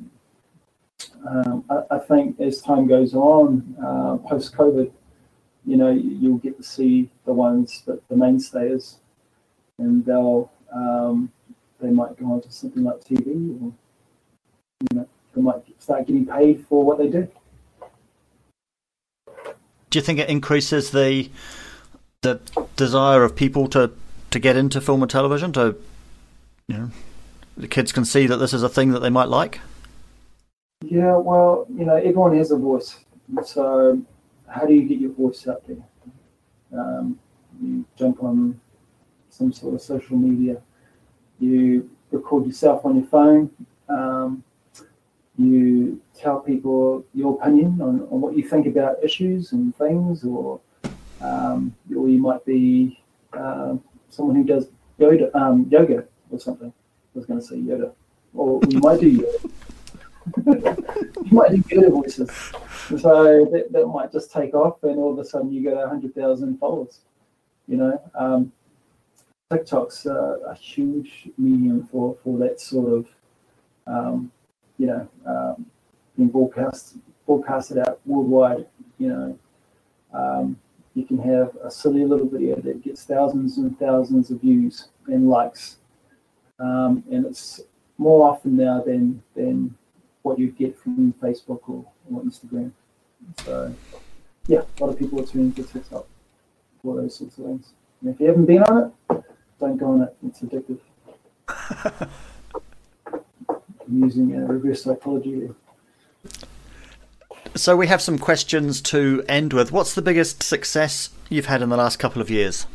Um, 1.27 1.63
I, 1.69 1.95
I, 1.95 1.99
think 1.99 2.39
as 2.39 2.61
time 2.61 2.87
goes 2.87 3.13
on, 3.13 3.75
uh, 3.83 4.17
post 4.27 4.53
COVID, 4.55 4.91
you 5.65 5.77
know, 5.77 5.91
you'll 5.91 6.37
get 6.37 6.57
to 6.57 6.63
see 6.63 7.09
the 7.25 7.33
ones 7.33 7.83
that 7.85 8.07
the 8.09 8.15
mainstays, 8.15 8.97
and 9.77 10.05
they'll 10.05 10.51
um, 10.73 11.31
they 11.81 11.89
might 11.89 12.17
go 12.17 12.33
on 12.33 12.41
to 12.41 12.51
something 12.51 12.83
like 12.83 13.01
TV, 13.01 13.27
or 13.27 13.73
you 14.81 14.87
know, 14.93 15.07
they 15.33 15.41
might 15.41 15.63
start 15.81 16.07
getting 16.07 16.25
paid 16.25 16.65
for 16.67 16.83
what 16.83 16.97
they 16.97 17.07
do 17.07 17.27
do 19.89 19.97
you 19.97 20.03
think 20.03 20.19
it 20.19 20.29
increases 20.29 20.91
the 20.91 21.29
the 22.21 22.39
desire 22.75 23.23
of 23.23 23.35
people 23.35 23.67
to 23.67 23.91
to 24.31 24.39
get 24.39 24.55
into 24.55 24.81
film 24.81 25.01
and 25.01 25.09
television? 25.09 25.51
To 25.53 25.75
you 26.67 26.77
know, 26.77 26.91
the 27.57 27.67
kids 27.67 27.91
can 27.91 28.05
see 28.05 28.27
that 28.27 28.37
this 28.37 28.53
is 28.53 28.63
a 28.63 28.69
thing 28.69 28.91
that 28.91 28.99
they 28.99 29.09
might 29.09 29.29
like. 29.29 29.59
Yeah, 30.81 31.17
well, 31.17 31.65
you 31.69 31.85
know, 31.85 31.95
everyone 31.95 32.37
has 32.37 32.51
a 32.51 32.57
voice. 32.57 32.99
So, 33.43 34.01
how 34.47 34.65
do 34.65 34.73
you 34.73 34.83
get 34.83 34.99
your 34.99 35.11
voice 35.11 35.47
out 35.47 35.63
there? 35.67 35.83
Um, 36.71 37.19
you 37.61 37.85
jump 37.97 38.23
on 38.23 38.59
some 39.29 39.51
sort 39.51 39.75
of 39.75 39.81
social 39.81 40.17
media. 40.17 40.61
You 41.39 41.89
record 42.11 42.45
yourself 42.45 42.85
on 42.85 42.95
your 42.95 43.05
phone. 43.07 43.49
Um, 43.89 44.43
you 45.37 46.01
tell 46.13 46.39
people 46.39 47.05
your 47.13 47.35
opinion 47.39 47.81
on, 47.81 48.01
on 48.11 48.21
what 48.21 48.35
you 48.35 48.43
think 48.47 48.67
about 48.67 49.03
issues 49.03 49.53
and 49.53 49.75
things, 49.75 50.23
or 50.23 50.59
um, 51.21 51.75
or 51.95 52.09
you 52.09 52.19
might 52.19 52.45
be 52.45 52.99
uh, 53.33 53.75
someone 54.09 54.35
who 54.35 54.43
does 54.43 54.69
yoga, 54.97 55.35
um, 55.37 55.67
yoga 55.69 56.05
or 56.29 56.39
something. 56.39 56.69
I 56.69 57.17
was 57.17 57.25
going 57.25 57.39
to 57.39 57.45
say 57.45 57.57
yoga, 57.57 57.91
or 58.33 58.61
you 58.69 58.79
might 58.79 58.99
do 58.99 59.09
yoga. 59.09 59.37
you 61.25 61.31
might 61.31 61.51
do 61.51 61.63
yoga 61.69 61.89
voices. 61.89 62.29
So 62.89 63.47
that, 63.51 63.67
that 63.71 63.87
might 63.87 64.11
just 64.11 64.31
take 64.31 64.53
off, 64.53 64.83
and 64.83 64.97
all 64.97 65.13
of 65.13 65.19
a 65.19 65.25
sudden 65.25 65.51
you 65.51 65.61
get 65.61 65.77
a 65.77 65.87
hundred 65.87 66.15
thousand 66.15 66.57
followers. 66.57 66.99
You 67.67 67.77
know, 67.77 68.01
um, 68.15 68.51
TikTok's 69.51 70.05
uh, 70.05 70.39
a 70.47 70.55
huge 70.55 71.29
medium 71.37 71.87
for 71.91 72.15
for 72.23 72.37
that 72.39 72.59
sort 72.59 72.93
of 72.93 73.07
um, 73.89 74.31
you 74.77 74.87
know, 74.87 75.07
um, 75.25 75.65
being 76.15 76.29
broadcast 76.29 76.95
broadcasted 77.25 77.79
out 77.79 77.99
worldwide. 78.05 78.65
You 78.97 79.09
know, 79.09 79.39
um, 80.13 80.59
you 80.95 81.05
can 81.05 81.17
have 81.19 81.55
a 81.63 81.71
silly 81.71 82.05
little 82.05 82.27
video 82.27 82.55
that 82.61 82.83
gets 82.83 83.03
thousands 83.03 83.57
and 83.57 83.77
thousands 83.79 84.31
of 84.31 84.41
views 84.41 84.89
and 85.07 85.29
likes, 85.29 85.77
um, 86.59 87.03
and 87.11 87.25
it's 87.25 87.61
more 87.97 88.29
often 88.29 88.55
now 88.57 88.81
than 88.81 89.21
than 89.35 89.75
what 90.23 90.39
you 90.39 90.51
get 90.51 90.77
from 90.77 91.13
Facebook 91.21 91.61
or, 91.67 91.85
or 92.11 92.21
Instagram. 92.21 92.71
So 93.43 93.73
yeah, 94.47 94.61
a 94.61 94.83
lot 94.83 94.91
of 94.91 94.99
people 94.99 95.21
are 95.21 95.25
tuning 95.25 95.53
to 95.53 95.63
TikTok 95.63 96.05
for 96.81 96.95
those 96.95 97.15
sorts 97.15 97.37
of 97.37 97.45
things. 97.45 97.73
And 98.01 98.13
if 98.13 98.19
you 98.19 98.27
haven't 98.27 98.45
been 98.45 98.63
on 98.63 98.93
it, 99.09 99.23
don't 99.59 99.77
go 99.77 99.91
on 99.91 100.01
it. 100.03 100.15
It's 100.25 100.41
addictive. 100.41 100.79
I'm 103.49 104.03
using 104.03 104.35
uh, 104.35 104.41
reverse 104.41 104.83
psychology. 104.83 105.49
So 107.59 107.75
we 107.75 107.87
have 107.87 108.01
some 108.01 108.17
questions 108.17 108.79
to 108.83 109.21
end 109.27 109.51
with. 109.51 109.73
What's 109.73 109.93
the 109.93 110.01
biggest 110.01 110.41
success 110.41 111.09
you've 111.27 111.47
had 111.47 111.61
in 111.61 111.67
the 111.67 111.75
last 111.75 111.99
couple 111.99 112.21
of 112.21 112.29
years? 112.29 112.65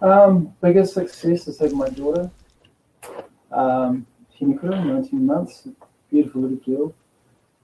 Um, 0.00 0.54
biggest 0.62 0.94
success 0.94 1.48
is 1.48 1.58
having 1.58 1.76
my 1.76 1.88
daughter, 1.88 2.30
um, 3.50 4.06
Himikura, 4.40 4.86
19 4.86 5.26
months, 5.26 5.66
beautiful 6.12 6.42
little 6.42 6.58
girl, 6.58 6.94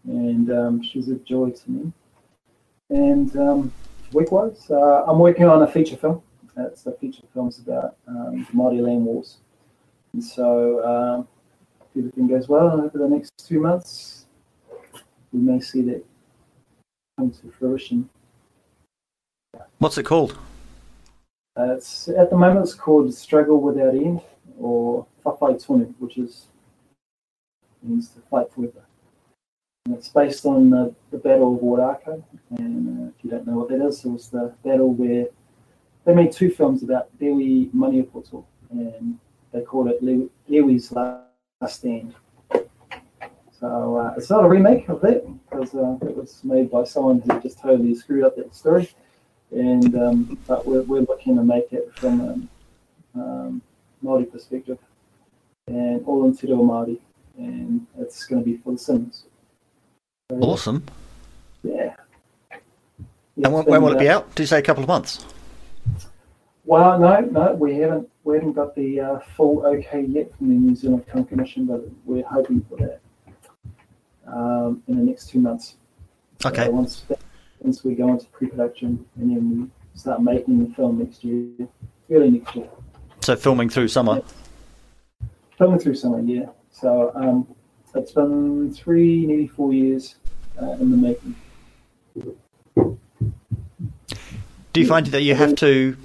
and 0.03 0.51
um, 0.51 0.83
she's 0.83 1.09
a 1.09 1.15
joy 1.15 1.51
to 1.51 1.71
me. 1.71 1.93
And 2.91 3.37
um, 3.37 3.73
work-wise, 4.11 4.73
uh, 4.73 5.05
I'm 5.05 5.21
working 5.21 5.45
on 5.45 5.63
a 5.63 5.69
feature 5.69 5.97
film. 5.97 6.21
It's 6.57 6.85
a 6.85 6.93
feature 6.93 7.23
film's 7.33 7.61
about 7.61 7.95
um, 8.09 8.45
the 8.51 8.59
Māori 8.59 8.81
land 8.81 9.05
wars. 9.05 9.37
And 10.15 10.25
so, 10.25 10.85
um, 10.85 11.29
everything 11.97 12.27
goes 12.27 12.49
well 12.49 12.81
over 12.81 12.99
the 12.99 13.09
next 13.09 13.31
two 13.39 13.61
months, 13.61 14.22
we 15.33 15.41
may 15.41 15.61
see 15.61 15.83
that 15.83 16.05
come 17.19 17.31
to 17.31 17.53
fruition. 17.59 18.09
What's 19.79 19.99
it 19.99 20.05
called? 20.05 20.39
Uh, 21.59 21.75
it's 21.75 22.09
at 22.09 22.31
the 22.31 22.37
moment 22.37 22.65
it's 22.65 22.75
called 22.75 23.13
Struggle 23.13 23.61
Without 23.61 23.95
End 23.95 24.21
or 24.59 25.07
Whawhai 25.25 25.65
Tonu, 25.65 25.93
which 25.99 26.19
is 26.19 26.47
means 27.83 28.09
to 28.11 28.21
fight 28.31 28.51
forever. 28.53 28.85
And 29.87 29.97
it's 29.97 30.09
based 30.09 30.47
on 30.47 30.71
the, 30.71 30.95
the 31.11 31.19
Battle 31.19 31.57
of 31.57 31.61
Ōrākau. 31.61 32.23
And 32.57 33.09
uh, 33.09 33.13
if 33.17 33.25
you 33.25 33.31
don't 33.31 33.47
know 33.47 33.59
what 33.59 33.69
that 33.71 33.85
is, 33.85 34.05
it 34.05 34.11
was 34.11 34.29
the 34.29 34.55
battle 34.65 34.95
where 34.95 35.27
they 36.05 36.15
made 36.15 36.33
two 36.33 36.51
films 36.51 36.83
about 36.83 37.09
Rewi 37.19 37.71
Maniapoto, 37.73 38.45
and 38.71 39.19
they 39.53 39.63
called 39.63 39.89
it 39.89 40.03
Rewi, 40.03 40.29
Rewi's 40.49 40.93
Last 40.93 41.27
Stand. 41.67 42.15
So 43.63 43.97
uh, 43.97 44.15
it's 44.17 44.29
not 44.29 44.45
a 44.45 44.49
remake 44.49 44.89
of 44.89 45.01
that 45.03 45.25
because 45.49 45.73
uh, 45.73 45.97
it 46.05 46.17
was 46.17 46.43
made 46.43 46.69
by 46.69 46.83
someone 46.83 47.21
who 47.21 47.41
just 47.41 47.61
totally 47.61 47.95
screwed 47.95 48.25
up 48.25 48.35
that 48.35 48.53
story. 48.57 48.91
And 49.53 49.95
um, 49.95 50.39
but 50.49 50.67
we're, 50.67 50.83
we're 50.83 51.03
looking 51.03 51.37
to 51.37 51.45
make 51.45 51.73
it 51.73 51.89
from 51.95 52.49
a 53.15 53.21
um, 53.21 53.63
Maori 54.03 54.25
perspective 54.25 54.79
and 55.69 56.05
all 56.07 56.25
in 56.25 56.37
Te 56.37 56.49
Reo 56.49 56.57
Māori, 56.57 56.99
and 57.39 57.87
it's 58.01 58.25
going 58.25 58.43
to 58.43 58.51
be 58.51 58.57
for 58.57 58.73
the 58.73 58.79
cinemas. 58.79 59.27
So, 60.29 60.39
Awesome. 60.39 60.85
Yeah. 61.63 61.95
And 62.51 63.53
when, 63.53 63.65
when 63.65 63.83
will 63.83 63.93
it 63.93 63.99
be 64.01 64.09
uh, 64.09 64.19
out? 64.19 64.35
Do 64.35 64.43
you 64.43 64.49
say 64.49 64.59
a 64.59 64.63
couple 64.63 64.83
of 64.83 64.89
months? 64.89 65.25
Well, 66.65 66.99
no, 66.99 67.21
no, 67.21 67.53
we 67.55 67.77
haven't. 67.77 68.09
We 68.25 68.35
haven't 68.35 68.55
got 68.55 68.75
the 68.75 69.01
uh, 69.01 69.19
full 69.37 69.65
okay 69.67 70.03
yet 70.03 70.37
from 70.37 70.49
the 70.49 70.55
New 70.55 70.75
Zealand 70.75 71.07
Film 71.07 71.27
Commission, 71.27 71.67
but 71.67 71.85
we're 72.05 72.27
hoping 72.27 72.67
for 72.69 72.77
that 72.79 73.01
um, 74.33 74.83
in 74.89 74.97
the 74.97 75.03
next 75.05 75.29
two 75.29 75.41
months. 75.41 75.77
So 76.41 76.49
Okay. 76.49 76.69
once 76.69 77.05
once 77.61 77.85
we 77.85 77.95
go 77.95 78.09
into 78.09 78.27
pre-production 78.27 79.05
and 79.17 79.31
then 79.31 79.61
we 79.61 79.99
start 79.99 80.21
making 80.21 80.65
the 80.65 80.75
film 80.75 80.99
next 80.99 81.23
year, 81.23 81.69
early 82.11 82.31
next 82.31 82.57
year, 82.57 82.69
So 83.21 83.37
filming 83.37 83.69
through 83.69 83.89
summer. 83.89 84.23
filming 85.57 85.79
through 85.79 85.95
summer, 85.95 86.21
yeah. 86.21 86.47
So 86.73 87.13
um, 87.15 87.47
it's 87.95 88.13
been 88.13 88.73
three, 88.75 89.27
nearly 89.27 89.47
four 89.47 89.73
years 89.73 90.17
uh, 90.61 90.73
in 90.81 90.91
the 90.91 90.97
making. 90.97 91.37
Do 94.73 94.81
you 94.81 94.87
find 94.87 95.07
that 95.09 95.23
you 95.23 95.35
have 95.35 95.55
to 95.57 95.97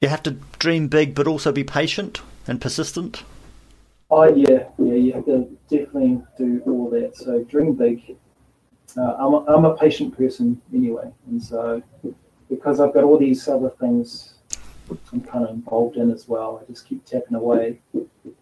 you 0.00 0.08
have 0.08 0.22
to 0.22 0.32
dream 0.58 0.88
big 0.88 1.14
but 1.14 1.26
also 1.26 1.52
be 1.52 1.64
patient 1.64 2.22
and 2.46 2.60
persistent? 2.60 3.24
Oh 4.10 4.24
yeah, 4.34 4.64
yeah, 4.78 4.94
you 4.94 5.12
have 5.12 5.24
to 5.26 5.48
definitely 5.78 6.22
do 6.38 6.62
all 6.66 6.90
that. 6.90 7.16
So 7.16 7.42
dream 7.44 7.74
big. 7.74 8.16
Uh, 8.96 9.14
I'm, 9.18 9.32
a, 9.34 9.44
I'm 9.46 9.64
a 9.64 9.76
patient 9.76 10.16
person 10.16 10.60
anyway, 10.74 11.10
and 11.26 11.42
so 11.42 11.82
because 12.50 12.78
I've 12.78 12.92
got 12.92 13.04
all 13.04 13.18
these 13.18 13.48
other 13.48 13.70
things 13.80 14.34
I'm 15.12 15.20
kind 15.22 15.44
of 15.44 15.50
involved 15.50 15.96
in 15.96 16.10
as 16.10 16.28
well, 16.28 16.62
I 16.62 16.70
just 16.70 16.86
keep 16.86 17.04
tapping 17.04 17.36
away 17.36 17.80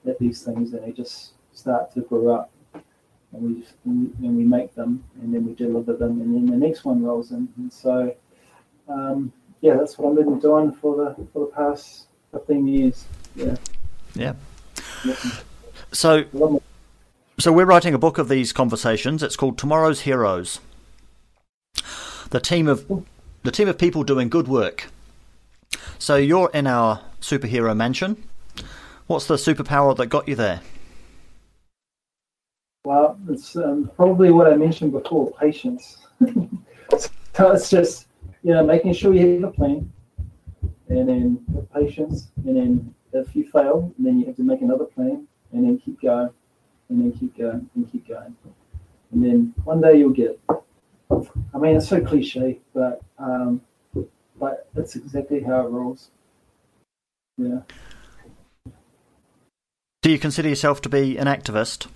at 0.06 0.18
these 0.18 0.42
things, 0.42 0.72
and 0.72 0.84
they 0.84 0.92
just 0.92 1.32
start 1.52 1.92
to 1.94 2.00
grow 2.00 2.34
up. 2.34 2.52
And 3.32 3.42
we 3.42 3.60
just, 3.60 3.74
and 3.84 4.36
we 4.36 4.44
make 4.44 4.74
them, 4.74 5.04
and 5.20 5.32
then 5.32 5.46
we 5.46 5.54
deliver 5.54 5.94
them, 5.94 6.20
and 6.20 6.34
then 6.34 6.46
the 6.46 6.66
next 6.66 6.84
one 6.84 7.02
rolls 7.02 7.30
in. 7.30 7.48
And 7.56 7.72
so, 7.72 8.14
um, 8.88 9.32
yeah, 9.60 9.76
that's 9.76 9.96
what 9.98 10.10
I've 10.10 10.24
been 10.24 10.40
doing 10.40 10.72
for 10.72 10.96
the 10.96 11.26
for 11.32 11.46
the 11.46 11.52
past 11.52 12.06
15 12.32 12.66
years. 12.66 13.04
Yeah. 13.36 13.56
Yeah. 14.14 14.32
yeah. 15.04 15.14
So. 15.92 16.24
So 17.40 17.52
we're 17.52 17.64
writing 17.64 17.94
a 17.94 17.98
book 17.98 18.18
of 18.18 18.28
these 18.28 18.52
conversations. 18.52 19.22
It's 19.22 19.36
called 19.36 19.56
Tomorrow's 19.56 20.02
Heroes. 20.02 20.60
The 22.30 22.40
team 22.40 22.68
of 22.68 23.06
the 23.42 23.50
team 23.50 23.68
of 23.68 23.78
people 23.78 24.04
doing 24.04 24.28
good 24.28 24.46
work. 24.46 24.88
So 25.98 26.16
you're 26.16 26.50
in 26.52 26.66
our 26.66 27.00
superhero 27.20 27.76
mansion. 27.76 28.22
What's 29.06 29.26
the 29.26 29.36
superpower 29.36 29.96
that 29.96 30.06
got 30.06 30.28
you 30.28 30.34
there? 30.34 30.60
Well, 32.84 33.18
it's 33.28 33.56
um, 33.56 33.90
probably 33.96 34.30
what 34.30 34.46
I 34.46 34.56
mentioned 34.56 34.92
before 34.92 35.32
patience. 35.32 35.98
so 37.34 37.52
it's 37.52 37.70
just, 37.70 38.06
you 38.42 38.52
know, 38.52 38.64
making 38.64 38.92
sure 38.94 39.14
you 39.14 39.40
have 39.40 39.50
a 39.50 39.52
plan 39.52 39.92
and 40.88 41.08
then 41.08 41.66
patience. 41.74 42.28
And 42.44 42.56
then 42.56 42.94
if 43.12 43.34
you 43.34 43.48
fail, 43.50 43.92
then 43.98 44.18
you 44.18 44.26
have 44.26 44.36
to 44.36 44.42
make 44.42 44.62
another 44.62 44.84
plan 44.84 45.26
and 45.52 45.64
then 45.64 45.78
keep 45.78 46.00
going 46.00 46.30
and 46.90 47.00
then 47.00 47.12
keep 47.18 47.36
going 47.38 47.70
and 47.74 47.90
keep 47.90 48.06
going. 48.06 48.36
And 49.12 49.24
then 49.24 49.54
one 49.64 49.80
day 49.80 49.98
you'll 49.98 50.10
get 50.10 50.30
it. 50.30 50.40
I 51.54 51.58
mean, 51.58 51.76
it's 51.76 51.88
so 51.88 52.00
cliche, 52.04 52.60
but 52.74 53.00
um, 53.18 53.60
but 54.38 54.68
that's 54.74 54.96
exactly 54.96 55.40
how 55.40 55.66
it 55.66 55.70
rolls. 55.70 56.10
Yeah. 57.36 57.60
Do 60.02 60.10
you 60.10 60.18
consider 60.18 60.48
yourself 60.48 60.80
to 60.82 60.88
be 60.88 61.16
an 61.18 61.26
activist? 61.26 61.86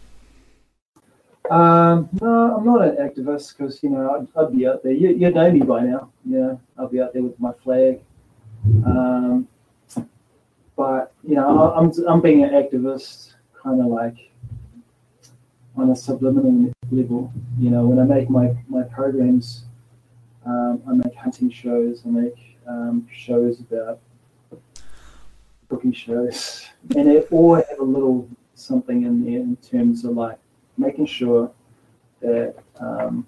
Um, 1.51 2.09
no, 2.21 2.57
I'm 2.57 2.65
not 2.65 2.83
an 2.83 2.97
activist 2.97 3.57
because 3.57 3.83
you 3.83 3.91
know 3.91 4.11
I'd, 4.37 4.41
I'd 4.41 4.57
be 4.57 4.67
out 4.67 4.83
there. 4.83 4.93
You, 4.93 5.11
you 5.11 5.31
know 5.31 5.51
me 5.51 5.61
by 5.61 5.83
now. 5.83 6.11
Yeah, 6.25 6.55
I'll 6.79 6.89
be 6.89 7.01
out 7.01 7.13
there 7.13 7.23
with 7.23 7.39
my 7.39 7.53
flag. 7.63 8.01
Um, 8.87 9.47
but 10.77 11.13
you 11.23 11.35
know, 11.37 11.63
I- 11.63 11.79
I'm 11.79 11.93
I'm 12.09 12.21
being 12.21 12.43
an 12.45 12.51
activist, 12.51 13.35
kind 13.63 13.81
of 13.81 13.87
like 13.87 14.17
on 15.77 15.91
a 15.91 15.97
subliminal 15.97 16.73
level. 16.91 17.33
You 17.59 17.71
know, 17.71 17.87
when 17.87 17.99
I 17.99 18.05
make 18.05 18.31
my 18.31 18.55
my 18.69 18.83
programs, 18.83 19.65
um, 20.47 20.83
I 20.89 20.93
make 20.93 21.15
hunting 21.15 21.51
shows. 21.51 22.03
I 22.07 22.09
make 22.09 22.59
um, 22.67 23.07
shows 23.13 23.61
about 23.61 24.01
cooking 25.69 25.93
shows, 25.93 26.67
and 26.97 27.09
they 27.09 27.21
all 27.23 27.55
have 27.57 27.79
a 27.81 27.85
little 27.85 28.29
something 28.55 29.05
in 29.05 29.25
there 29.25 29.41
in 29.41 29.57
terms 29.57 30.05
of 30.05 30.13
like 30.13 30.39
making 30.77 31.07
sure 31.07 31.51
that 32.21 32.55
um, 32.81 33.27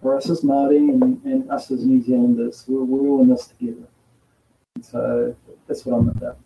for 0.00 0.16
us 0.16 0.30
as 0.30 0.42
Māori 0.42 0.76
and, 0.76 1.22
and 1.24 1.50
us 1.50 1.70
as 1.70 1.84
New 1.84 2.02
Zealanders, 2.02 2.64
we're, 2.68 2.84
we're 2.84 3.08
all 3.08 3.22
in 3.22 3.28
this 3.28 3.48
together. 3.48 3.86
And 4.74 4.84
so 4.84 5.34
that's 5.66 5.84
what 5.84 5.96
I'm 5.96 6.08
about. 6.08 6.38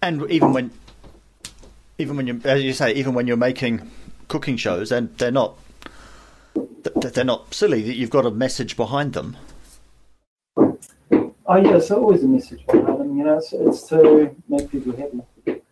And 0.00 0.30
even 0.30 0.52
when, 0.52 0.70
even 1.98 2.16
when 2.16 2.26
you, 2.26 2.40
as 2.44 2.62
you 2.62 2.72
say, 2.72 2.92
even 2.94 3.14
when 3.14 3.26
you're 3.26 3.36
making 3.36 3.90
cooking 4.28 4.56
shows, 4.56 4.92
and 4.92 5.16
they're 5.18 5.30
not, 5.30 5.58
they're 6.94 7.24
not 7.24 7.52
silly. 7.52 7.82
That 7.82 7.94
you've 7.94 8.10
got 8.10 8.26
a 8.26 8.30
message 8.30 8.76
behind 8.76 9.14
them. 9.14 9.36
Oh 11.50 11.56
yeah, 11.56 11.76
it's 11.76 11.90
always 11.90 12.22
a 12.22 12.28
message 12.28 12.64
behind 12.66 13.00
them. 13.00 13.16
You 13.16 13.24
know, 13.24 13.38
it's, 13.38 13.52
it's 13.52 13.88
to 13.88 14.36
make 14.48 14.70
people 14.70 14.94
happy. 14.94 15.62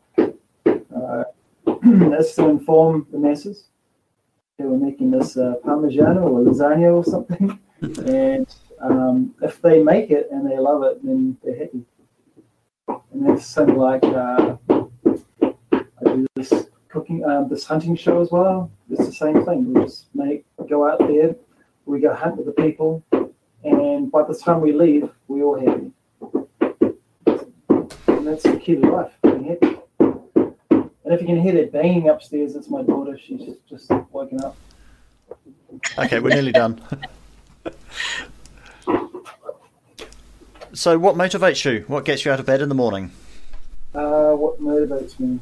Uh, 0.67 1.25
it's 1.67 2.35
to 2.37 2.49
inform 2.49 3.07
the 3.13 3.19
masses 3.19 3.65
that 4.59 4.67
we're 4.67 4.79
making 4.79 5.11
this 5.11 5.37
uh, 5.37 5.55
parmigiano 5.65 6.23
or 6.23 6.41
lasagna 6.41 6.97
or 6.97 7.05
something, 7.05 7.59
and 8.07 8.47
um, 8.81 9.35
if 9.43 9.61
they 9.61 9.83
make 9.83 10.11
it 10.11 10.29
and 10.33 10.51
they 10.51 10.59
love 10.59 10.83
it, 10.83 11.05
then 11.05 11.37
they're 11.45 11.59
happy. 11.59 11.85
And 12.89 13.27
that's 13.27 13.47
something 13.47 13.77
like 13.77 14.05
uh, 14.05 14.57
I 14.71 16.05
do 16.05 16.27
this 16.35 16.53
cooking 16.89 17.25
um, 17.25 17.49
this 17.49 17.65
hunting 17.65 17.97
show 17.97 18.21
as 18.21 18.31
well. 18.31 18.71
It's 18.91 19.07
the 19.07 19.13
same 19.13 19.45
thing. 19.45 19.73
We 19.73 19.83
just 19.85 20.07
make 20.15 20.45
go 20.69 20.89
out 20.89 20.99
there, 20.99 21.35
we 21.85 22.01
go 22.01 22.15
hunt 22.15 22.37
with 22.37 22.47
the 22.47 22.63
people, 22.63 23.03
and 23.65 24.11
by 24.11 24.23
the 24.25 24.35
time 24.35 24.61
we 24.61 24.73
leave, 24.73 25.09
we 25.29 25.43
all 25.43 25.59
happy. 25.59 25.93
And 28.09 28.27
that's 28.27 28.43
the 28.43 28.59
key 28.59 28.77
to 28.77 28.91
life, 28.91 29.13
being 29.23 29.45
happy. 29.45 29.77
And 29.99 31.15
if 31.15 31.21
you 31.21 31.27
can 31.27 31.41
hear 31.41 31.53
that 31.55 31.73
banging 31.73 32.09
upstairs, 32.09 32.57
it's 32.57 32.69
my 32.69 32.83
daughter. 32.83 33.17
She's 33.17 33.41
just, 33.41 33.67
just 33.69 33.91
woken 34.11 34.43
up. 34.43 34.57
Okay, 35.99 36.19
we're 36.19 36.31
nearly 36.31 36.53
done. 36.53 36.81
so, 40.77 40.99
what 40.99 41.17
motivates 41.17 41.65
you? 41.65 41.85
What 41.89 42.05
gets 42.05 42.25
you 42.25 42.33
out 42.33 42.39
of 42.39 42.47
bed 42.47 42.61
in 42.61 42.69
the 42.69 42.75
morning? 42.75 43.11
Uh, 43.95 44.33
what 44.33 44.61
motivates 44.61 45.19
me? 45.19 45.41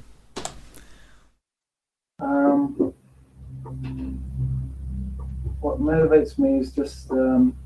Um, 2.20 2.95
what 5.61 5.80
motivates 5.80 6.39
me 6.39 6.61
is 6.61 6.70
just 6.70 7.11
um, 7.11 7.57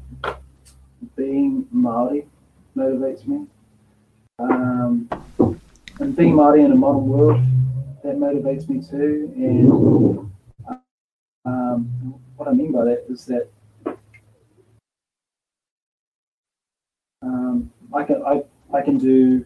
being 1.14 1.66
Maori 1.70 2.26
motivates 2.74 3.26
me. 3.26 3.46
Um, 4.38 5.10
and 6.00 6.16
being 6.16 6.34
Maori 6.34 6.62
in 6.62 6.72
a 6.72 6.76
modern 6.76 7.06
world, 7.06 7.40
that 8.02 8.16
motivates 8.16 8.68
me 8.68 8.80
too. 8.80 9.30
And 9.36 10.30
um, 11.44 12.14
what 12.36 12.48
I 12.48 12.52
mean 12.52 12.72
by 12.72 12.84
that 12.84 13.04
is 13.10 13.26
that 13.26 13.48
um, 17.22 17.70
I 17.95 18.05
can 18.05 18.22
I, 18.22 18.43
I 18.76 18.82
can 18.82 18.99
do 18.99 19.45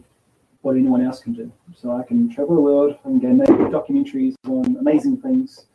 what 0.62 0.76
anyone 0.76 1.04
else 1.04 1.20
can 1.20 1.32
do. 1.32 1.52
So 1.76 1.96
I 1.96 2.02
can 2.02 2.32
travel 2.32 2.54
the 2.54 2.60
world 2.60 2.96
and 3.04 3.20
make 3.22 3.48
documentaries 3.48 4.34
on 4.46 4.76
amazing 4.78 5.20
things 5.20 5.66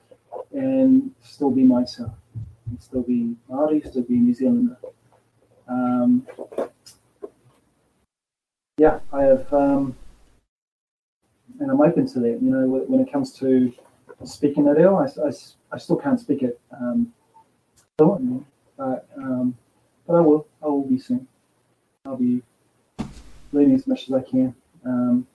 and 0.54 1.12
still 1.22 1.52
be 1.52 1.64
myself. 1.64 2.14
And 2.70 2.82
still 2.82 3.04
be 3.04 3.36
Maori, 3.50 3.82
still 3.82 4.04
be 4.04 4.16
New 4.16 4.34
Zealander. 4.34 4.78
Um, 5.68 6.26
yeah, 8.78 9.00
I 9.12 9.24
have, 9.24 9.54
um, 9.54 9.96
and 11.60 11.72
I'm 11.72 11.82
open 11.82 12.08
to 12.08 12.20
that. 12.20 12.40
You 12.42 12.52
know, 12.52 12.68
when 12.68 13.00
it 13.00 13.12
comes 13.12 13.34
to 13.40 13.74
speaking 14.24 14.68
at 14.68 14.80
ill, 14.80 14.98
I, 14.98 15.06
I, 15.28 15.32
I 15.72 15.78
still 15.78 15.98
can't 15.98 16.20
speak 16.20 16.44
it 16.44 16.60
um, 16.80 17.14
fluently, 17.98 18.46
but 18.78 19.08
um, 19.18 19.58
but 20.06 20.16
I 20.16 20.22
will. 20.22 20.48
I 20.62 20.68
will 20.68 20.88
be 20.88 21.00
soon. 21.00 21.28
I'll 22.06 22.18
be 22.18 22.44
as 23.66 23.88
much 23.88 24.08
as 24.08 24.14
I 24.14 24.22
can. 24.22 24.56
Um, 24.86 25.28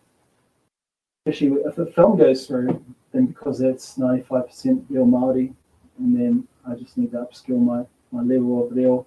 especially 1.25 1.61
if 1.63 1.77
the 1.77 1.87
film 1.87 2.17
goes 2.17 2.47
through, 2.47 2.85
then 3.13 3.27
because 3.27 3.59
that's 3.59 3.97
95% 3.97 4.85
real 4.89 5.07
Māori, 5.07 5.55
and 5.99 6.17
then 6.17 6.49
I 6.67 6.75
just 6.75 6.97
need 6.97 7.13
to 7.13 7.19
upskill 7.19 7.61
my, 7.61 7.85
my 8.11 8.23
level 8.23 8.67
of 8.67 8.73
reo 8.73 9.07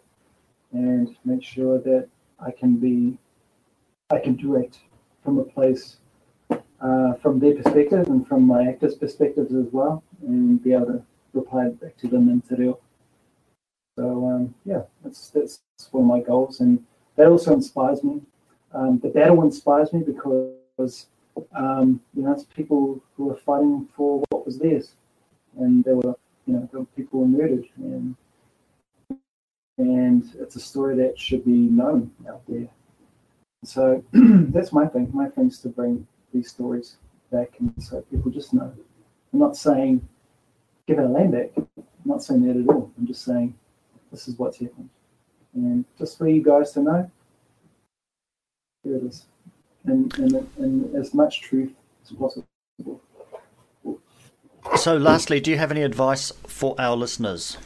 and 0.71 1.15
make 1.25 1.43
sure 1.43 1.79
that 1.79 2.07
I 2.39 2.51
can 2.51 2.77
be, 2.77 3.17
I 4.09 4.19
can 4.19 4.35
direct 4.35 4.79
from 5.23 5.39
a 5.39 5.43
place, 5.43 5.97
uh, 6.49 7.13
from 7.21 7.39
their 7.39 7.55
perspective 7.55 8.07
and 8.07 8.27
from 8.27 8.45
my 8.45 8.67
actors' 8.67 8.95
perspectives 8.95 9.53
as 9.53 9.67
well, 9.71 10.03
and 10.21 10.63
be 10.63 10.73
able 10.73 10.85
to 10.87 11.03
reply 11.33 11.69
back 11.69 11.97
to 11.97 12.07
them 12.07 12.29
in 12.29 12.41
te 12.41 12.55
reo. 12.55 12.79
So 13.97 14.29
um, 14.29 14.55
yeah, 14.65 14.81
that's 15.03 15.29
that's 15.29 15.61
one 15.91 16.03
of 16.03 16.07
my 16.07 16.19
goals, 16.19 16.59
and 16.59 16.83
that 17.15 17.27
also 17.27 17.53
inspires 17.53 18.03
me 18.03 18.21
um, 18.75 18.99
the 18.99 19.07
battle 19.07 19.41
inspires 19.43 19.93
me 19.93 20.03
because 20.03 21.07
um, 21.55 22.01
you 22.13 22.23
know 22.23 22.33
it's 22.33 22.43
people 22.43 23.01
who 23.15 23.31
are 23.31 23.37
fighting 23.37 23.87
for 23.95 24.21
what 24.29 24.45
was 24.45 24.59
theirs, 24.59 24.91
and 25.57 25.83
there 25.83 25.95
were 25.95 26.15
you 26.45 26.53
know 26.53 26.69
there 26.71 26.81
were 26.81 26.87
people 26.97 27.25
murdered, 27.25 27.65
and 27.77 28.15
and 29.77 30.35
it's 30.39 30.57
a 30.57 30.59
story 30.59 30.95
that 30.97 31.17
should 31.17 31.45
be 31.45 31.51
known 31.51 32.11
out 32.29 32.41
there. 32.49 32.67
So 33.63 34.03
that's 34.13 34.73
my 34.73 34.87
thing. 34.87 35.09
My 35.13 35.29
thing 35.29 35.47
is 35.47 35.59
to 35.59 35.69
bring 35.69 36.05
these 36.33 36.49
stories 36.49 36.97
back, 37.31 37.53
and 37.59 37.73
so 37.81 38.01
people 38.11 38.29
just 38.29 38.53
know. 38.53 38.73
I'm 39.31 39.39
not 39.39 39.55
saying 39.55 40.05
give 40.85 40.99
our 40.99 41.07
land 41.07 41.31
back. 41.31 41.51
I'm 41.55 41.85
not 42.03 42.23
saying 42.23 42.45
that 42.45 42.57
at 42.57 42.67
all. 42.67 42.91
I'm 42.97 43.07
just 43.07 43.23
saying 43.23 43.55
this 44.11 44.27
is 44.27 44.37
what's 44.37 44.59
happened, 44.59 44.89
and 45.53 45.85
just 45.97 46.17
for 46.17 46.27
you 46.27 46.43
guys 46.43 46.73
to 46.73 46.81
know 46.81 47.11
here 48.85 48.97
it 48.97 49.03
is. 49.03 49.25
And, 49.85 50.17
and, 50.17 50.47
and 50.57 50.95
as 50.95 51.13
much 51.13 51.41
truth 51.41 51.73
as 52.03 52.11
possible. 52.15 52.47
So, 54.77 54.97
lastly, 54.97 55.39
do 55.39 55.51
you 55.51 55.57
have 55.57 55.71
any 55.71 55.83
advice 55.83 56.31
for 56.47 56.75
our 56.79 56.95
listeners? 56.95 57.57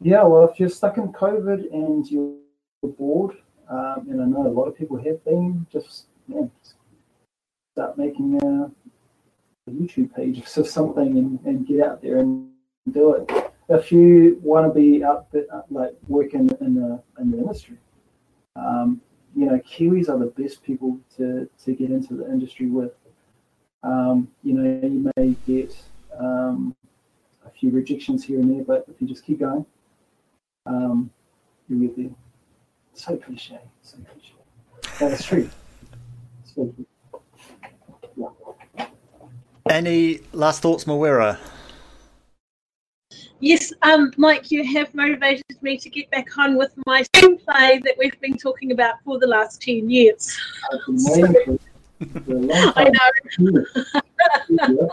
Yeah, 0.00 0.24
well, 0.24 0.48
if 0.48 0.58
you're 0.58 0.68
stuck 0.68 0.98
in 0.98 1.12
COVID 1.12 1.72
and 1.72 2.10
you're 2.10 2.34
bored, 2.82 3.36
um, 3.68 4.06
and 4.10 4.20
I 4.20 4.24
know 4.24 4.46
a 4.46 4.48
lot 4.48 4.64
of 4.64 4.76
people 4.76 4.96
have 4.96 5.24
been, 5.24 5.66
just 5.70 6.06
yeah, 6.26 6.46
start 7.74 7.96
making 7.96 8.40
a, 8.42 9.70
a 9.70 9.72
YouTube 9.72 10.14
page 10.14 10.42
or 10.56 10.64
something 10.64 11.18
and, 11.18 11.38
and 11.44 11.66
get 11.66 11.80
out 11.80 12.02
there 12.02 12.18
and 12.18 12.50
do 12.90 13.14
it. 13.14 13.52
If 13.68 13.92
you 13.92 14.40
want 14.42 14.66
to 14.66 14.78
be 14.78 15.04
out 15.04 15.30
there, 15.32 15.44
like 15.70 15.94
working 16.08 16.50
in 16.60 16.74
the 16.74 17.02
in 17.20 17.30
the 17.30 17.38
industry, 17.38 17.76
um, 18.56 19.00
you 19.34 19.46
know, 19.46 19.58
Kiwis 19.60 20.08
are 20.08 20.18
the 20.18 20.26
best 20.26 20.62
people 20.62 20.98
to, 21.16 21.48
to 21.64 21.72
get 21.74 21.90
into 21.90 22.14
the 22.14 22.26
industry 22.30 22.66
with. 22.66 22.92
Um, 23.82 24.28
you 24.42 24.54
know, 24.54 24.86
you 24.86 25.10
may 25.16 25.34
get 25.46 25.76
um, 26.18 26.76
a 27.44 27.50
few 27.50 27.70
rejections 27.70 28.24
here 28.24 28.38
and 28.38 28.54
there, 28.54 28.64
but 28.64 28.84
if 28.88 29.00
you 29.00 29.08
just 29.08 29.24
keep 29.24 29.40
going, 29.40 29.66
um, 30.66 31.10
you'll 31.68 31.80
get 31.80 31.96
there. 31.96 32.10
So 32.94 33.16
cliche, 33.16 33.58
so 33.82 33.98
cliche. 34.12 34.34
That's 35.00 35.24
true. 35.24 35.50
true. 36.54 36.86
Yeah. 38.16 38.86
Any 39.68 40.20
last 40.32 40.60
thoughts, 40.60 40.84
Mawera? 40.84 41.38
Yes, 43.42 43.72
um, 43.82 44.12
Mike, 44.16 44.52
you 44.52 44.64
have 44.72 44.94
motivated 44.94 45.44
me 45.62 45.76
to 45.76 45.90
get 45.90 46.08
back 46.12 46.38
on 46.38 46.56
with 46.56 46.72
my 46.86 47.02
screenplay 47.02 47.82
that 47.82 47.96
we've 47.98 48.18
been 48.20 48.36
talking 48.36 48.70
about 48.70 49.02
for 49.04 49.18
the 49.18 49.26
last 49.26 49.60
10 49.62 49.90
years. 49.90 50.38
So, 50.96 51.58
I 52.76 52.84
know. 52.84 53.64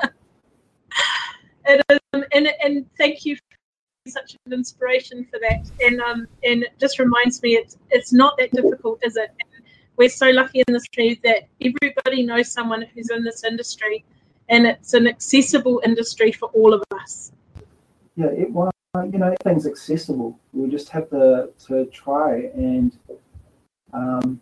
it 1.67 1.85
is, 1.91 1.99
um, 2.13 2.23
and, 2.33 2.49
and 2.63 2.89
thank 2.97 3.23
you 3.23 3.35
for 3.35 3.41
such 4.07 4.35
an 4.47 4.53
inspiration 4.53 5.27
for 5.29 5.39
that. 5.41 5.69
And 5.85 6.01
um, 6.01 6.25
and 6.43 6.63
it 6.63 6.73
just 6.79 6.97
reminds 6.97 7.43
me 7.43 7.51
it's, 7.51 7.77
it's 7.91 8.11
not 8.11 8.35
that 8.39 8.51
difficult, 8.51 8.97
is 9.03 9.15
it? 9.15 9.29
And 9.29 9.63
we're 9.95 10.09
so 10.09 10.31
lucky 10.31 10.63
in 10.67 10.73
this 10.73 10.87
industry 10.97 11.21
that 11.23 11.43
everybody 11.61 12.23
knows 12.23 12.51
someone 12.51 12.81
who's 12.95 13.11
in 13.11 13.23
this 13.23 13.43
industry, 13.43 14.03
and 14.49 14.65
it's 14.65 14.95
an 14.95 15.05
accessible 15.05 15.83
industry 15.85 16.31
for 16.31 16.49
all 16.55 16.73
of 16.73 16.83
us 16.99 17.31
yeah, 18.19 18.27
it 18.27 18.51
well, 18.51 18.69
you 18.95 19.17
know, 19.17 19.27
everything's 19.27 19.65
accessible. 19.65 20.37
We 20.51 20.69
just 20.69 20.89
have 20.89 21.09
to 21.11 21.51
to 21.67 21.85
try, 21.85 22.49
and 22.53 22.91
um, 23.93 24.41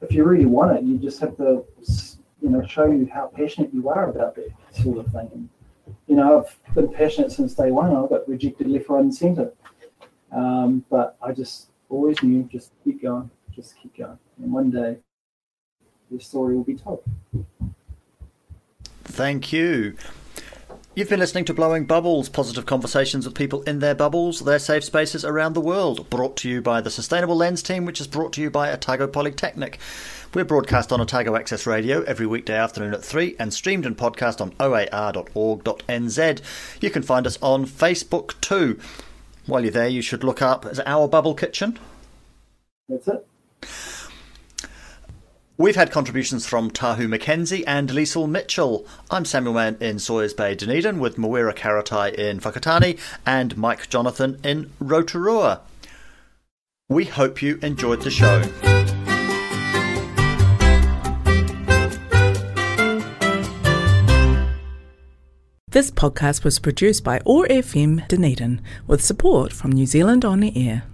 if 0.00 0.10
you 0.10 0.24
really 0.24 0.46
want 0.46 0.76
it, 0.76 0.82
you 0.82 0.98
just 0.98 1.20
have 1.20 1.36
to, 1.36 1.64
you 2.42 2.50
know, 2.50 2.66
show 2.66 2.86
you 2.86 3.08
how 3.14 3.28
passionate 3.28 3.72
you 3.72 3.88
are 3.88 4.10
about 4.10 4.34
that 4.34 4.50
sort 4.72 4.98
of 4.98 5.06
thing. 5.12 5.30
And, 5.32 5.48
you 6.08 6.16
know, 6.16 6.44
I've 6.44 6.74
been 6.74 6.92
passionate 6.92 7.30
since 7.30 7.54
day 7.54 7.70
one. 7.70 7.94
I 7.94 8.06
got 8.08 8.28
rejected 8.28 8.66
left, 8.66 8.88
right, 8.88 9.04
and 9.04 9.14
centre, 9.14 9.52
um, 10.32 10.84
but 10.90 11.16
I 11.22 11.30
just 11.30 11.68
always 11.88 12.20
knew 12.20 12.42
just 12.50 12.72
keep 12.82 13.00
going, 13.00 13.30
just 13.54 13.76
keep 13.80 13.96
going, 13.96 14.18
and 14.42 14.52
one 14.52 14.72
day 14.72 14.96
your 16.10 16.18
story 16.18 16.56
will 16.56 16.64
be 16.64 16.74
told. 16.74 17.04
Thank 19.04 19.52
you. 19.52 19.96
You've 20.96 21.08
been 21.08 21.18
listening 21.18 21.44
to 21.46 21.54
Blowing 21.54 21.86
Bubbles, 21.86 22.28
positive 22.28 22.66
conversations 22.66 23.26
with 23.26 23.34
people 23.34 23.62
in 23.62 23.80
their 23.80 23.96
bubbles, 23.96 24.38
their 24.38 24.60
safe 24.60 24.84
spaces 24.84 25.24
around 25.24 25.54
the 25.54 25.60
world. 25.60 26.08
Brought 26.08 26.36
to 26.36 26.48
you 26.48 26.62
by 26.62 26.80
the 26.80 26.90
Sustainable 26.90 27.34
Lens 27.34 27.64
team, 27.64 27.84
which 27.84 28.00
is 28.00 28.06
brought 28.06 28.32
to 28.34 28.40
you 28.40 28.48
by 28.48 28.70
Otago 28.70 29.08
Polytechnic. 29.08 29.80
We're 30.34 30.44
broadcast 30.44 30.92
on 30.92 31.00
Otago 31.00 31.34
Access 31.34 31.66
Radio 31.66 32.02
every 32.02 32.26
weekday 32.28 32.54
afternoon 32.54 32.94
at 32.94 33.02
3 33.02 33.34
and 33.40 33.52
streamed 33.52 33.86
and 33.86 33.98
podcast 33.98 34.40
on 34.40 34.54
oar.org.nz. 34.60 36.42
You 36.80 36.90
can 36.90 37.02
find 37.02 37.26
us 37.26 37.38
on 37.42 37.66
Facebook 37.66 38.40
too. 38.40 38.78
While 39.46 39.62
you're 39.62 39.72
there, 39.72 39.88
you 39.88 40.00
should 40.00 40.22
look 40.22 40.42
up 40.42 40.64
as 40.64 40.78
Our 40.86 41.08
Bubble 41.08 41.34
Kitchen. 41.34 41.76
That's 42.88 43.08
it. 43.08 43.26
We've 45.56 45.76
had 45.76 45.92
contributions 45.92 46.46
from 46.46 46.72
Tahu 46.72 47.06
McKenzie 47.06 47.62
and 47.64 47.88
Liesl 47.90 48.28
Mitchell. 48.28 48.84
I'm 49.08 49.24
Samuel 49.24 49.54
Mann 49.54 49.76
in 49.80 50.00
Sawyers 50.00 50.34
Bay, 50.34 50.56
Dunedin, 50.56 50.98
with 50.98 51.16
Mawera 51.16 51.54
Karetai 51.54 52.12
in 52.14 52.40
Whakatane 52.40 52.98
and 53.24 53.56
Mike 53.56 53.88
Jonathan 53.88 54.40
in 54.42 54.72
Rotorua. 54.80 55.60
We 56.88 57.04
hope 57.04 57.40
you 57.40 57.60
enjoyed 57.62 58.02
the 58.02 58.10
show. 58.10 58.40
This 65.68 65.92
podcast 65.92 66.42
was 66.42 66.58
produced 66.58 67.04
by 67.04 67.20
OAR 67.24 67.46
FM 67.46 68.08
Dunedin 68.08 68.60
with 68.88 69.04
support 69.04 69.52
from 69.52 69.70
New 69.70 69.86
Zealand 69.86 70.24
On 70.24 70.40
the 70.40 70.68
Air. 70.68 70.84